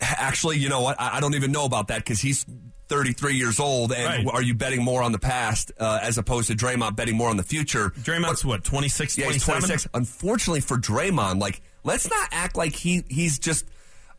Actually, 0.03 0.57
you 0.57 0.69
know 0.71 0.81
what? 0.81 0.99
I, 0.99 1.19
I 1.19 1.21
don't 1.21 1.35
even 1.35 1.53
know 1.53 1.67
about 1.67 1.89
that 1.89 1.99
because 1.99 2.21
he's 2.21 2.47
33 2.89 3.35
years 3.35 3.61
old. 3.61 3.93
And 3.93 4.25
Right. 4.27 4.35
are 4.35 4.43
you 4.43 4.55
betting 4.55 4.83
more 4.83 5.03
on 5.03 5.13
the 5.13 5.19
past 5.19 5.73
uh, 5.79 5.99
as 6.03 6.17
opposed 6.17 6.49
to 6.49 6.55
Dre'Mont 6.57 6.97
betting 6.97 7.17
more 7.17 7.29
on 7.29 7.37
the 7.37 7.43
future? 7.43 7.91
Dre'Mont's 7.91 8.43
what, 8.43 8.65
26, 8.65 9.19
Yeah, 9.19 9.27
he's 9.27 9.45
27? 9.45 9.69
26. 9.69 9.89
Unfortunately 9.93 10.61
for 10.63 10.79
Dre'Mont, 10.79 11.39
like 11.39 11.61
let's 11.85 12.09
not 12.09 12.29
act 12.33 12.57
like 12.57 12.75
he 12.75 13.05
he's 13.09 13.39
just 13.39 13.65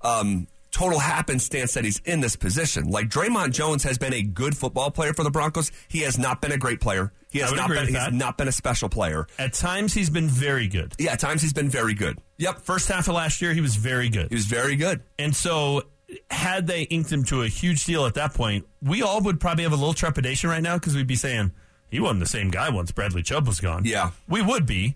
um, 0.02 0.48
total 0.72 1.00
happenstance 1.00 1.74
that 1.74 1.84
he's 1.84 2.00
in 2.06 2.22
this 2.22 2.36
position. 2.36 2.88
Like 2.90 3.10
Dre'Mont 3.10 3.52
Jones 3.52 3.84
has 3.84 3.98
been 3.98 4.14
a 4.14 4.24
good 4.24 4.58
football 4.58 4.90
player 4.92 5.14
for 5.14 5.24
the 5.24 5.32
Broncos. 5.32 5.72
He 5.88 6.00
has 6.00 6.18
not 6.18 6.42
been 6.42 6.52
a 6.52 6.58
great 6.58 6.80
player. 6.82 7.12
He 7.30 7.40
has 7.40 7.54
not 7.54 7.70
been 7.70 7.88
he's 7.88 8.12
not 8.12 8.38
been 8.38 8.48
a 8.48 8.52
special 8.52 8.90
player. 8.90 9.26
At 9.40 9.54
times, 9.54 9.94
he's 9.94 10.10
been 10.10 10.28
very 10.28 10.68
good. 10.68 10.94
Yeah, 11.00 11.14
at 11.14 11.20
times 11.20 11.42
he's 11.42 11.54
been 11.54 11.70
very 11.70 11.94
good. 11.94 12.20
Yep, 12.40 12.62
First 12.62 12.90
half 12.90 13.08
of 13.08 13.16
last 13.16 13.42
year, 13.42 13.54
he 13.54 13.62
was 13.62 13.76
very 13.78 14.10
good. 14.10 14.28
he 14.30 14.36
was 14.36 14.46
very 14.46 14.76
good. 14.76 15.02
And 15.18 15.34
so, 15.34 15.84
had 16.30 16.68
they 16.68 16.82
inked 16.84 17.10
him 17.10 17.24
to 17.26 17.44
a 17.44 17.48
huge 17.48 17.86
deal 17.86 18.06
at 18.06 18.16
that 18.16 18.34
point, 18.34 18.68
we 18.82 19.02
all 19.02 19.22
would 19.22 19.40
probably 19.40 19.64
have 19.64 19.72
a 19.72 19.78
little 19.78 19.94
trepidation 19.94 20.50
right 20.50 20.62
now 20.62 20.76
because 20.78 20.94
we'd 20.96 21.08
be 21.08 21.16
saying, 21.16 21.52
he 21.90 22.02
wasn't 22.02 22.20
the 22.20 22.26
same 22.26 22.50
guy 22.52 22.70
once 22.70 22.92
Bradley 22.92 23.22
Chubb 23.24 23.48
was 23.48 23.62
gone. 23.62 23.84
Yeah. 23.86 24.12
We 24.28 24.42
would 24.42 24.66
be. 24.66 24.96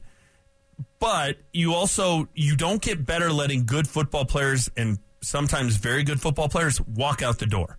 But 1.00 1.38
you 1.54 1.74
also, 1.74 2.28
you 2.34 2.56
don't 2.56 2.82
get 2.82 3.06
better 3.06 3.32
letting 3.32 3.66
good 3.66 3.88
football 3.88 4.26
players 4.26 4.70
and 4.76 5.00
sometimes 5.22 5.78
very 5.78 6.04
good 6.04 6.22
football 6.22 6.50
players 6.50 6.82
walk 6.82 7.22
out 7.22 7.40
the 7.40 7.46
door 7.46 7.78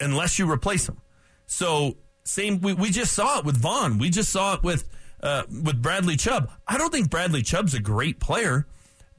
unless 0.00 0.38
you 0.38 0.50
replace 0.50 0.86
them. 0.86 1.00
So, 1.46 1.96
same, 2.24 2.60
we, 2.60 2.74
we 2.74 2.90
just 2.90 3.12
saw 3.12 3.38
it 3.38 3.44
with 3.44 3.56
Von. 3.56 3.98
We 3.98 4.10
just 4.10 4.30
saw 4.30 4.54
it 4.54 4.62
with, 4.62 4.88
uh, 5.22 5.44
with 5.48 5.80
Bradley 5.80 6.16
Chubb. 6.16 6.50
I 6.66 6.76
don't 6.76 6.90
think 6.90 7.08
Bradley 7.08 7.42
Chubb's 7.42 7.74
a 7.74 7.80
great 7.80 8.20
player. 8.20 8.66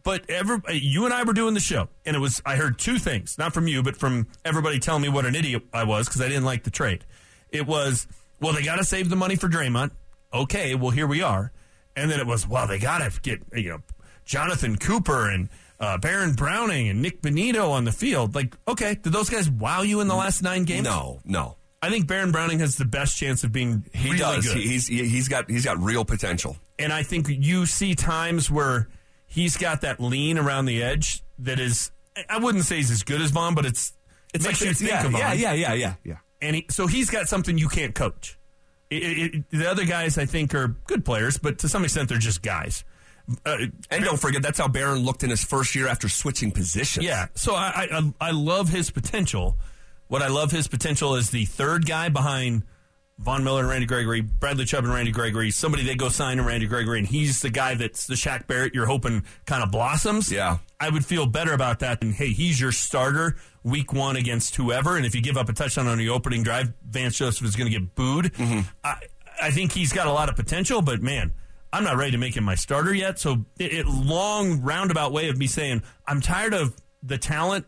But 0.04 0.30
every, 0.30 0.62
you 0.72 1.04
and 1.04 1.14
I 1.14 1.24
were 1.24 1.34
doing 1.34 1.54
the 1.54 1.60
show, 1.60 1.90
and 2.06 2.16
it 2.16 2.20
was 2.20 2.42
I 2.46 2.56
heard 2.56 2.80
two 2.80 2.98
things, 2.98 3.38
not 3.38 3.54
from 3.54 3.68
you, 3.68 3.84
but 3.84 3.98
from 3.98 4.28
everybody 4.46 4.80
telling 4.80 5.02
me 5.02 5.10
what 5.10 5.26
an 5.26 5.36
idiot 5.36 5.64
I 5.74 5.84
was 5.84 6.08
because 6.08 6.22
I 6.22 6.30
didn't 6.30 6.46
like 6.46 6.64
the 6.64 6.72
trade. 6.72 7.04
It 7.50 7.68
was, 7.68 8.08
well, 8.40 8.54
they 8.54 8.64
got 8.64 8.78
to 8.78 8.86
save 8.86 9.10
the 9.10 9.18
money 9.18 9.36
for 9.36 9.50
Dre'Mont. 9.50 9.92
Okay, 10.34 10.76
well 10.76 10.92
here 10.92 11.08
we 11.08 11.22
are, 11.22 11.52
and 11.98 12.10
then 12.10 12.20
it 12.20 12.28
was, 12.28 12.48
well, 12.48 12.68
they 12.68 12.80
got 12.80 13.00
to 13.00 13.20
get 13.22 13.42
you 13.54 13.70
know 13.72 13.82
Jonathan 14.24 14.78
Cooper 14.78 15.30
and 15.30 15.50
uh, 15.80 15.98
Baron 15.98 16.34
Browning 16.34 16.88
and 16.88 17.02
Nik 17.02 17.22
Bonitto 17.22 17.72
on 17.72 17.84
the 17.84 17.92
field. 17.92 18.36
Like, 18.36 18.56
okay, 18.68 18.96
did 18.96 19.12
those 19.12 19.30
guys 19.30 19.50
wow 19.50 19.82
you 19.82 20.00
in 20.00 20.08
the 20.08 20.16
last 20.16 20.42
nine 20.42 20.64
games? 20.64 20.86
No, 20.86 21.20
no, 21.26 21.58
I 21.82 21.90
think 21.90 22.08
Baron 22.08 22.32
Browning 22.32 22.60
has 22.60 22.78
the 22.78 22.86
best 22.86 23.18
chance 23.18 23.44
of 23.44 23.52
being 23.52 23.86
he 23.94 24.12
really 24.12 24.20
does. 24.20 24.48
good. 24.48 24.58
He, 24.58 24.68
he's 24.70 24.88
he, 24.88 25.08
he's 25.08 25.28
got 25.28 25.50
he's 25.50 25.66
got 25.66 25.80
real 25.80 26.06
potential. 26.06 26.56
And 26.80 26.94
I 26.94 27.04
think 27.04 27.28
you 27.28 27.66
see 27.66 27.96
times 27.96 28.52
where 28.52 28.88
he's 29.26 29.58
got 29.58 29.82
that 29.82 30.00
lean 30.00 30.38
around 30.38 30.66
the 30.66 30.84
edge 30.84 31.24
that 31.40 31.60
is, 31.60 31.92
I 32.30 32.38
wouldn't 32.38 32.66
say 32.66 32.78
he's 32.78 32.92
as 32.92 33.04
good 33.04 33.22
as 33.22 33.32
Von, 33.32 33.56
but 33.56 33.66
it's, 33.66 33.94
it 34.34 34.44
makes 34.44 34.62
you 34.62 34.74
think 34.74 34.92
yeah, 34.92 35.06
of 35.06 35.12
Von. 35.12 35.20
yeah, 35.20 35.34
yeah, 35.34 35.54
yeah, 35.54 35.74
yeah, 35.74 35.94
yeah. 36.04 36.18
And 36.42 36.56
he, 36.56 36.66
so 36.70 36.86
he's 36.86 37.10
got 37.10 37.28
something 37.28 37.58
you 37.58 37.68
can't 37.68 37.96
coach. 37.96 38.37
It, 38.90 39.36
it, 39.36 39.50
the 39.50 39.70
other 39.70 39.86
guys, 39.86 40.18
I 40.18 40.26
think, 40.26 40.56
are 40.56 40.70
good 40.86 41.04
players, 41.04 41.38
but 41.38 41.60
to 41.60 41.70
some 41.70 41.84
extent, 41.84 42.10
they're 42.10 42.18
just 42.18 42.42
guys. 42.42 42.84
Uh, 43.46 43.58
And 43.92 44.06
don't 44.06 44.20
forget, 44.20 44.42
that's 44.42 44.58
how 44.58 44.70
Baron 44.70 45.00
looked 45.00 45.24
in 45.24 45.30
his 45.30 45.44
first 45.44 45.76
year 45.76 45.88
after 45.88 46.08
switching 46.08 46.52
positions. 46.52 47.06
Yeah, 47.06 47.28
so 47.36 47.56
I, 47.56 47.88
I 47.92 48.14
I 48.22 48.32
love 48.32 48.70
his 48.70 48.90
potential. 48.90 49.58
What 50.08 50.22
I 50.22 50.30
love 50.30 50.52
his 50.52 50.70
potential 50.70 51.16
is 51.16 51.32
the 51.32 51.44
third 51.44 51.86
guy 51.86 52.08
behind 52.08 52.64
Von 53.20 53.44
Miller 53.44 53.62
and 53.62 53.70
Randy 53.70 53.88
Gregory, 53.88 54.22
Bradley 54.22 54.66
Chubb 54.66 54.84
and 54.84 54.94
Randy 54.94 55.12
Gregory. 55.12 55.50
Somebody 55.50 55.84
they 55.84 55.96
go 55.96 56.10
sign 56.10 56.38
and 56.38 56.48
Randy 56.48 56.68
Gregory, 56.68 57.00
and 57.00 57.08
he's 57.08 57.42
the 57.42 57.50
guy 57.50 57.74
that's 57.74 58.06
the 58.06 58.14
Shaq 58.14 58.46
Barrett 58.46 58.76
you're 58.76 58.86
hoping 58.86 59.24
kind 59.46 59.64
of 59.64 59.72
blossoms. 59.72 60.32
Yeah. 60.32 60.60
I 60.80 60.90
would 60.90 61.04
feel 61.04 61.26
better 61.26 61.54
about 61.54 61.80
that 61.80 62.00
than 62.02 62.12
hey, 62.12 62.30
he's 62.30 62.62
your 62.62 62.72
starter 62.72 63.38
week 63.64 63.92
one 63.92 64.16
against 64.16 64.56
whoever, 64.56 64.96
and 64.96 65.06
if 65.06 65.16
you 65.16 65.22
give 65.22 65.36
up 65.36 65.50
a 65.50 65.54
touchdown 65.54 65.88
on 65.88 65.98
the 65.98 66.10
opening 66.10 66.44
drive, 66.44 66.74
Vance 66.88 67.18
Joseph 67.18 67.46
is 67.46 67.56
going 67.56 67.72
to 67.72 67.80
get 67.80 67.96
booed. 67.96 68.26
Mm-hmm. 68.34 68.60
I 68.84 68.98
I 69.42 69.52
think 69.52 69.72
he's 69.72 69.94
got 69.94 70.08
a 70.08 70.12
lot 70.12 70.30
of 70.30 70.36
potential, 70.36 70.82
but 70.82 71.02
man. 71.02 71.34
I'm 71.74 71.84
not 71.84 71.98
ready 71.98 72.12
to 72.12 72.18
make 72.18 72.38
him 72.38 72.46
my 72.46 72.56
starter 72.56 72.94
yet. 72.94 73.20
So, 73.20 73.46
it, 73.60 73.74
it 73.74 73.88
long 73.88 74.62
roundabout 74.62 75.12
way 75.12 75.28
of 75.28 75.38
me 75.38 75.48
saying 75.48 75.84
I'm 76.08 76.22
tired 76.22 76.54
of 76.54 76.74
the 77.04 77.18
talent 77.18 77.66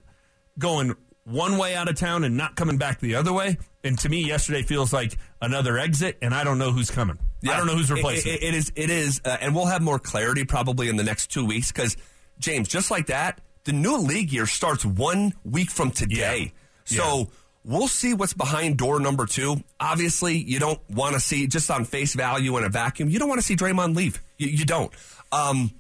going 0.58 0.96
one 1.26 1.58
way 1.58 1.76
out 1.76 1.90
of 1.90 1.96
town 1.96 2.24
and 2.24 2.38
not 2.38 2.56
coming 2.56 2.78
back 2.78 3.02
the 3.02 3.16
other 3.16 3.34
way. 3.34 3.58
And 3.84 3.98
to 4.00 4.10
me, 4.10 4.26
yesterday 4.26 4.62
feels 4.62 4.92
like 4.92 5.18
another 5.42 5.78
exit, 5.78 6.18
and 6.22 6.34
I 6.34 6.44
don't 6.44 6.58
know 6.58 6.72
who's 6.72 6.92
coming. 6.92 7.18
Yeah. 7.42 7.54
I 7.54 7.58
don't 7.58 7.68
know 7.68 7.76
who's 7.78 7.90
replacing. 7.90 8.34
it- 8.34 8.44
it 8.44 8.54
is. 8.54 8.72
It 8.76 8.90
is, 8.90 9.22
uh, 9.24 9.38
and 9.40 9.56
we'll 9.56 9.68
have 9.68 9.82
more 9.82 10.00
clarity 10.00 10.44
probably 10.44 10.90
in 10.90 10.98
the 10.98 11.04
next 11.04 11.28
two 11.32 11.46
weeks 11.46 11.72
because 11.72 11.96
James, 12.40 12.68
just 12.68 12.92
like 12.92 13.08
that, 13.08 13.40
the 13.64 13.72
new 13.72 13.98
league 13.98 14.32
year 14.34 14.46
starts 14.46 14.84
one 14.84 15.34
week 15.46 15.72
from 15.72 15.92
today. 15.92 16.52
Yeah. 16.88 16.98
So 16.98 17.30
we'll 17.64 17.88
see 17.88 18.14
what's 18.14 18.34
behind 18.34 18.78
door 18.78 19.00
number 19.00 19.26
two. 19.26 19.64
Obviously, 19.80 20.38
you 20.38 20.60
don't 20.60 20.80
want 20.90 21.14
to 21.14 21.20
see 21.22 21.48
just 21.48 21.70
on 21.72 21.86
face 21.86 22.14
value 22.16 22.58
in 22.58 22.64
a 22.66 22.70
vacuum. 22.70 23.10
You 23.10 23.20
don't 23.20 23.30
want 23.30 23.40
to 23.40 23.46
see 23.46 23.56
Dre'Mont 23.56 23.96
leave. 23.96 24.22
You, 24.38 24.48
you 24.48 24.66
don't. 24.66 24.92
Um, 25.32 25.72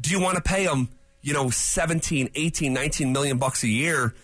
do 0.00 0.10
you 0.10 0.20
want 0.20 0.36
to 0.36 0.42
pay 0.42 0.64
him? 0.64 0.88
You 1.22 1.32
know, 1.34 1.50
17, 1.50 2.30
18, 2.34 2.72
19 2.72 3.12
million 3.12 3.38
bucks 3.38 3.62
a 3.64 3.68
year. 3.68 4.14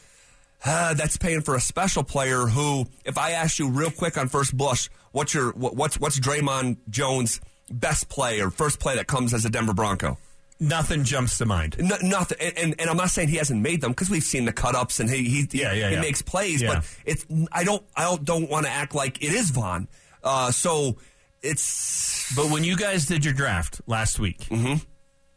Uh, 0.64 0.94
that's 0.94 1.16
paying 1.16 1.42
for 1.42 1.54
a 1.54 1.60
special 1.60 2.02
player 2.02 2.46
who, 2.46 2.86
if 3.04 3.18
I 3.18 3.32
asked 3.32 3.58
you 3.58 3.68
real 3.70 3.90
quick 3.90 4.16
on 4.16 4.28
first 4.28 4.56
blush, 4.56 4.88
what's 5.12 5.32
your 5.34 5.52
what, 5.52 5.76
what's 5.76 6.00
what's 6.00 6.18
Dre'Mont 6.18 6.78
Jones' 6.90 7.40
best 7.70 8.08
play 8.08 8.40
or 8.40 8.50
first 8.50 8.80
play 8.80 8.96
that 8.96 9.06
comes 9.06 9.32
as 9.34 9.44
a 9.44 9.50
Denver 9.50 9.74
Bronco? 9.74 10.18
Nothing 10.58 11.04
jumps 11.04 11.36
to 11.38 11.44
mind. 11.46 11.76
No, 11.78 11.96
nothing, 12.02 12.38
and, 12.40 12.56
and 12.58 12.80
and 12.80 12.90
I'm 12.90 12.96
not 12.96 13.10
saying 13.10 13.28
he 13.28 13.36
hasn't 13.36 13.60
made 13.60 13.82
them 13.82 13.92
because 13.92 14.08
we've 14.08 14.22
seen 14.22 14.46
the 14.46 14.52
cut 14.52 14.74
ups 14.74 14.98
and 14.98 15.08
he 15.10 15.24
he, 15.28 15.48
Yeah, 15.52 15.72
yeah, 15.72 15.88
he 15.90 15.94
yeah. 15.96 16.00
makes 16.00 16.22
plays, 16.22 16.62
but 16.62 16.84
it's 17.04 17.26
I 17.52 17.62
don't 17.62 17.84
I 17.94 18.04
don't, 18.04 18.24
don't 18.24 18.48
want 18.50 18.64
to 18.64 18.72
act 18.72 18.94
like 18.94 19.22
it 19.22 19.32
is 19.32 19.50
Von. 19.50 19.86
Uh, 20.24 20.50
so 20.50 20.96
it's 21.42 22.34
But 22.34 22.50
when 22.50 22.64
you 22.64 22.76
guys 22.76 23.04
did 23.06 23.24
your 23.24 23.34
draft 23.34 23.82
last 23.86 24.18
week, 24.18 24.48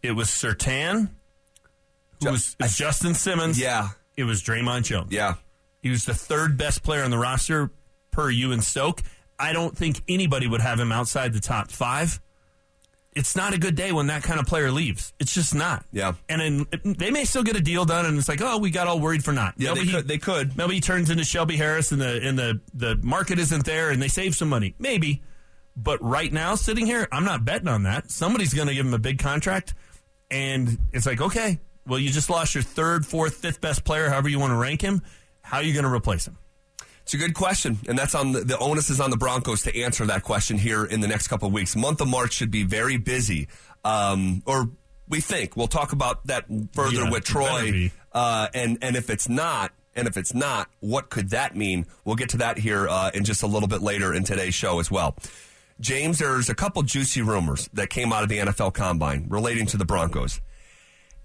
it 0.02 0.14
was 0.14 0.30
Surtain, 0.30 1.10
who 2.24 2.32
was 2.32 2.56
Justin 2.78 3.14
Simmons. 3.14 3.60
yeah 3.60 3.90
It 4.20 4.26
was 4.26 4.44
Dre'Mont 4.44 4.84
Jones. 4.84 5.12
yeah 5.12 5.36
He 5.82 5.90
was 5.90 6.06
the 6.06 6.14
third 6.14 6.58
best 6.58 6.84
player 6.84 7.04
on 7.04 7.12
the 7.12 7.18
roster 7.18 7.72
per 8.12 8.30
you 8.30 8.52
and 8.52 8.64
Stoke. 8.64 9.02
I 9.40 9.54
don't 9.54 9.78
think 9.78 10.02
anybody 10.10 10.48
would 10.48 10.62
have 10.62 10.80
him 10.80 10.92
outside 10.92 11.32
the 11.34 11.40
top 11.40 11.72
five. 11.72 12.20
It's 13.16 13.36
not 13.36 13.54
a 13.54 13.58
good 13.58 13.76
day 13.76 13.92
when 13.92 14.08
that 14.08 14.22
kind 14.24 14.40
of 14.40 14.46
player 14.46 14.72
leaves. 14.72 15.14
It's 15.20 15.34
just 15.34 15.56
not. 15.56 15.84
Yeah. 15.92 16.14
And 16.30 16.66
then 16.74 16.94
they 16.98 17.10
may 17.10 17.26
still 17.26 17.44
get 17.44 17.56
a 17.56 17.62
deal 17.62 17.84
done, 17.86 18.06
and 18.06 18.18
it's 18.18 18.30
like, 18.30 18.42
oh, 18.42 18.60
we 18.60 18.70
got 18.70 18.88
all 18.88 19.00
worried 19.00 19.24
for 19.26 19.32
not. 19.34 19.56
yeah 19.58 19.70
they 19.74 19.80
Maybe 19.80 19.88
he- 19.88 19.94
could 19.96 20.08
they 20.08 20.18
could 20.20 20.56
Maybe 20.58 20.76
he 20.76 20.82
turns 20.82 21.10
into 21.10 21.24
Shelby 21.24 21.56
Harris, 21.58 21.92
and 21.92 22.00
the 22.02 22.22
and 22.28 22.38
the 22.38 22.62
the 22.74 22.98
market 23.02 23.40
isn't 23.40 23.66
there, 23.66 23.90
and 23.90 24.02
they 24.02 24.10
save 24.10 24.36
some 24.36 24.48
money. 24.50 24.76
Maybe, 24.78 25.24
but 25.76 26.02
right 26.04 26.32
now, 26.32 26.56
sitting 26.56 26.86
here, 26.86 27.08
I'm 27.12 27.26
not 27.26 27.44
betting 27.46 27.68
on 27.68 27.84
that. 27.84 28.12
Somebody's 28.12 28.54
going 28.54 28.68
to 28.68 28.76
give 28.76 28.86
him 28.86 28.94
a 28.94 29.00
big 29.00 29.18
contract, 29.20 29.74
and 30.30 30.78
it's 30.94 31.06
like, 31.08 31.20
okay, 31.22 31.60
well, 31.88 32.00
you 32.00 32.10
just 32.10 32.30
lost 32.30 32.54
your 32.56 32.64
third, 32.64 33.06
fourth, 33.06 33.36
fifth 33.36 33.62
best 33.62 33.84
player, 33.84 34.10
however 34.10 34.30
you 34.30 34.40
want 34.40 34.52
to 34.52 34.58
rank 34.58 34.82
him. 34.82 35.02
How 35.42 35.58
are 35.58 35.64
you 35.64 35.74
going 35.74 35.86
to 35.86 35.92
replace 35.92 36.28
him? 36.28 36.38
It's 37.04 37.14
a 37.16 37.18
good 37.18 37.34
question, 37.34 37.80
and 37.88 37.98
that's 37.98 38.14
on 38.14 38.34
the, 38.34 38.42
the 38.42 38.58
onus 38.60 38.92
is 38.92 39.00
on 39.00 39.10
the 39.10 39.18
Broncos 39.18 39.64
to 39.64 39.82
answer 39.82 40.06
that 40.06 40.22
question 40.24 40.60
here 40.60 40.86
in 40.86 41.00
the 41.00 41.08
next 41.08 41.28
couple 41.28 41.48
of 41.48 41.54
weeks. 41.54 41.76
Month 41.76 42.02
of 42.02 42.08
March 42.08 42.34
should 42.34 42.52
be 42.52 42.64
very 42.64 42.98
busy, 42.98 43.48
um, 43.84 44.44
or 44.46 44.70
we 45.08 45.20
think 45.20 45.58
we'll 45.58 45.68
talk 45.68 45.92
about 45.92 46.28
that 46.28 46.46
further 46.74 47.06
Yeah, 47.06 47.10
with 47.10 47.24
Troy. 47.24 47.92
Uh, 48.12 48.48
and 48.54 48.78
and 48.84 48.96
if 48.96 49.10
it's 49.10 49.28
not, 49.28 49.72
and 49.96 50.08
if 50.08 50.18
it's 50.18 50.36
not, 50.36 50.70
what 50.82 51.10
could 51.10 51.32
that 51.32 51.56
mean? 51.56 51.88
We'll 52.06 52.16
get 52.16 52.30
to 52.30 52.38
that 52.38 52.60
here 52.60 52.88
uh, 52.88 53.10
in 53.12 53.24
just 53.24 53.42
a 53.42 53.48
little 53.48 53.68
bit 53.68 53.82
later 53.82 54.14
in 54.14 54.24
today's 54.24 54.54
show 54.54 54.80
as 54.80 54.92
well. 54.92 55.16
James, 55.80 56.20
there's 56.20 56.50
a 56.50 56.56
couple 56.56 56.84
juicy 56.84 57.22
rumors 57.24 57.70
that 57.74 57.90
came 57.90 58.14
out 58.14 58.22
of 58.22 58.30
the 58.30 58.38
NFL 58.38 58.74
Combine 58.76 59.26
relating 59.30 59.66
to 59.68 59.78
the 59.78 59.86
Broncos. 59.86 60.42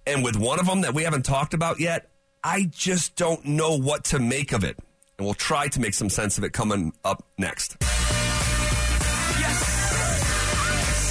And 0.06 0.22
with 0.22 0.36
one 0.36 0.60
of 0.60 0.66
them 0.66 0.82
that 0.82 0.92
we 0.94 1.02
haven't 1.04 1.24
talked 1.24 1.54
about 1.54 1.80
yet, 1.80 2.10
I 2.42 2.68
just 2.70 3.16
don't 3.16 3.44
know 3.44 3.78
what 3.78 4.04
to 4.06 4.18
make 4.18 4.52
of 4.52 4.64
it. 4.64 4.78
And 5.18 5.24
we'll 5.26 5.34
try 5.34 5.68
to 5.68 5.80
make 5.80 5.94
some 5.94 6.10
sense 6.10 6.36
of 6.36 6.44
it 6.44 6.52
coming 6.52 6.92
up 7.04 7.24
next. 7.38 7.82
So 7.82 7.88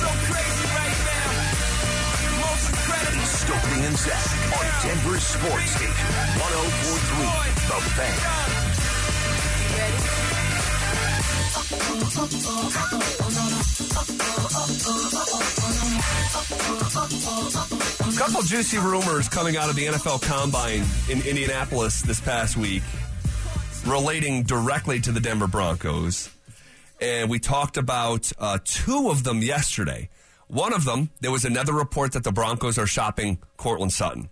crazy 0.06 0.68
right 0.78 0.98
now. 1.10 1.32
Most 2.46 2.70
incredible. 2.70 3.26
Stokley 3.26 3.82
and 3.88 3.98
Zach 3.98 4.30
on 4.54 4.66
Denver 4.84 5.20
Sports 5.20 5.72
Station 5.72 6.10
1043 6.38 7.64
The 7.70 7.80
Fan. 7.98 8.44
A 12.14 13.53
couple 18.26 18.42
juicy 18.42 18.78
rumors 18.78 19.28
coming 19.28 19.58
out 19.58 19.70
of 19.70 19.76
the 19.76 19.84
NFL 19.84 20.22
Combine 20.22 20.82
in 21.10 21.28
Indianapolis 21.28 22.02
this 22.04 22.22
past 22.22 22.56
week 22.56 22.82
relating 23.86 24.44
directly 24.44 25.02
to 25.02 25.12
the 25.12 25.20
Denver 25.20 25.46
Broncos. 25.46 26.30
And 27.02 27.30
we 27.30 27.40
talked 27.40 27.76
about 27.76 28.32
uh, 28.40 28.60
two 28.64 29.10
of 29.10 29.26
them 29.26 29.42
yesterday. 29.42 30.08
One 30.48 30.72
of 30.72 30.86
them, 30.86 31.10
there 31.20 31.32
was 31.32 31.44
another 31.44 31.74
report 31.74 32.14
that 32.14 32.24
the 32.24 32.32
Broncos 32.32 32.78
are 32.78 32.88
shopping 32.88 33.40
Courtland 33.58 33.92
Sutton. 33.92 34.30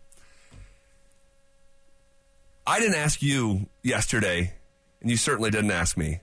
I 2.66 2.80
didn't 2.80 2.96
ask 2.96 3.22
you 3.22 3.68
yesterday, 3.84 4.54
and 5.02 5.12
you 5.12 5.18
certainly 5.18 5.52
didn't 5.52 5.72
ask 5.72 5.98
me. 5.98 6.22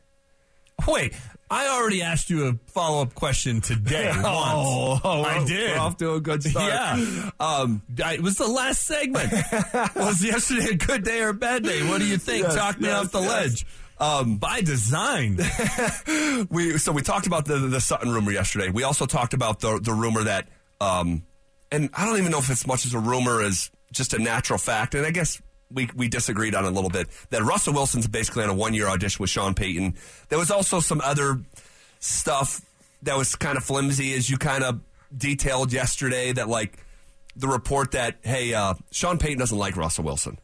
Wait, 0.87 1.13
I 1.51 1.69
already 1.69 2.03
asked 2.03 2.31
you 2.31 2.49
a 2.49 2.55
follow 2.71 3.03
up 3.03 3.15
question 3.15 3.61
today. 3.61 4.09
once. 4.23 5.01
I 5.05 5.45
did. 5.47 5.71
We're 5.71 5.79
off 5.79 5.97
to 5.99 6.15
a 6.15 6.21
good 6.21 6.43
start. 6.43 6.73
Yeah. 6.73 7.31
Um, 7.41 7.83
I, 8.05 8.15
it 8.15 8.23
was 8.23 8.37
the 8.37 8.47
last 8.47 8.85
segment. 8.85 9.33
was 9.97 10.23
yesterday 10.23 10.71
a 10.73 10.77
good 10.77 11.05
day 11.05 11.21
or 11.21 11.31
a 11.31 11.35
bad 11.35 11.63
day? 11.63 11.89
What 11.89 11.99
do 11.99 12.07
you 12.07 12.19
think? 12.19 12.45
Yes, 12.45 12.55
Talk 12.55 12.81
me 12.81 12.89
yes, 12.89 13.07
off 13.07 13.13
the 13.13 13.21
yes. 13.21 13.31
ledge. 13.31 13.67
Um, 14.01 14.37
by 14.37 14.61
design. 14.61 15.37
we 16.51 16.79
so 16.79 16.93
we 16.93 17.03
talked 17.03 17.27
about 17.27 17.47
the 17.47 17.57
the 17.57 17.81
Sutton 17.81 18.13
rumor 18.13 18.31
yesterday. 18.31 18.71
We 18.71 18.85
also 18.85 19.07
talked 19.07 19.35
about 19.35 19.59
the 19.59 19.81
the 19.83 19.93
rumor 19.93 20.23
that, 20.23 20.47
um, 20.81 21.25
and 21.73 21.91
I 21.95 22.07
don't 22.07 22.19
even 22.19 22.31
know 22.31 22.39
if 22.39 22.49
it's 22.49 22.65
much 22.65 22.87
as 22.87 22.95
a 22.95 23.01
rumor 23.01 23.43
as 23.43 23.73
just 23.91 24.15
a 24.15 24.21
natural 24.21 24.59
fact. 24.59 24.95
And 24.95 25.05
I 25.05 25.11
guess 25.11 25.43
we 25.71 25.89
we 25.95 26.09
disagreed 26.09 26.55
on 26.55 26.65
a 26.65 26.71
little 26.71 26.91
bit 26.91 27.09
that 27.31 27.43
Russell 27.43 27.75
Wilson's 27.75 28.07
basically 28.07 28.45
on 28.45 28.51
a 28.51 28.55
one 28.55 28.75
year 28.75 28.89
audition 28.89 29.23
with 29.23 29.31
Sean 29.31 29.55
Payton. 29.55 29.95
There 30.29 30.39
was 30.39 30.51
also 30.51 30.81
some 30.81 31.01
other 31.01 31.41
stuff 32.01 32.61
that 33.03 33.17
was 33.17 33.35
kind 33.35 33.57
of 33.57 33.65
flimsy, 33.65 34.15
as 34.15 34.29
you 34.29 34.39
kind 34.39 34.65
of 34.65 34.81
detailed 35.17 35.73
yesterday. 35.73 36.33
That 36.33 36.49
like 36.49 36.79
the 37.37 37.49
report 37.49 37.93
that 37.93 38.17
hey, 38.23 38.55
uh, 38.55 38.75
Sean 38.91 39.19
Payton 39.19 39.39
doesn't 39.39 39.59
like 39.59 39.77
Russell 39.77 40.05
Wilson. 40.05 40.39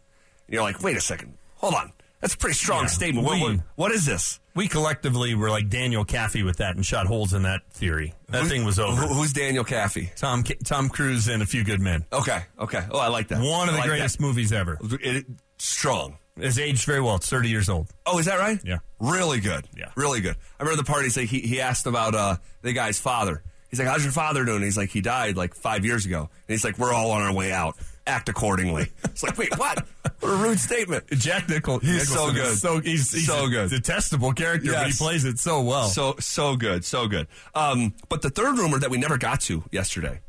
And 0.46 0.54
you're 0.54 0.62
like, 0.62 0.82
wait 0.82 0.96
a 0.96 1.00
second, 1.00 1.34
hold 1.56 1.74
on. 1.74 1.92
That's 2.24 2.34
a 2.34 2.38
pretty 2.38 2.54
strong 2.54 2.84
Yeah, 2.84 2.88
statement. 2.88 3.28
We- 3.28 3.38
what, 3.40 3.56
what 3.76 3.92
is 3.92 4.06
this? 4.06 4.40
We 4.54 4.66
collectively 4.66 5.34
were 5.34 5.50
like 5.50 5.68
Daniel 5.68 6.06
Kaffee 6.06 6.42
with 6.42 6.56
that 6.56 6.74
and 6.74 6.86
shot 6.86 7.06
holes 7.06 7.34
in 7.34 7.42
that 7.42 7.60
theory. 7.70 8.14
That 8.30 8.46
thing 8.46 8.64
was 8.64 8.78
over. 8.78 9.02
Who- 9.02 9.12
who's 9.12 9.34
Daniel 9.34 9.62
Kaffee? 9.64 10.10
Tom 10.16 10.42
Tom 10.64 10.88
Cruise 10.88 11.28
and 11.28 11.42
A 11.42 11.46
Few 11.46 11.64
Good 11.64 11.80
Men. 11.80 12.06
Okay, 12.10 12.42
okay. 12.58 12.82
Oh, 12.90 12.98
I 12.98 13.08
like 13.08 13.28
that. 13.28 13.42
One 13.42 13.68
of 13.68 13.74
I 13.74 13.76
the 13.76 13.80
like 13.80 13.88
greatest 13.90 14.16
that. 14.18 14.24
movies 14.24 14.52
ever. 14.52 14.78
It, 15.02 15.26
strong. 15.58 16.16
It's 16.38 16.58
aged 16.58 16.86
very 16.86 17.00
well. 17.02 17.16
It's 17.16 17.28
30 17.28 17.48
years 17.50 17.68
old. 17.68 17.88
Oh, 18.06 18.18
is 18.18 18.24
that 18.26 18.38
right? 18.38 18.58
Yeah. 18.64 18.78
Really 19.00 19.40
good. 19.40 19.68
Yeah. 19.76 19.90
Really 19.94 20.20
good. 20.22 20.36
I 20.58 20.62
remember 20.62 20.82
the 20.82 20.90
party. 20.90 21.08
Like 21.20 21.28
he, 21.28 21.40
he 21.40 21.60
asked 21.60 21.86
about 21.86 22.14
uh, 22.14 22.36
the 22.62 22.72
guy's 22.72 22.98
father. 22.98 23.42
He's 23.70 23.78
like, 23.80 23.88
"How's 23.88 24.02
your 24.04 24.12
father 24.12 24.44
doing?" 24.44 24.62
He's 24.62 24.76
like, 24.78 24.90
"He 24.90 25.00
died 25.00 25.36
like 25.36 25.54
five 25.54 25.84
years 25.84 26.06
ago." 26.06 26.20
And 26.20 26.30
he's 26.48 26.64
like, 26.64 26.78
"We're 26.78 26.92
all 26.92 27.10
on 27.10 27.22
our 27.22 27.32
way 27.34 27.52
out. 27.52 27.76
Act 28.06 28.28
accordingly." 28.28 28.88
it's 29.04 29.22
like, 29.22 29.36
wait, 29.38 29.56
what? 29.58 29.84
What 30.20 30.32
a 30.32 30.36
rude 30.36 30.58
statement. 30.60 31.06
Jack 31.10 31.48
Nichol- 31.48 31.80
He's 31.80 32.08
so 32.08 32.28
Nicholson 32.30 32.36
is 32.36 32.42
good. 32.50 32.58
So 32.58 32.80
he's, 32.80 33.12
he's 33.12 33.26
So 33.26 33.48
good. 33.48 33.70
detestable 33.70 34.32
character, 34.32 34.72
but 34.72 34.86
he 34.86 34.92
plays 34.92 35.24
it 35.24 35.38
so 35.38 35.60
well. 35.62 35.88
So 35.88 36.16
so 36.20 36.56
good, 36.56 36.84
so 36.84 37.06
good. 37.08 37.26
Um, 37.54 37.94
but 38.08 38.22
the 38.22 38.30
third 38.30 38.58
rumor 38.58 38.78
that 38.78 38.90
we 38.90 38.96
never 38.98 39.18
got 39.18 39.40
to 39.42 39.64
yesterday. 39.70 40.20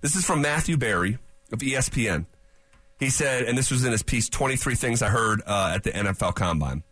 This 0.00 0.16
is 0.16 0.24
from 0.24 0.42
Matthew 0.42 0.76
Berry 0.76 1.18
of 1.52 1.60
ESPN. 1.60 2.26
He 3.00 3.10
said, 3.10 3.44
and 3.44 3.56
this 3.58 3.70
was 3.70 3.84
in 3.84 3.92
his 3.92 4.02
piece, 4.02 4.28
23 4.28 4.74
Things 4.74 5.02
I 5.02 5.08
Heard 5.08 5.42
uh, 5.46 5.72
at 5.74 5.82
the 5.82 5.90
NFL 5.90 6.34
Combine. 6.34 6.82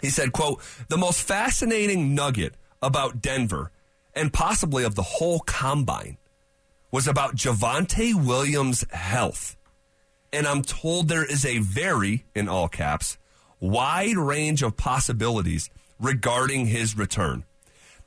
He 0.00 0.08
said, 0.10 0.32
quote, 0.32 0.62
the 0.88 0.96
most 0.96 1.20
fascinating 1.20 2.14
nugget 2.14 2.54
about 2.80 3.20
Denver 3.20 3.72
and 4.14 4.32
possibly 4.32 4.84
of 4.84 4.94
the 4.94 5.02
whole 5.02 5.40
combine 5.40 6.16
was 6.90 7.06
about 7.06 7.36
Javonte 7.36 8.14
Williams' 8.14 8.84
health. 8.90 9.56
And 10.32 10.46
I'm 10.46 10.62
told 10.62 11.08
there 11.08 11.24
is 11.24 11.44
a 11.44 11.58
very, 11.58 12.24
in 12.34 12.48
all 12.48 12.68
caps, 12.68 13.18
wide 13.60 14.16
range 14.16 14.62
of 14.62 14.76
possibilities 14.76 15.70
regarding 15.98 16.66
his 16.66 16.96
return. 16.96 17.44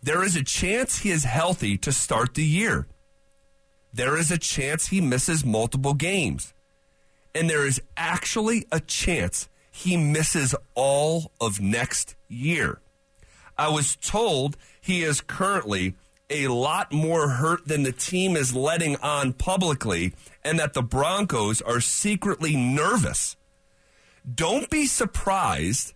There 0.04 0.24
is 0.24 0.36
a 0.36 0.44
chance 0.44 1.00
he 1.00 1.12
is 1.12 1.24
healthy 1.24 1.78
to 1.80 1.92
start 1.92 2.34
the 2.34 2.46
year. 2.46 2.88
There 3.94 4.18
is 4.18 4.32
a 4.32 4.38
chance 4.38 4.88
he 4.88 5.02
misses 5.02 5.46
multiple 5.46 5.94
games. 5.94 6.54
And 7.36 7.50
there 7.50 7.66
is 7.66 7.82
actually 7.98 8.66
a 8.72 8.80
chance 8.80 9.48
he 9.72 9.98
misses 9.98 10.56
all 10.76 11.32
of 11.40 11.62
next 11.62 12.16
year. 12.28 12.80
I 13.58 13.70
was 13.70 13.96
told 13.96 14.58
he 14.82 15.04
is 15.04 15.22
currently 15.22 15.96
a 16.32 16.48
lot 16.48 16.92
more 16.92 17.28
hurt 17.28 17.68
than 17.68 17.84
the 17.84 17.92
team 17.92 18.36
is 18.36 18.56
letting 18.56 18.96
on 18.98 19.34
publicly, 19.34 20.14
and 20.44 20.58
that 20.60 20.74
the 20.74 20.82
Broncos 20.82 21.62
are 21.62 21.82
secretly 21.82 22.56
nervous. 22.56 23.36
Don't 24.34 24.70
be 24.70 24.86
surprised 24.86 25.94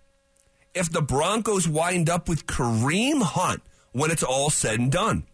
if 0.73 0.91
the 0.91 1.01
Broncos 1.01 1.67
wind 1.67 2.09
up 2.09 2.27
with 2.27 2.45
Kareem 2.45 3.21
Hunt 3.21 3.61
when 3.91 4.11
it's 4.11 4.23
all 4.23 4.49
said 4.49 4.79
and 4.79 4.91
done. 4.91 5.25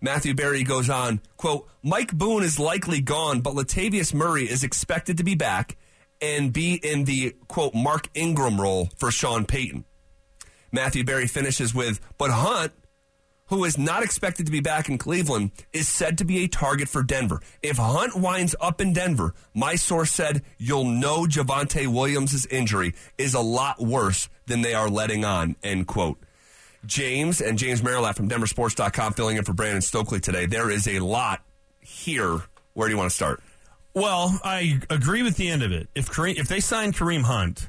Matthew 0.00 0.34
Berry 0.34 0.62
goes 0.62 0.88
on, 0.90 1.20
quote, 1.36 1.68
Mike 1.82 2.12
Boone 2.12 2.42
is 2.42 2.58
likely 2.58 3.00
gone, 3.00 3.40
but 3.40 3.54
Latavius 3.54 4.14
Murray 4.14 4.44
is 4.48 4.62
expected 4.62 5.16
to 5.16 5.24
be 5.24 5.34
back 5.34 5.76
and 6.20 6.52
be 6.52 6.74
in 6.74 7.04
the, 7.04 7.34
quote, 7.46 7.74
Mark 7.74 8.08
Ingram 8.14 8.60
role 8.60 8.88
for 8.96 9.10
Sean 9.10 9.44
Payton. 9.44 9.84
Matthew 10.70 11.04
Berry 11.04 11.26
finishes 11.26 11.74
with, 11.74 12.00
but 12.16 12.30
Hunt, 12.30 12.72
who 13.48 13.64
is 13.64 13.78
not 13.78 14.02
expected 14.02 14.46
to 14.46 14.52
be 14.52 14.60
back 14.60 14.88
in 14.88 14.98
Cleveland, 14.98 15.50
is 15.72 15.88
said 15.88 16.18
to 16.18 16.24
be 16.24 16.44
a 16.44 16.48
target 16.48 16.88
for 16.88 17.02
Denver. 17.02 17.40
If 17.62 17.76
Hunt 17.76 18.16
winds 18.16 18.54
up 18.60 18.80
in 18.80 18.92
Denver, 18.92 19.34
my 19.54 19.74
source 19.74 20.12
said 20.12 20.42
you'll 20.58 20.84
know 20.84 21.24
Javonte 21.24 21.86
Williams' 21.86 22.46
injury 22.46 22.94
is 23.16 23.34
a 23.34 23.40
lot 23.40 23.80
worse 23.80 24.28
than 24.46 24.62
they 24.62 24.74
are 24.74 24.88
letting 24.88 25.24
on, 25.24 25.56
end 25.62 25.86
quote. 25.86 26.18
James 26.86 27.40
and 27.40 27.58
James 27.58 27.82
Merrilees 27.82 28.14
from 28.14 28.28
DenverSports.com 28.28 29.12
filling 29.14 29.36
in 29.36 29.44
for 29.44 29.52
Brandon 29.52 29.82
Stokley 29.82 30.20
today. 30.20 30.46
There 30.46 30.70
is 30.70 30.86
a 30.86 31.00
lot 31.00 31.42
here. 31.80 32.40
Where 32.74 32.88
do 32.88 32.92
you 32.92 32.98
want 32.98 33.10
to 33.10 33.16
start? 33.16 33.42
Well, 33.94 34.38
I 34.44 34.80
agree 34.90 35.22
with 35.22 35.36
the 35.36 35.48
end 35.48 35.62
of 35.62 35.72
it. 35.72 35.88
If 35.94 36.08
Kareem, 36.08 36.38
if 36.38 36.46
they 36.48 36.60
sign 36.60 36.92
Kareem 36.92 37.22
Hunt, 37.22 37.68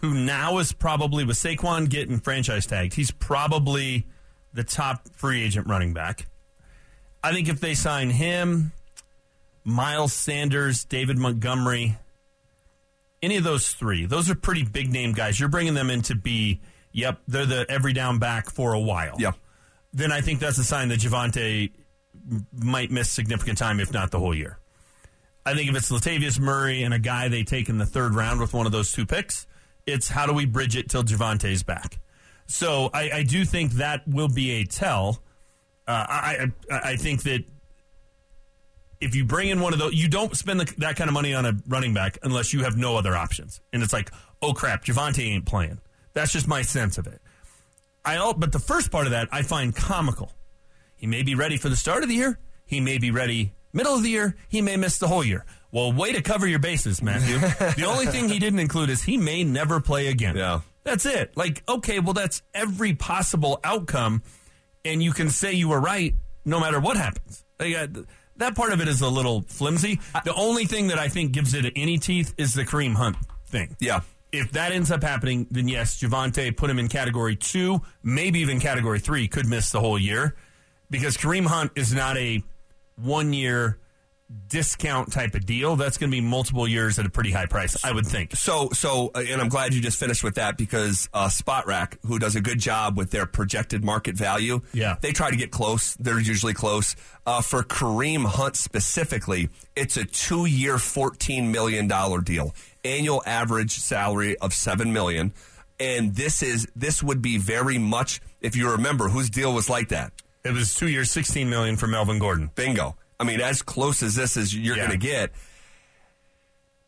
who 0.00 0.12
now 0.14 0.58
is 0.58 0.72
probably 0.72 1.24
with 1.24 1.36
Saquon 1.36 1.88
getting 1.88 2.18
franchise 2.18 2.66
tagged, 2.66 2.94
he's 2.94 3.12
probably 3.12 4.06
the 4.54 4.64
top 4.64 5.08
free 5.14 5.42
agent 5.42 5.66
running 5.66 5.92
back. 5.92 6.26
I 7.22 7.32
think 7.32 7.48
if 7.48 7.60
they 7.60 7.74
sign 7.74 8.10
him, 8.10 8.72
Miles 9.64 10.12
Sanders, 10.12 10.84
David 10.84 11.18
Montgomery, 11.18 11.96
any 13.22 13.36
of 13.36 13.44
those 13.44 13.72
three, 13.72 14.06
those 14.06 14.28
are 14.28 14.34
pretty 14.34 14.64
big 14.64 14.90
name 14.90 15.12
guys. 15.12 15.38
You're 15.38 15.48
bringing 15.48 15.74
them 15.74 15.90
in 15.90 16.02
to 16.02 16.14
be, 16.14 16.60
yep, 16.90 17.20
they're 17.28 17.46
the 17.46 17.66
every 17.68 17.92
down 17.92 18.18
back 18.18 18.50
for 18.50 18.72
a 18.72 18.80
while. 18.80 19.16
Yeah. 19.18 19.32
Then 19.92 20.10
I 20.10 20.20
think 20.20 20.40
that's 20.40 20.58
a 20.58 20.64
sign 20.64 20.88
that 20.88 21.00
Javonte 21.00 21.70
might 22.52 22.90
miss 22.90 23.10
significant 23.10 23.58
time, 23.58 23.78
if 23.78 23.92
not 23.92 24.10
the 24.10 24.18
whole 24.18 24.34
year. 24.34 24.58
I 25.44 25.54
think 25.54 25.68
if 25.68 25.76
it's 25.76 25.90
Latavius 25.90 26.38
Murray 26.38 26.82
and 26.82 26.94
a 26.94 26.98
guy 26.98 27.28
they 27.28 27.42
take 27.42 27.68
in 27.68 27.78
the 27.78 27.86
third 27.86 28.14
round 28.14 28.40
with 28.40 28.54
one 28.54 28.66
of 28.66 28.72
those 28.72 28.92
two 28.92 29.06
picks, 29.06 29.46
it's 29.86 30.08
how 30.08 30.26
do 30.26 30.32
we 30.32 30.46
bridge 30.46 30.76
it 30.76 30.88
till 30.88 31.02
Javonte's 31.02 31.62
back. 31.62 31.98
So 32.46 32.90
I, 32.92 33.10
I 33.10 33.22
do 33.22 33.44
think 33.44 33.72
that 33.72 34.06
will 34.06 34.28
be 34.28 34.52
a 34.60 34.64
tell. 34.64 35.22
Uh, 35.86 36.06
I, 36.08 36.52
I 36.70 36.80
I 36.90 36.96
think 36.96 37.22
that 37.24 37.44
if 39.00 39.16
you 39.16 39.24
bring 39.24 39.48
in 39.48 39.60
one 39.60 39.72
of 39.72 39.78
those, 39.78 39.94
you 39.94 40.08
don't 40.08 40.36
spend 40.36 40.60
the, 40.60 40.74
that 40.78 40.96
kind 40.96 41.08
of 41.08 41.14
money 41.14 41.34
on 41.34 41.44
a 41.44 41.54
running 41.66 41.92
back 41.92 42.18
unless 42.22 42.52
you 42.52 42.62
have 42.62 42.76
no 42.76 42.96
other 42.96 43.16
options. 43.16 43.60
And 43.72 43.82
it's 43.82 43.92
like, 43.92 44.12
oh 44.40 44.52
crap, 44.52 44.84
Javonte 44.84 45.24
ain't 45.24 45.44
playing. 45.44 45.80
That's 46.14 46.32
just 46.32 46.46
my 46.46 46.62
sense 46.62 46.98
of 46.98 47.06
it. 47.06 47.20
I 48.04 48.16
al- 48.16 48.34
but 48.34 48.52
the 48.52 48.58
first 48.58 48.90
part 48.90 49.06
of 49.06 49.12
that 49.12 49.28
I 49.32 49.42
find 49.42 49.74
comical. 49.74 50.32
He 50.94 51.06
may 51.08 51.22
be 51.22 51.34
ready 51.34 51.56
for 51.56 51.68
the 51.68 51.76
start 51.76 52.04
of 52.04 52.08
the 52.08 52.14
year. 52.14 52.38
He 52.64 52.80
may 52.80 52.98
be 52.98 53.10
ready 53.10 53.52
middle 53.72 53.94
of 53.94 54.02
the 54.02 54.10
year. 54.10 54.36
He 54.48 54.62
may 54.62 54.76
miss 54.76 54.98
the 54.98 55.08
whole 55.08 55.24
year. 55.24 55.44
Well, 55.70 55.92
way 55.92 56.12
to 56.12 56.22
cover 56.22 56.46
your 56.46 56.58
bases, 56.58 57.02
Matthew. 57.02 57.38
the 57.82 57.84
only 57.86 58.06
thing 58.06 58.28
he 58.28 58.38
didn't 58.38 58.58
include 58.58 58.90
is 58.90 59.02
he 59.02 59.16
may 59.16 59.42
never 59.42 59.80
play 59.80 60.08
again. 60.08 60.36
Yeah. 60.36 60.60
That's 60.84 61.06
it. 61.06 61.36
Like, 61.36 61.62
okay, 61.68 62.00
well, 62.00 62.14
that's 62.14 62.42
every 62.54 62.94
possible 62.94 63.60
outcome, 63.62 64.22
and 64.84 65.02
you 65.02 65.12
can 65.12 65.30
say 65.30 65.52
you 65.52 65.68
were 65.68 65.80
right 65.80 66.14
no 66.44 66.58
matter 66.58 66.80
what 66.80 66.96
happens. 66.96 67.44
Like, 67.58 67.74
uh, 67.76 67.86
that 68.36 68.56
part 68.56 68.72
of 68.72 68.80
it 68.80 68.88
is 68.88 69.00
a 69.00 69.08
little 69.08 69.42
flimsy. 69.42 70.00
The 70.24 70.34
only 70.34 70.64
thing 70.64 70.88
that 70.88 70.98
I 70.98 71.08
think 71.08 71.32
gives 71.32 71.54
it 71.54 71.72
any 71.76 71.98
teeth 71.98 72.34
is 72.36 72.54
the 72.54 72.64
Kareem 72.64 72.94
Hunt 72.94 73.16
thing. 73.46 73.76
Yeah. 73.78 74.00
If 74.32 74.52
that 74.52 74.72
ends 74.72 74.90
up 74.90 75.02
happening, 75.02 75.46
then 75.50 75.68
yes, 75.68 76.00
Javonte 76.00 76.56
put 76.56 76.70
him 76.70 76.78
in 76.78 76.88
category 76.88 77.36
two, 77.36 77.82
maybe 78.02 78.40
even 78.40 78.60
category 78.60 78.98
three, 78.98 79.28
could 79.28 79.46
miss 79.46 79.70
the 79.70 79.80
whole 79.80 79.98
year 79.98 80.34
because 80.90 81.16
Kareem 81.16 81.46
Hunt 81.46 81.72
is 81.76 81.92
not 81.92 82.16
a 82.16 82.42
one 82.96 83.32
year 83.32 83.78
discount 84.48 85.12
type 85.12 85.34
of 85.34 85.46
deal. 85.46 85.76
That's 85.76 85.96
going 85.98 86.10
to 86.10 86.14
be 86.16 86.20
multiple 86.20 86.68
years 86.68 86.98
at 86.98 87.06
a 87.06 87.10
pretty 87.10 87.30
high 87.30 87.46
price, 87.46 87.82
I 87.84 87.92
would 87.92 88.06
think. 88.06 88.36
So, 88.36 88.68
so, 88.72 89.10
uh, 89.14 89.22
and 89.26 89.40
I'm 89.40 89.48
glad 89.48 89.72
you 89.74 89.80
just 89.80 89.98
finished 89.98 90.22
with 90.22 90.34
that 90.34 90.58
because 90.58 91.08
uh, 91.14 91.28
Spotrac, 91.28 91.96
who 92.06 92.18
does 92.18 92.36
a 92.36 92.40
good 92.40 92.58
job 92.58 92.96
with 92.98 93.10
their 93.10 93.24
projected 93.26 93.82
market 93.84 94.14
value, 94.16 94.60
Yeah. 94.74 94.96
they 95.00 95.12
try 95.12 95.30
to 95.30 95.36
get 95.36 95.50
close. 95.50 95.94
They're 95.94 96.20
usually 96.20 96.52
close. 96.54 96.96
Uh, 97.24 97.40
for 97.40 97.62
Kareem 97.62 98.26
Hunt 98.26 98.56
specifically, 98.56 99.48
it's 99.76 99.96
a 99.96 100.04
two-year, 100.04 100.76
fourteen 100.78 101.52
million 101.52 101.86
dollar 101.88 102.20
deal, 102.20 102.54
annual 102.84 103.22
average 103.24 103.72
salary 103.78 104.36
of 104.38 104.52
seven 104.52 104.92
million, 104.92 105.32
and 105.78 106.14
this 106.16 106.42
is 106.42 106.66
this 106.74 107.02
would 107.02 107.22
be 107.22 107.38
very 107.38 107.78
much 107.78 108.20
if 108.40 108.56
you 108.56 108.70
remember 108.72 109.08
whose 109.08 109.30
deal 109.30 109.54
was 109.54 109.70
like 109.70 109.88
that. 109.90 110.12
It 110.44 110.52
was 110.52 110.74
two 110.74 110.88
years, 110.88 111.10
sixteen 111.12 111.48
million 111.48 111.76
for 111.76 111.86
Melvin 111.86 112.18
Gordon. 112.18 112.50
Bingo. 112.56 112.96
I 113.20 113.24
mean, 113.24 113.40
as 113.40 113.62
close 113.62 114.02
as 114.02 114.14
this 114.14 114.36
as 114.36 114.54
you're 114.54 114.76
Yeah. 114.76 114.86
going 114.88 114.98
to 115.00 115.06
get. 115.06 115.32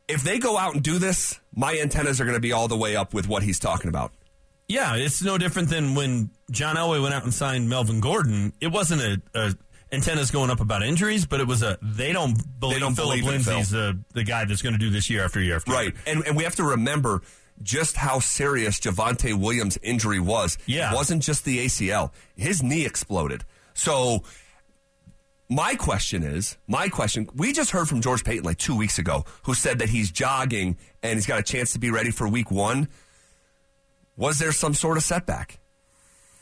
If 0.07 0.22
they 0.22 0.39
go 0.39 0.59
out 0.59 0.75
and 0.75 0.83
do 0.83 0.99
this, 0.99 1.41
my 1.55 1.79
antennas 1.79 2.20
are 2.20 2.25
going 2.25 2.37
to 2.37 2.41
be 2.41 2.53
all 2.53 2.68
the 2.68 2.77
way 2.77 2.95
up 2.95 3.14
with 3.14 3.27
what 3.27 3.43
he's 3.43 3.59
talking 3.59 3.89
about. 3.89 4.12
Yeah, 4.68 4.97
it's 4.97 5.22
no 5.22 5.39
different 5.39 5.68
than 5.70 5.95
when 5.95 6.31
John 6.51 6.77
Elway 6.77 7.03
went 7.03 7.14
out 7.14 7.25
and 7.25 7.33
signed 7.33 7.68
Melvin 7.70 8.01
Gordon. 8.01 8.53
It 8.61 8.68
wasn't 8.68 9.01
a, 9.03 9.22
a 9.35 9.55
antennas 9.93 10.31
going 10.31 10.51
up 10.51 10.61
about 10.61 10.83
injuries, 10.83 11.25
but 11.27 11.41
it 11.41 11.47
was 11.47 11.62
a 11.62 11.79
they 11.83 12.12
don't 12.12 12.35
believe 12.61 12.81
don't 12.81 12.95
Phillip 12.95 13.20
believe. 13.20 13.25
Lindsay's 13.27 13.70
the 13.70 13.99
the 14.14 14.25
guy 14.25 14.45
that's 14.45 14.62
going 14.62 14.72
to 14.72 14.79
do 14.79 14.91
this 14.91 15.09
year 15.11 15.25
after 15.25 15.41
year 15.41 15.57
after 15.57 15.70
year. 15.72 15.81
Right. 15.81 15.95
And, 16.07 16.27
and 16.27 16.37
we 16.37 16.45
have 16.45 16.57
to 16.57 16.64
remember 16.64 17.20
just 17.62 17.97
how 17.97 18.18
serious 18.20 18.81
Javonte 18.81 19.39
Williams' 19.39 19.79
injury 19.83 20.18
was. 20.20 20.57
Yeah. 20.66 20.93
It 20.93 20.95
wasn't 20.95 21.22
just 21.22 21.45
the 21.45 21.64
ACL, 21.66 22.11
his 22.35 22.62
knee 22.62 22.85
exploded. 22.87 23.45
So, 23.75 24.22
my 25.49 25.74
question 25.74 26.22
is 26.22 26.57
my 26.66 26.88
question 26.88 27.28
we 27.34 27.53
just 27.53 27.70
heard 27.70 27.88
from 27.88 28.01
George 28.01 28.24
Paton 28.24 28.45
like 28.45 28.59
two 28.59 28.76
weeks 28.76 28.99
ago, 28.99 29.24
who 29.45 29.55
said 29.55 29.78
that 29.80 29.88
he's 29.90 30.11
jogging 30.11 30.76
and 31.03 31.14
he's 31.14 31.26
got 31.26 31.38
a 31.38 31.42
chance 31.42 31.72
to 31.72 31.78
be 31.78 31.90
ready 31.90 32.11
for 32.11 32.26
week 32.28 32.51
one. 32.51 32.88
Was 34.16 34.38
there 34.38 34.53
some 34.53 34.74
sort 34.74 34.97
of 34.97 35.03
setback? 35.03 35.59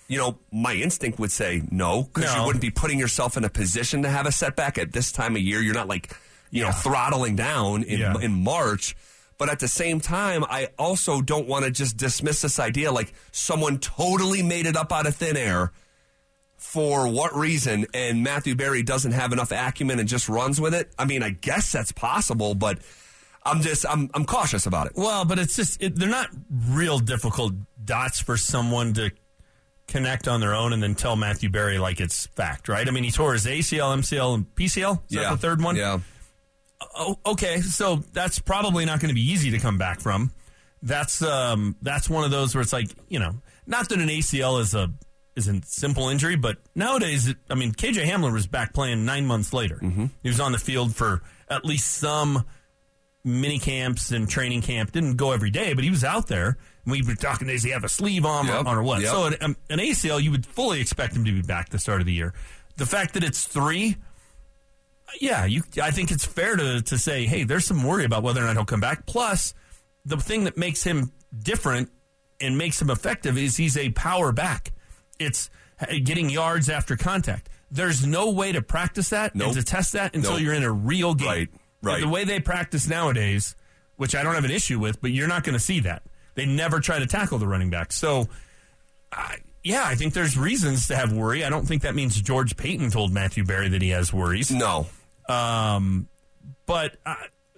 You 0.08 0.18
know, 0.18 0.38
my 0.52 0.74
instinct 0.74 1.18
would 1.18 1.32
say 1.32 1.62
no, 1.70 2.02
because 2.02 2.34
you 2.34 2.44
wouldn't 2.44 2.60
be 2.60 2.70
putting 2.70 2.98
yourself 2.98 3.36
in 3.36 3.44
a 3.44 3.48
position 3.48 4.02
to 4.02 4.10
have 4.10 4.26
a 4.26 4.32
setback 4.32 4.76
at 4.76 4.92
this 4.92 5.10
time 5.10 5.36
of 5.36 5.42
year. 5.42 5.60
You're 5.62 5.72
not 5.74 5.88
like, 5.88 6.14
you 6.50 6.62
know, 6.62 6.70
throttling 6.70 7.34
down 7.34 7.82
in, 7.84 7.98
Yeah. 8.00 8.18
in 8.20 8.44
March. 8.44 8.94
But 9.38 9.48
at 9.48 9.58
the 9.58 9.68
same 9.68 10.00
time, 10.00 10.44
I 10.44 10.68
also 10.78 11.22
don't 11.22 11.48
want 11.48 11.64
to 11.64 11.70
just 11.70 11.96
dismiss 11.96 12.42
this 12.42 12.58
idea 12.60 12.92
like 12.92 13.12
someone 13.32 13.78
totally 13.78 14.42
made 14.42 14.66
it 14.66 14.76
up 14.76 14.92
out 14.92 15.06
of 15.06 15.16
thin 15.16 15.36
air 15.36 15.72
for 16.72 17.06
what 17.06 17.36
reason 17.36 17.84
and 17.92 18.22
Matthew 18.22 18.54
Berry 18.54 18.82
doesn't 18.82 19.12
have 19.12 19.30
enough 19.30 19.52
acumen 19.52 19.98
and 19.98 20.08
just 20.08 20.26
runs 20.26 20.58
with 20.58 20.72
it. 20.72 20.90
I 20.98 21.04
mean, 21.04 21.22
I 21.22 21.28
guess 21.28 21.70
that's 21.70 21.92
possible, 21.92 22.54
but 22.54 22.78
I'm 23.44 23.60
just 23.60 23.84
I'm 23.86 24.08
I'm 24.14 24.24
cautious 24.24 24.64
about 24.64 24.86
it. 24.86 24.94
Well, 24.96 25.26
but 25.26 25.38
it's 25.38 25.54
just 25.54 25.82
it, 25.82 25.96
they're 25.96 26.08
not 26.08 26.30
real 26.50 26.98
difficult 26.98 27.52
dots 27.84 28.20
for 28.20 28.38
someone 28.38 28.94
to 28.94 29.10
connect 29.86 30.26
on 30.26 30.40
their 30.40 30.54
own 30.54 30.72
and 30.72 30.82
then 30.82 30.94
tell 30.94 31.14
Matthew 31.14 31.50
Berry 31.50 31.76
like 31.76 32.00
it's 32.00 32.24
fact, 32.28 32.70
right? 32.70 32.88
I 32.88 32.90
mean, 32.90 33.04
he 33.04 33.10
tore 33.10 33.34
his 33.34 33.44
ACL, 33.44 33.94
MCL, 33.98 34.34
and 34.34 34.54
PCL. 34.54 35.02
Is 35.10 35.16
that 35.16 35.30
the 35.30 35.36
third 35.36 35.62
one? 35.62 35.76
Yeah. 35.76 36.00
Oh, 36.96 37.18
okay, 37.26 37.60
so 37.60 37.96
that's 38.14 38.38
probably 38.38 38.86
not 38.86 38.98
going 38.98 39.10
to 39.10 39.14
be 39.14 39.30
easy 39.30 39.50
to 39.50 39.58
come 39.58 39.76
back 39.76 40.00
from. 40.00 40.32
That's 40.80 41.20
um, 41.20 41.76
that's 41.82 42.08
one 42.08 42.24
of 42.24 42.30
those 42.30 42.54
where 42.54 42.62
it's 42.62 42.72
like 42.72 42.88
you 43.08 43.18
know, 43.18 43.34
not 43.66 43.90
that 43.90 43.98
an 43.98 44.08
ACL 44.08 44.58
is 44.58 44.74
a 44.74 44.90
is 45.36 45.48
a 45.48 45.60
simple 45.64 46.08
injury, 46.08 46.36
but 46.36 46.58
nowadays, 46.74 47.28
it, 47.28 47.36
I 47.48 47.54
mean, 47.54 47.72
KJ 47.72 48.04
Hamler 48.04 48.32
was 48.32 48.46
back 48.46 48.74
playing 48.74 49.04
nine 49.04 49.26
months 49.26 49.52
later. 49.52 49.78
He 50.22 50.28
was 50.28 50.40
on 50.40 50.52
the 50.52 50.58
field 50.58 50.94
for 50.94 51.22
at 51.48 51.64
least 51.64 51.88
some 51.94 52.44
mini 53.24 53.58
camps 53.58 54.10
and 54.10 54.28
training 54.28 54.62
camp. 54.62 54.92
Didn't 54.92 55.16
go 55.16 55.32
every 55.32 55.50
day, 55.50 55.72
but 55.74 55.84
he 55.84 55.90
was 55.90 56.04
out 56.04 56.26
there. 56.26 56.58
And 56.84 56.92
we 56.92 57.02
were 57.02 57.14
talking, 57.14 57.46
does 57.48 57.62
he 57.62 57.70
have 57.70 57.84
a 57.84 57.88
sleeve 57.88 58.26
on, 58.26 58.46
Yep, 58.46 58.66
on 58.66 58.76
or 58.78 58.82
what? 58.82 59.00
yep. 59.00 59.10
So 59.10 59.24
an, 59.26 59.36
um, 59.40 59.56
an 59.70 59.78
ACL, 59.78 60.20
you 60.22 60.30
would 60.32 60.44
fully 60.44 60.80
expect 60.80 61.14
him 61.16 61.24
to 61.24 61.32
be 61.32 61.40
back 61.42 61.68
the 61.70 61.78
start 61.78 62.00
of 62.00 62.06
the 62.06 62.12
year. 62.12 62.34
The 62.76 62.86
fact 62.86 63.14
that 63.14 63.22
it's 63.24 63.44
three, 63.44 63.96
yeah, 65.20 65.44
you. 65.44 65.62
I 65.82 65.90
think 65.90 66.10
it's 66.10 66.24
fair 66.24 66.56
to 66.56 66.80
to 66.82 66.98
say, 66.98 67.26
hey, 67.26 67.44
there's 67.44 67.66
some 67.66 67.82
worry 67.84 68.04
about 68.04 68.22
whether 68.22 68.40
or 68.42 68.46
not 68.46 68.56
he'll 68.56 68.64
come 68.64 68.80
back. 68.80 69.04
Plus, 69.06 69.52
the 70.04 70.16
thing 70.16 70.44
that 70.44 70.56
makes 70.56 70.82
him 70.82 71.12
different 71.38 71.90
and 72.40 72.56
makes 72.58 72.80
him 72.80 72.90
effective 72.90 73.36
is 73.38 73.56
he's 73.56 73.76
a 73.76 73.90
power 73.90 74.32
back. 74.32 74.72
It's 75.18 75.50
uh, 75.80 75.86
getting 76.02 76.30
yards 76.30 76.68
after 76.68 76.96
contact. 76.96 77.48
There's 77.70 78.06
no 78.06 78.30
way 78.30 78.52
to 78.52 78.60
practice 78.62 79.10
that 79.10 79.34
Nope. 79.34 79.48
and 79.48 79.56
to 79.56 79.62
test 79.62 79.92
that 79.92 80.14
until 80.14 80.32
Nope. 80.32 80.40
you're 80.42 80.54
in 80.54 80.62
a 80.62 80.70
real 80.72 81.14
game. 81.14 81.28
Right, 81.28 81.48
right. 81.82 82.00
The 82.00 82.08
way 82.08 82.24
they 82.24 82.38
practice 82.40 82.86
nowadays, 82.86 83.54
which 83.96 84.14
I 84.14 84.22
don't 84.22 84.34
have 84.34 84.44
an 84.44 84.50
issue 84.50 84.78
with, 84.78 85.00
but 85.00 85.10
you're 85.10 85.28
not 85.28 85.42
going 85.44 85.54
to 85.54 85.60
see 85.60 85.80
that. 85.80 86.02
They 86.34 86.44
never 86.46 86.80
try 86.80 86.98
to 86.98 87.06
tackle 87.06 87.38
the 87.38 87.46
running 87.46 87.70
back. 87.70 87.92
So, 87.92 88.28
uh, 89.12 89.28
yeah, 89.64 89.84
I 89.86 89.94
think 89.94 90.12
there's 90.14 90.36
reasons 90.36 90.88
to 90.88 90.96
have 90.96 91.12
worry. 91.12 91.44
I 91.44 91.50
don't 91.50 91.66
think 91.66 91.82
that 91.82 91.94
means 91.94 92.20
George 92.20 92.56
Paton 92.56 92.90
told 92.90 93.12
Matthew 93.12 93.44
Berry 93.44 93.68
that 93.68 93.80
he 93.82 93.90
has 93.90 94.12
worries. 94.12 94.50
No. 94.50 94.86
Um, 95.28 96.08
but 96.66 96.96
uh, 97.06 97.14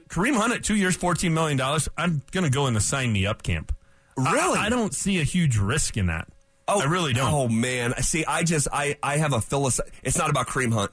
Kareem 0.09 0.36
Hunt 0.36 0.52
at 0.52 0.62
two 0.64 0.76
years, 0.76 0.96
$14 0.96 1.32
million, 1.32 1.61
I'm 1.96 2.22
going 2.30 2.44
to 2.44 2.50
go 2.50 2.66
in 2.66 2.74
the 2.74 2.80
sign 2.80 3.12
me 3.12 3.26
up 3.26 3.42
camp. 3.42 3.74
Really? 4.16 4.59
I, 4.59 4.66
I 4.66 4.68
don't 4.68 4.94
see 4.94 5.20
a 5.20 5.24
huge 5.24 5.57
risk 5.57 5.96
in 5.96 6.07
that. 6.07 6.28
I 6.68 6.84
really 6.84 7.12
don't. 7.12 7.32
Oh 7.32 7.48
man, 7.48 7.94
see, 8.02 8.24
I 8.24 8.42
just 8.42 8.68
I 8.72 8.96
I 9.02 9.18
have 9.18 9.32
a 9.32 9.40
philosoph. 9.40 9.86
It's 10.02 10.16
not 10.18 10.30
about 10.30 10.46
Kareem 10.48 10.72
Hunt. 10.72 10.90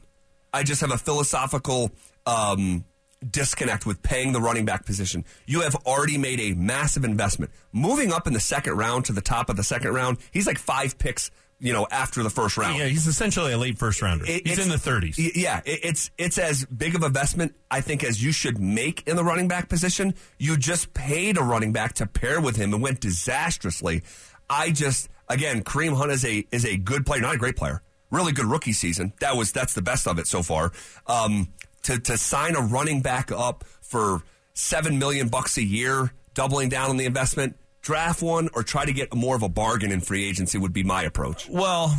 I 0.53 0.63
just 0.63 0.81
have 0.81 0.91
a 0.91 0.97
philosophical 0.97 1.91
um, 2.25 2.83
disconnect 3.27 3.85
with 3.85 4.01
paying 4.01 4.33
the 4.33 4.41
running 4.41 4.65
back 4.65 4.85
position. 4.85 5.23
You 5.45 5.61
have 5.61 5.75
already 5.85 6.17
made 6.17 6.39
a 6.39 6.53
massive 6.55 7.03
investment. 7.05 7.51
Moving 7.71 8.11
up 8.11 8.27
in 8.27 8.33
the 8.33 8.39
second 8.39 8.75
round 8.77 9.05
to 9.05 9.13
the 9.13 9.21
top 9.21 9.49
of 9.49 9.55
the 9.55 9.63
second 9.63 9.93
round, 9.93 10.17
he's 10.31 10.47
like 10.47 10.57
five 10.59 10.97
picks, 10.97 11.31
you 11.59 11.71
know, 11.71 11.87
after 11.89 12.21
the 12.21 12.29
first 12.29 12.57
round. 12.57 12.77
Yeah, 12.77 12.85
he's 12.87 13.07
essentially 13.07 13.53
a 13.53 13.57
late 13.57 13.77
first 13.77 14.01
rounder. 14.01 14.25
It- 14.27 14.45
he's 14.45 14.59
in 14.59 14.67
the 14.69 14.75
30s. 14.75 15.15
Yeah, 15.35 15.61
it- 15.65 15.79
it's 15.83 16.11
it's 16.17 16.37
as 16.37 16.65
big 16.65 16.95
of 16.95 17.03
investment 17.03 17.55
I 17.69 17.79
think 17.81 18.03
as 18.03 18.21
you 18.21 18.33
should 18.33 18.59
make 18.59 19.07
in 19.07 19.15
the 19.15 19.23
running 19.23 19.47
back 19.47 19.69
position. 19.69 20.15
You 20.37 20.57
just 20.57 20.93
paid 20.93 21.37
a 21.37 21.41
running 21.43 21.71
back 21.71 21.93
to 21.95 22.05
pair 22.07 22.41
with 22.41 22.57
him 22.57 22.73
and 22.73 22.83
went 22.83 22.99
disastrously. 22.99 24.01
I 24.49 24.71
just 24.71 25.07
again, 25.31 25.63
Kareem 25.63 25.95
Hunt 25.95 26.11
is 26.11 26.25
a 26.25 26.45
is 26.51 26.65
a 26.65 26.77
good 26.77 27.05
player, 27.05 27.21
not 27.21 27.35
a 27.35 27.37
great 27.37 27.55
player. 27.55 27.81
Really 28.09 28.33
good 28.33 28.45
rookie 28.45 28.73
season. 28.73 29.13
That 29.21 29.37
was 29.37 29.51
that's 29.51 29.73
the 29.73 29.81
best 29.81 30.07
of 30.07 30.19
it 30.19 30.27
so 30.27 30.43
far. 30.43 30.71
Um, 31.07 31.49
to 31.83 31.99
to 31.99 32.17
sign 32.17 32.55
a 32.55 32.61
running 32.61 33.01
back 33.01 33.31
up 33.31 33.63
for 33.81 34.21
seven 34.53 34.99
million 34.99 35.29
bucks 35.29 35.57
a 35.57 35.63
year, 35.63 36.11
doubling 36.33 36.69
down 36.69 36.89
on 36.89 36.97
the 36.97 37.05
investment. 37.05 37.57
Draft 37.81 38.21
one 38.21 38.49
or 38.53 38.61
try 38.61 38.85
to 38.85 38.93
get 38.93 39.11
more 39.11 39.35
of 39.35 39.41
a 39.41 39.49
bargain 39.49 39.91
in 39.91 40.01
free 40.01 40.27
agency 40.27 40.57
would 40.57 40.73
be 40.73 40.83
my 40.83 41.01
approach. 41.01 41.49
Well, 41.49 41.91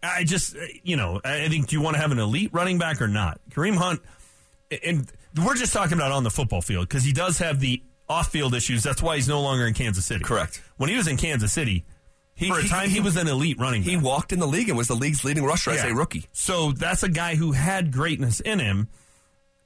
I 0.00 0.22
just, 0.22 0.56
you 0.84 0.96
know, 0.96 1.20
I 1.24 1.44
I 1.44 1.48
think 1.48 1.66
do 1.66 1.76
you 1.76 1.82
want 1.82 1.96
to 1.96 2.00
have 2.00 2.12
an 2.12 2.20
elite 2.20 2.50
running 2.52 2.78
back 2.78 3.02
or 3.02 3.08
not? 3.08 3.40
Kareem 3.50 3.74
Hunt, 3.74 4.00
and 4.84 5.10
we're 5.44 5.56
just 5.56 5.72
talking 5.72 5.94
about 5.94 6.12
on 6.12 6.22
the 6.22 6.30
football 6.30 6.62
field 6.62 6.88
because 6.88 7.02
he 7.02 7.12
does 7.12 7.38
have 7.38 7.58
the 7.58 7.82
off 8.08 8.28
field 8.28 8.54
issues. 8.54 8.82
That's 8.82 9.02
why 9.02 9.16
he's 9.16 9.28
no 9.28 9.40
longer 9.40 9.66
in 9.66 9.74
Kansas 9.74 10.06
City. 10.06 10.22
Correct. 10.22 10.62
When 10.76 10.90
he 10.90 10.96
was 10.96 11.08
in 11.08 11.16
Kansas 11.16 11.52
City, 11.52 11.84
He- 12.36 12.48
for 12.48 12.58
a 12.58 12.62
he- 12.62 12.68
time, 12.68 12.90
he, 12.90 13.00
was 13.00 13.16
an 13.16 13.26
elite 13.28 13.58
running 13.58 13.82
back. 13.82 13.90
He 13.90 13.96
walked 13.96 14.32
in 14.32 14.38
the 14.38 14.46
league 14.46 14.68
and 14.68 14.76
was 14.78 14.86
the 14.88 14.94
league's 14.94 15.24
leading 15.24 15.42
rusher 15.44 15.70
as 15.72 15.82
Yeah. 15.82 15.90
a 15.90 15.94
rookie. 15.94 16.26
So 16.32 16.70
that's 16.72 17.02
a 17.02 17.08
guy 17.08 17.34
who 17.34 17.52
had 17.52 17.90
greatness 17.92 18.40
in 18.40 18.58
him. 18.60 18.88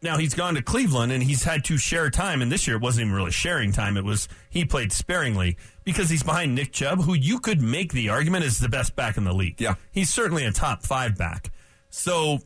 Now 0.02 0.16
he's 0.16 0.32
gone 0.34 0.54
to 0.54 0.62
Cleveland 0.62 1.12
and 1.12 1.22
he's 1.22 1.42
had 1.42 1.62
to 1.64 1.76
share 1.76 2.08
time. 2.08 2.40
And 2.40 2.50
this 2.50 2.66
year 2.66 2.76
it 2.76 2.82
wasn't 2.82 3.06
even 3.06 3.14
really 3.14 3.32
sharing 3.32 3.70
time. 3.72 3.96
It 3.98 4.04
was 4.04 4.28
he 4.48 4.64
played 4.64 4.92
sparingly 4.92 5.58
because 5.84 6.08
he's 6.08 6.22
behind 6.22 6.54
Nick 6.54 6.72
Chubb, 6.72 7.02
who 7.02 7.12
you 7.12 7.38
could 7.38 7.60
make 7.60 7.92
the 7.92 8.08
argument 8.08 8.44
is 8.44 8.60
the 8.60 8.68
best 8.70 8.96
back 8.96 9.18
in 9.18 9.24
the 9.24 9.34
league. 9.34 9.60
Yeah. 9.60 9.74
he's 9.92 10.08
certainly 10.08 10.46
a 10.46 10.52
top 10.52 10.84
five 10.86 11.18
back. 11.18 11.50
So 11.90 12.38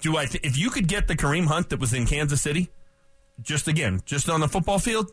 do 0.00 0.16
I? 0.16 0.24
Th- 0.26 0.42
if 0.44 0.56
you 0.56 0.70
could 0.70 0.86
get 0.88 1.08
the 1.08 1.16
Kareem 1.16 1.46
Hunt 1.46 1.68
that 1.70 1.80
was 1.80 1.92
in 1.92 2.06
Kansas 2.06 2.40
City, 2.40 2.70
just 3.42 3.66
again, 3.68 4.00
just 4.06 4.30
on 4.30 4.40
the 4.40 4.48
football 4.48 4.78
field 4.78 5.10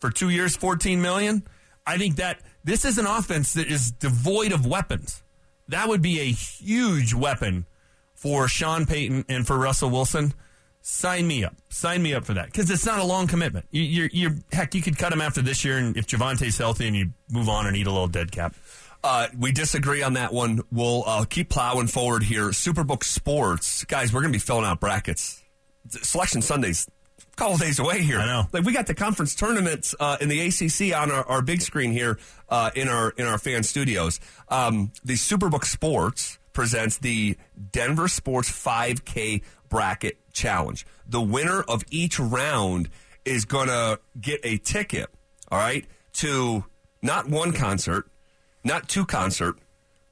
for 0.00 0.10
two 0.10 0.30
years, 0.30 0.56
fourteen 0.56 1.00
million. 1.02 1.44
I 1.86 1.98
think 1.98 2.16
that 2.16 2.40
this 2.64 2.84
is 2.84 2.98
an 2.98 3.06
offense 3.06 3.54
that 3.54 3.68
is 3.68 3.90
devoid 3.92 4.52
of 4.52 4.66
weapons. 4.66 5.22
That 5.68 5.88
would 5.88 6.02
be 6.02 6.20
a 6.20 6.24
huge 6.24 7.14
weapon 7.14 7.66
for 8.14 8.48
Sean 8.48 8.86
Payton 8.86 9.26
and 9.28 9.46
for 9.46 9.58
Russell 9.58 9.90
Wilson. 9.90 10.34
Sign 10.80 11.26
me 11.26 11.44
up. 11.44 11.54
Sign 11.70 12.02
me 12.02 12.12
up 12.12 12.24
for 12.24 12.34
that 12.34 12.46
because 12.46 12.70
it's 12.70 12.84
not 12.84 12.98
a 12.98 13.04
long 13.04 13.26
commitment. 13.26 13.66
You, 13.70 13.82
you're, 13.82 14.10
you're 14.12 14.36
heck, 14.52 14.74
you 14.74 14.82
could 14.82 14.98
cut 14.98 15.12
him 15.12 15.20
after 15.20 15.40
this 15.40 15.64
year, 15.64 15.78
and 15.78 15.96
if 15.96 16.06
Javonte's 16.06 16.58
healthy, 16.58 16.86
and 16.86 16.96
you 16.96 17.10
move 17.30 17.48
on 17.48 17.66
and 17.66 17.76
eat 17.76 17.86
a 17.86 17.90
little 17.90 18.08
dead 18.08 18.32
cap. 18.32 18.54
Uh, 19.02 19.28
we 19.38 19.52
disagree 19.52 20.02
on 20.02 20.14
that 20.14 20.32
one. 20.32 20.62
We'll 20.72 21.04
uh, 21.06 21.24
keep 21.24 21.50
plowing 21.50 21.88
forward 21.88 22.22
here. 22.22 22.48
Superbook 22.48 23.04
Sports, 23.04 23.84
guys, 23.84 24.12
we're 24.12 24.20
going 24.20 24.32
to 24.32 24.36
be 24.36 24.42
filling 24.42 24.64
out 24.64 24.80
brackets. 24.80 25.42
Selection 25.88 26.40
Sundays, 26.40 26.88
a 27.34 27.36
couple 27.36 27.56
days 27.56 27.78
away 27.78 28.02
here. 28.02 28.18
I 28.18 28.26
know. 28.26 28.48
Like 28.52 28.64
we 28.64 28.72
got 28.72 28.86
the 28.86 28.94
conference 28.94 29.34
tournaments 29.34 29.94
uh, 29.98 30.16
in 30.20 30.28
the 30.28 30.40
ACC 30.40 30.96
on 30.96 31.10
our, 31.10 31.24
our 31.24 31.42
big 31.42 31.62
screen 31.62 31.92
here 31.92 32.18
uh, 32.48 32.70
in 32.74 32.88
our 32.88 33.10
in 33.10 33.26
our 33.26 33.38
fan 33.38 33.62
studios. 33.62 34.20
Um, 34.48 34.92
the 35.04 35.14
Superbook 35.14 35.64
Sports 35.64 36.38
presents 36.52 36.98
the 36.98 37.36
Denver 37.72 38.08
Sports 38.08 38.50
5K 38.50 39.42
bracket 39.68 40.18
challenge. 40.32 40.86
The 41.06 41.20
winner 41.20 41.62
of 41.62 41.82
each 41.90 42.18
round 42.18 42.88
is 43.24 43.44
going 43.44 43.68
to 43.68 43.98
get 44.20 44.40
a 44.44 44.58
ticket. 44.58 45.08
All 45.50 45.58
right, 45.58 45.84
to 46.14 46.64
not 47.02 47.28
one 47.28 47.52
concert, 47.52 48.06
not 48.62 48.88
two 48.88 49.04
concert, 49.04 49.58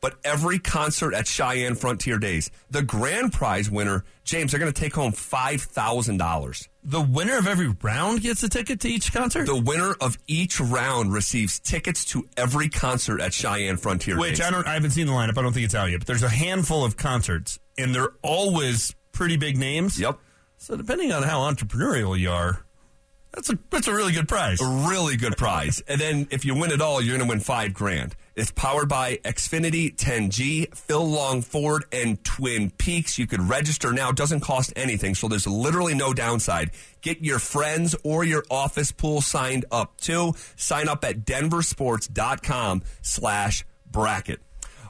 but 0.03 0.17
every 0.25 0.59
concert 0.59 1.15
at 1.15 1.27
Cheyenne 1.27 1.77
Frontier 1.77 2.19
Days. 2.19 2.51
The 2.71 2.83
grand 2.83 3.33
prize 3.33 3.71
winner, 3.71 4.05
James, 4.25 4.51
they're 4.51 4.61
going 4.61 4.73
to 4.73 4.79
take 4.79 4.95
home 4.95 5.13
five 5.13 5.63
thousand 5.63 6.19
dollars. 6.19 6.69
The 6.85 7.01
winner 7.01 7.39
of 7.39 7.47
every 7.47 7.69
round 7.81 8.21
gets 8.21 8.43
a 8.43 8.49
ticket 8.49 8.81
to 8.81 8.89
each 8.89 9.13
concert, 9.13 9.47
The 9.47 9.57
winner 9.57 9.95
of 10.01 10.19
each 10.27 10.61
round 10.61 11.13
receives 11.13 11.61
tickets 11.61 12.05
to 12.07 12.29
every 12.37 12.69
concert 12.69 13.21
at 13.21 13.33
Cheyenne 13.33 13.77
Frontier 13.79 14.19
which 14.19 14.39
Days. 14.39 14.41
I 14.47 14.51
don't. 14.51 14.67
I 14.67 14.75
haven't 14.75 14.91
seen 14.91 15.07
the 15.07 15.13
lineup. 15.13 15.39
I 15.39 15.43
don't 15.43 15.53
think 15.53 15.65
it's 15.65 15.75
out 15.75 15.91
yet. 15.91 16.01
But 16.01 16.09
there's 16.09 16.25
a 16.25 16.29
handful 16.29 16.85
of 16.85 16.97
concerts, 16.99 17.59
and 17.79 17.95
they're 17.95 18.13
always 18.23 18.95
pretty 19.13 19.37
big 19.37 19.57
names. 19.57 19.99
Yep. 19.99 20.19
So 20.59 20.77
depending 20.77 21.13
on 21.13 21.23
how 21.23 21.41
entrepreneurial 21.41 22.19
you 22.19 22.31
are, 22.31 22.65
that's 23.33 23.51
a 23.51 23.59
that's 23.71 23.87
a 23.87 23.95
really 23.95 24.13
good 24.13 24.29
prize. 24.29 24.61
A 24.61 24.67
really 24.89 25.17
good 25.17 25.37
prize. 25.37 25.81
and 25.87 26.01
then 26.01 26.27
if 26.31 26.45
you 26.45 26.55
win 26.55 26.71
it 26.73 26.81
all, 26.81 27.01
you're 27.01 27.17
going 27.17 27.27
to 27.29 27.33
win 27.33 27.41
five 27.41 27.73
grand. 27.73 28.15
It's 28.35 28.51
powered 28.51 28.89
by 28.89 29.17
Xfinity 29.25 29.95
10G, 29.95 30.75
Phil 30.75 31.07
Long 31.07 31.43
Ford, 31.43 31.85
and 31.93 32.23
Twin 32.25 32.71
Peaks. 32.71 33.19
You 33.19 33.27
could 33.27 33.43
register 33.43 33.93
now. 33.93 34.09
It 34.09 34.17
doesn't 34.17 34.41
cost 34.41 34.73
anything, 34.75 35.15
so 35.15 35.29
there's 35.29 35.47
literally 35.47 35.95
no 35.95 36.15
downside. 36.15 36.71
Get 37.03 37.23
your 37.23 37.39
friends 37.39 37.95
or 38.03 38.25
your 38.25 38.43
office 38.51 38.91
pool 38.91 39.21
signed 39.21 39.67
up 39.71 40.01
too. 40.01 40.35
Sign 40.57 40.89
up 40.89 41.05
at 41.05 41.27
denversports.com 41.27 42.83
slash 43.03 43.67
bracket. 43.91 44.41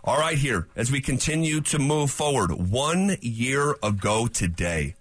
All 0.05 0.19
right, 0.19 0.39
here, 0.39 0.69
as 0.77 0.93
we 0.93 1.01
continue 1.01 1.61
to 1.63 1.81
move 1.81 2.13
forward, 2.13 2.53
one 2.53 3.17
year 3.21 3.77
ago 3.83 4.29
today, 4.29 4.95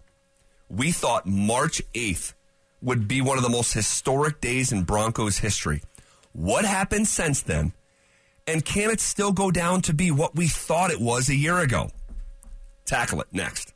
we 0.67 0.91
thought 0.91 1.27
March 1.27 1.81
8th 1.93 2.33
would 2.81 3.07
be 3.07 3.21
one 3.21 3.37
of 3.37 3.43
the 3.43 3.49
most 3.49 3.73
historic 3.73 4.41
days 4.41 4.71
in 4.71 4.83
Broncos 4.83 5.39
history. 5.39 5.81
What 6.33 6.65
happened 6.65 7.07
since 7.07 7.41
then? 7.41 7.73
And 8.51 8.65
can 8.65 8.91
it 8.91 8.99
still 8.99 9.31
go 9.31 9.49
down 9.49 9.81
to 9.83 9.93
be 9.93 10.11
what 10.11 10.35
we 10.35 10.49
thought 10.49 10.91
it 10.91 10.99
was 10.99 11.29
a 11.29 11.35
year 11.35 11.59
ago? 11.59 11.89
Tackle 12.85 13.21
it 13.21 13.27
next. 13.31 13.73